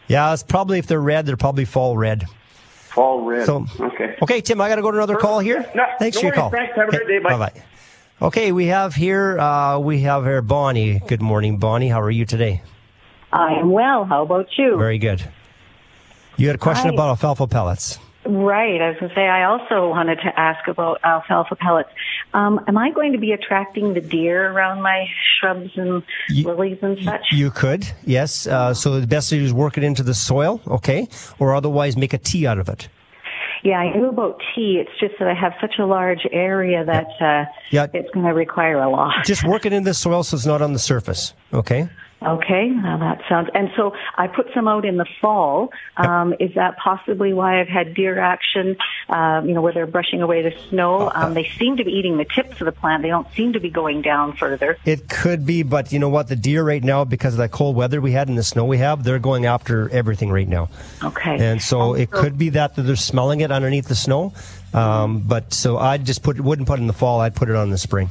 Yeah, 0.07 0.33
it's 0.33 0.43
probably 0.43 0.79
if 0.79 0.87
they're 0.87 1.01
red, 1.01 1.25
they're 1.25 1.37
probably 1.37 1.65
fall 1.65 1.97
red. 1.97 2.25
Fall 2.93 3.23
red. 3.25 3.45
So 3.45 3.65
okay. 3.79 4.15
okay, 4.21 4.41
Tim, 4.41 4.61
I 4.61 4.69
got 4.69 4.75
to 4.75 4.81
go 4.81 4.91
to 4.91 4.97
another 4.97 5.15
call 5.15 5.39
here. 5.39 5.65
No, 5.75 5.83
Thanks 5.99 6.15
no 6.17 6.21
for 6.21 6.25
your 6.27 6.31
worries. 6.35 6.39
call. 6.39 6.49
Thanks. 6.51 6.75
Have 6.75 6.87
a 6.89 6.91
great 6.91 7.07
day. 7.07 7.19
Bye. 7.19 7.37
Bye. 7.37 7.63
Okay, 8.21 8.51
we 8.51 8.67
have 8.67 8.93
here 8.95 9.39
uh, 9.39 9.79
we 9.79 10.01
have 10.01 10.23
here 10.23 10.41
Bonnie. 10.41 10.99
Good 11.07 11.21
morning, 11.21 11.57
Bonnie. 11.57 11.89
How 11.89 12.01
are 12.01 12.11
you 12.11 12.25
today? 12.25 12.61
I 13.31 13.53
am 13.55 13.71
well. 13.71 14.05
How 14.05 14.21
about 14.21 14.47
you? 14.57 14.77
Very 14.77 14.99
good. 14.99 15.23
You 16.37 16.47
had 16.47 16.55
a 16.55 16.59
question 16.59 16.89
Hi. 16.89 16.93
about 16.93 17.09
alfalfa 17.09 17.47
pellets. 17.47 17.99
Right. 18.25 18.81
I 18.81 18.89
was 18.89 18.97
going 18.99 19.09
to 19.09 19.15
say, 19.15 19.27
I 19.27 19.43
also 19.43 19.89
wanted 19.89 20.15
to 20.21 20.39
ask 20.39 20.67
about 20.67 20.99
alfalfa 21.03 21.55
pellets. 21.55 21.89
Um, 22.33 22.59
am 22.67 22.77
I 22.77 22.89
going 22.91 23.11
to 23.11 23.17
be 23.17 23.31
attracting 23.31 23.93
the 23.93 24.01
deer 24.01 24.49
around 24.51 24.81
my 24.81 25.05
shrubs 25.39 25.71
and 25.75 26.03
You- 26.29 26.45
lilies 26.47 26.77
and 26.81 26.97
such? 27.03 27.21
You 27.31 27.51
could, 27.51 27.85
yes. 28.05 28.47
Uh, 28.47 28.73
so 28.73 28.99
the 28.99 29.07
best 29.07 29.29
thing 29.29 29.41
is 29.41 29.53
work 29.53 29.77
it 29.77 29.83
into 29.83 30.03
the 30.03 30.13
soil, 30.13 30.61
okay, 30.67 31.07
or 31.39 31.53
otherwise 31.53 31.97
make 31.97 32.13
a 32.13 32.17
tea 32.17 32.47
out 32.47 32.59
of 32.59 32.69
it. 32.69 32.87
yeah, 33.63 33.77
I 33.79 33.95
knew 33.95 34.09
about 34.09 34.41
tea. 34.53 34.77
It's 34.81 34.97
just 34.99 35.13
that 35.19 35.27
I 35.27 35.33
have 35.33 35.53
such 35.61 35.75
a 35.79 35.85
large 35.85 36.27
area 36.31 36.83
that 36.83 37.07
uh, 37.21 37.45
Yeah. 37.71 37.87
it's 37.93 38.09
going 38.11 38.25
to 38.25 38.33
require 38.33 38.79
a 38.81 38.89
lot. 38.89 39.23
Just 39.25 39.43
work 39.45 39.65
it 39.65 39.71
in 39.73 39.83
the 39.83 39.93
soil 39.93 40.23
so 40.23 40.35
it's 40.35 40.45
not 40.45 40.61
on 40.61 40.73
the 40.73 40.79
surface, 40.79 41.33
okay? 41.53 41.87
Okay, 42.25 42.69
now 42.69 42.97
that 42.97 43.21
sounds. 43.27 43.49
And 43.53 43.69
so 43.75 43.93
I 44.15 44.27
put 44.27 44.47
some 44.53 44.67
out 44.67 44.85
in 44.85 44.97
the 44.97 45.05
fall. 45.21 45.71
Um, 45.97 46.33
Is 46.39 46.55
that 46.55 46.77
possibly 46.77 47.33
why 47.33 47.59
I've 47.59 47.67
had 47.67 47.93
deer 47.93 48.19
action? 48.19 48.77
Um, 49.09 49.47
you 49.47 49.53
know, 49.53 49.61
where 49.61 49.73
they're 49.73 49.87
brushing 49.87 50.21
away 50.21 50.41
the 50.41 50.53
snow. 50.69 51.11
Um, 51.13 51.33
they 51.33 51.49
seem 51.57 51.77
to 51.77 51.83
be 51.83 51.91
eating 51.91 52.17
the 52.17 52.25
tips 52.25 52.61
of 52.61 52.65
the 52.65 52.71
plant. 52.71 53.03
They 53.03 53.09
don't 53.09 53.27
seem 53.35 53.53
to 53.53 53.59
be 53.59 53.69
going 53.69 54.01
down 54.01 54.35
further. 54.37 54.77
It 54.85 55.09
could 55.09 55.45
be, 55.45 55.63
but 55.63 55.91
you 55.91 55.99
know 55.99 56.09
what? 56.09 56.27
The 56.27 56.35
deer 56.35 56.63
right 56.63 56.83
now, 56.83 57.03
because 57.03 57.33
of 57.33 57.39
that 57.39 57.51
cold 57.51 57.75
weather 57.75 57.99
we 57.99 58.11
had 58.11 58.27
and 58.29 58.37
the 58.37 58.43
snow 58.43 58.65
we 58.65 58.77
have, 58.77 59.03
they're 59.03 59.19
going 59.19 59.45
after 59.45 59.89
everything 59.89 60.31
right 60.31 60.47
now. 60.47 60.69
Okay. 61.03 61.37
And 61.37 61.61
so 61.61 61.93
it 61.93 62.09
could 62.11 62.37
be 62.37 62.49
that 62.49 62.75
they're 62.75 62.95
smelling 62.95 63.41
it 63.41 63.51
underneath 63.51 63.87
the 63.87 63.95
snow. 63.95 64.33
Um, 64.73 65.19
but 65.27 65.53
so 65.53 65.77
I'd 65.77 66.05
just 66.05 66.23
put 66.23 66.39
wouldn't 66.39 66.67
put 66.67 66.79
it 66.79 66.81
in 66.81 66.87
the 66.87 66.93
fall. 66.93 67.19
I'd 67.21 67.35
put 67.35 67.49
it 67.49 67.55
on 67.55 67.65
in 67.65 67.69
the 67.69 67.77
spring. 67.77 68.09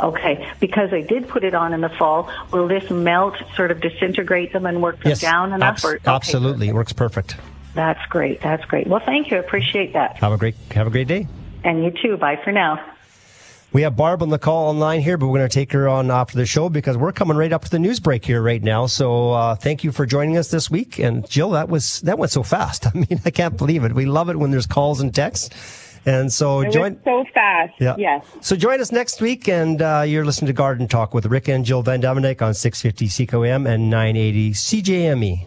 Okay, 0.00 0.46
because 0.60 0.92
I 0.92 1.00
did 1.00 1.28
put 1.28 1.42
it 1.44 1.54
on 1.54 1.72
in 1.72 1.80
the 1.80 1.88
fall. 1.88 2.30
Will 2.52 2.68
this 2.68 2.90
melt, 2.90 3.34
sort 3.54 3.70
of 3.70 3.80
disintegrate 3.80 4.52
them 4.52 4.66
and 4.66 4.82
work 4.82 4.96
them 5.02 5.10
Yes, 5.10 5.20
down 5.20 5.52
enough? 5.52 5.76
abs- 5.76 5.84
okay, 5.86 5.98
absolutely, 6.06 6.68
it 6.68 6.74
works 6.74 6.92
perfect. 6.92 7.36
That's 7.74 8.04
great. 8.06 8.40
That's 8.40 8.64
great. 8.64 8.86
Well, 8.86 9.00
thank 9.04 9.30
you. 9.30 9.36
I 9.36 9.40
appreciate 9.40 9.92
that. 9.92 10.16
Have 10.16 10.32
a 10.32 10.38
great 10.38 10.54
have 10.72 10.86
a 10.86 10.90
great 10.90 11.08
day. 11.08 11.28
And 11.64 11.84
you 11.84 11.90
too. 11.90 12.16
Bye 12.16 12.38
for 12.42 12.52
now. 12.52 12.82
We 13.72 13.82
have 13.82 13.96
Barb 13.96 14.22
on 14.22 14.30
the 14.30 14.38
call 14.38 14.70
online 14.70 15.00
here, 15.02 15.18
but 15.18 15.26
we're 15.26 15.38
going 15.38 15.48
to 15.50 15.52
take 15.54 15.72
her 15.72 15.86
on 15.86 16.10
after 16.10 16.38
the 16.38 16.46
show 16.46 16.70
because 16.70 16.96
we're 16.96 17.12
coming 17.12 17.36
right 17.36 17.52
up 17.52 17.64
to 17.64 17.70
the 17.70 17.78
news 17.78 18.00
break 18.00 18.24
here 18.24 18.40
right 18.40 18.62
now. 18.62 18.86
So 18.86 19.32
uh, 19.32 19.54
thank 19.56 19.84
you 19.84 19.92
for 19.92 20.06
joining 20.06 20.38
us 20.38 20.50
this 20.50 20.70
week. 20.70 20.98
And 20.98 21.28
Jill, 21.28 21.50
that 21.50 21.68
was 21.68 22.00
that 22.02 22.18
went 22.18 22.32
so 22.32 22.42
fast. 22.42 22.86
I 22.94 22.94
mean, 22.94 23.20
I 23.26 23.30
can't 23.30 23.56
believe 23.58 23.84
it. 23.84 23.92
We 23.92 24.06
love 24.06 24.30
it 24.30 24.36
when 24.38 24.50
there's 24.50 24.66
calls 24.66 25.00
and 25.00 25.14
texts. 25.14 25.50
And 26.06 26.32
so 26.32 26.60
It 26.60 26.72
join. 26.72 27.00
so 27.04 27.24
fast. 27.34 27.74
Yeah. 27.80 27.96
Yes. 27.98 28.24
So 28.40 28.54
join 28.56 28.80
us 28.80 28.92
next 28.92 29.20
week, 29.20 29.48
and 29.48 29.82
uh, 29.82 30.04
you're 30.06 30.24
listening 30.24 30.46
to 30.46 30.52
Garden 30.52 30.86
Talk 30.86 31.12
with 31.12 31.26
Rick 31.26 31.48
and 31.48 31.64
Jill 31.64 31.82
vanDuyvendyk 31.82 32.40
on 32.40 32.54
650 32.54 33.26
CKOM 33.26 33.68
and 33.68 33.90
980 33.90 34.52
CJME. 34.52 35.46